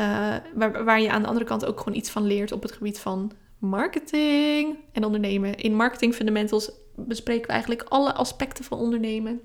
uh, 0.00 0.34
waar, 0.54 0.84
waar 0.84 1.00
je 1.00 1.10
aan 1.10 1.22
de 1.22 1.28
andere 1.28 1.46
kant 1.46 1.64
ook 1.64 1.78
gewoon 1.78 1.98
iets 1.98 2.10
van 2.10 2.26
leert 2.26 2.52
op 2.52 2.62
het 2.62 2.72
gebied 2.72 2.98
van 2.98 3.32
marketing 3.64 4.78
en 4.92 5.04
ondernemen. 5.04 5.54
In 5.54 5.74
Marketing 5.74 6.14
Fundamentals 6.14 6.70
bespreken 6.96 7.46
we 7.46 7.52
eigenlijk 7.52 7.82
alle 7.88 8.12
aspecten 8.12 8.64
van 8.64 8.78
ondernemen. 8.78 9.40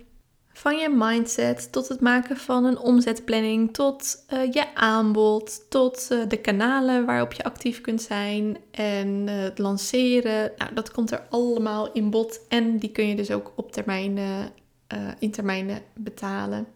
Van 0.54 0.78
je 0.78 0.90
mindset 0.90 1.72
tot 1.72 1.88
het 1.88 2.02
maken 2.02 2.38
van 2.38 2.66
een 2.66 2.78
omzetplanning, 2.78 3.74
tot 3.74 4.26
uh, 4.34 4.52
je 4.52 4.76
aanbod, 4.76 5.66
tot 5.70 6.08
uh, 6.12 6.20
de 6.28 6.38
kanalen 6.38 7.06
waarop 7.06 7.34
je 7.34 7.44
actief 7.44 7.82
kunt 7.82 8.02
zijn 8.02 8.58
en 8.72 9.08
uh, 9.28 9.42
het 9.42 9.58
lanceren. 9.58 10.52
Nou, 10.58 10.74
dat 10.74 10.92
komt 10.92 11.12
er 11.12 11.26
allemaal 11.30 11.92
in 11.92 12.10
bod 12.10 12.42
en 12.48 12.78
die 12.78 12.92
kun 12.92 13.08
je 13.08 13.16
dus 13.16 13.32
ook 13.32 13.52
op 13.56 13.72
termijn, 13.72 14.18
in 15.20 15.32
termijnen 15.32 15.82
betalen. 15.94 16.68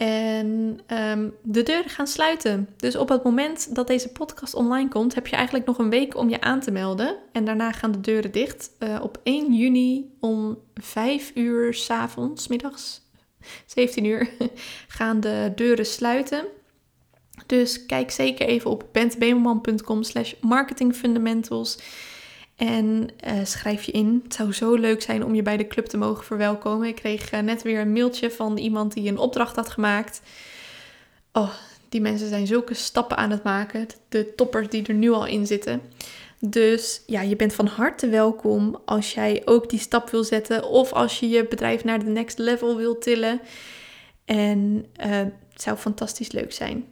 En 0.00 0.80
um, 0.88 1.34
de 1.42 1.62
deuren 1.62 1.90
gaan 1.90 2.06
sluiten. 2.06 2.68
Dus 2.76 2.96
op 2.96 3.08
het 3.08 3.24
moment 3.24 3.74
dat 3.74 3.86
deze 3.86 4.08
podcast 4.08 4.54
online 4.54 4.88
komt, 4.88 5.14
heb 5.14 5.26
je 5.26 5.36
eigenlijk 5.36 5.66
nog 5.66 5.78
een 5.78 5.90
week 5.90 6.16
om 6.16 6.28
je 6.28 6.40
aan 6.40 6.60
te 6.60 6.70
melden. 6.70 7.16
En 7.32 7.44
daarna 7.44 7.72
gaan 7.72 7.92
de 7.92 8.00
deuren 8.00 8.32
dicht. 8.32 8.70
Uh, 8.78 8.98
op 9.02 9.20
1 9.22 9.54
juni 9.54 10.16
om 10.20 10.58
5 10.74 11.32
uur 11.34 11.74
s 11.74 11.90
avonds, 11.90 12.48
middags, 12.48 13.00
17 13.66 14.04
uur, 14.04 14.30
gaan 14.98 15.20
de 15.20 15.52
deuren 15.54 15.86
sluiten. 15.86 16.44
Dus 17.46 17.86
kijk 17.86 18.10
zeker 18.10 18.46
even 18.46 18.70
op 18.70 18.84
bentbemelman.com 18.92 20.02
slash 20.02 20.34
marketingfundamentals. 20.40 21.78
En 22.60 23.08
uh, 23.26 23.44
schrijf 23.44 23.82
je 23.82 23.92
in. 23.92 24.20
Het 24.24 24.34
zou 24.34 24.52
zo 24.52 24.74
leuk 24.74 25.02
zijn 25.02 25.24
om 25.24 25.34
je 25.34 25.42
bij 25.42 25.56
de 25.56 25.66
club 25.66 25.86
te 25.86 25.96
mogen 25.96 26.24
verwelkomen. 26.24 26.88
Ik 26.88 26.94
kreeg 26.94 27.32
uh, 27.32 27.40
net 27.40 27.62
weer 27.62 27.80
een 27.80 27.92
mailtje 27.92 28.30
van 28.30 28.56
iemand 28.56 28.92
die 28.92 29.08
een 29.08 29.18
opdracht 29.18 29.56
had 29.56 29.68
gemaakt. 29.68 30.22
Oh, 31.32 31.50
die 31.88 32.00
mensen 32.00 32.28
zijn 32.28 32.46
zulke 32.46 32.74
stappen 32.74 33.16
aan 33.16 33.30
het 33.30 33.42
maken. 33.42 33.86
De 34.08 34.34
toppers 34.34 34.68
die 34.68 34.86
er 34.86 34.94
nu 34.94 35.10
al 35.10 35.26
in 35.26 35.46
zitten. 35.46 35.80
Dus 36.38 37.02
ja, 37.06 37.20
je 37.20 37.36
bent 37.36 37.52
van 37.52 37.66
harte 37.66 38.08
welkom 38.08 38.80
als 38.84 39.14
jij 39.14 39.42
ook 39.44 39.70
die 39.70 39.78
stap 39.78 40.10
wil 40.10 40.24
zetten. 40.24 40.68
Of 40.68 40.92
als 40.92 41.20
je 41.20 41.28
je 41.28 41.46
bedrijf 41.46 41.84
naar 41.84 41.98
de 41.98 42.10
next 42.10 42.38
level 42.38 42.76
wil 42.76 42.98
tillen. 42.98 43.40
En 44.24 44.86
uh, 45.04 45.06
het 45.16 45.62
zou 45.62 45.76
fantastisch 45.76 46.32
leuk 46.32 46.52
zijn. 46.52 46.84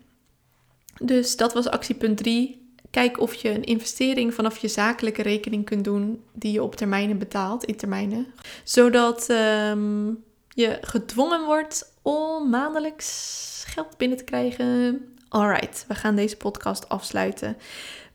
Dus 1.00 1.36
dat 1.36 1.52
was 1.52 1.68
actiepunt 1.68 2.16
3. 2.16 2.67
Kijk 2.90 3.20
of 3.20 3.34
je 3.34 3.50
een 3.50 3.64
investering 3.64 4.34
vanaf 4.34 4.58
je 4.58 4.68
zakelijke 4.68 5.22
rekening 5.22 5.64
kunt 5.64 5.84
doen 5.84 6.22
die 6.32 6.52
je 6.52 6.62
op 6.62 6.76
termijnen 6.76 7.18
betaalt, 7.18 7.64
in 7.64 7.76
termijnen. 7.76 8.26
Zodat 8.64 9.28
um, 9.30 10.24
je 10.48 10.78
gedwongen 10.80 11.44
wordt 11.44 11.94
om 12.02 12.50
maandelijks 12.50 13.64
geld 13.66 13.96
binnen 13.96 14.18
te 14.18 14.24
krijgen. 14.24 15.00
Alright, 15.28 15.84
we 15.88 15.94
gaan 15.94 16.16
deze 16.16 16.36
podcast 16.36 16.88
afsluiten. 16.88 17.56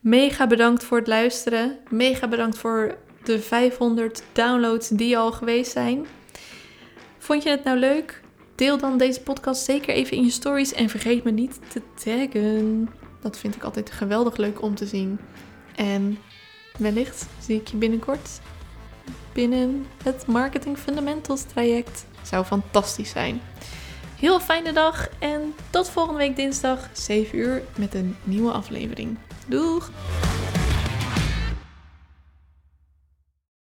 Mega 0.00 0.46
bedankt 0.46 0.84
voor 0.84 0.98
het 0.98 1.06
luisteren. 1.06 1.78
Mega 1.90 2.28
bedankt 2.28 2.58
voor 2.58 2.98
de 3.24 3.40
500 3.40 4.22
downloads 4.32 4.88
die 4.88 5.18
al 5.18 5.32
geweest 5.32 5.72
zijn. 5.72 6.06
Vond 7.18 7.42
je 7.42 7.50
het 7.50 7.64
nou 7.64 7.78
leuk? 7.78 8.22
Deel 8.54 8.78
dan 8.78 8.98
deze 8.98 9.20
podcast 9.20 9.64
zeker 9.64 9.94
even 9.94 10.16
in 10.16 10.24
je 10.24 10.30
stories 10.30 10.72
en 10.72 10.88
vergeet 10.88 11.24
me 11.24 11.30
niet 11.30 11.60
te 11.68 11.82
taggen. 12.04 12.88
Dat 13.24 13.38
vind 13.38 13.54
ik 13.54 13.62
altijd 13.62 13.90
geweldig 13.90 14.36
leuk 14.36 14.62
om 14.62 14.74
te 14.74 14.86
zien. 14.86 15.18
En 15.74 16.18
wellicht 16.78 17.26
zie 17.40 17.60
ik 17.60 17.68
je 17.68 17.76
binnenkort 17.76 18.40
binnen 19.32 19.86
het 20.02 20.26
Marketing 20.26 20.78
Fundamentals 20.78 21.42
traject. 21.42 22.06
Zou 22.22 22.44
fantastisch 22.44 23.10
zijn. 23.10 23.40
Heel 24.18 24.40
fijne 24.40 24.72
dag 24.72 25.08
en 25.18 25.54
tot 25.70 25.90
volgende 25.90 26.18
week 26.18 26.36
dinsdag 26.36 26.88
7 26.92 27.38
uur 27.38 27.62
met 27.76 27.94
een 27.94 28.16
nieuwe 28.24 28.52
aflevering. 28.52 29.18
Doeg! 29.46 29.90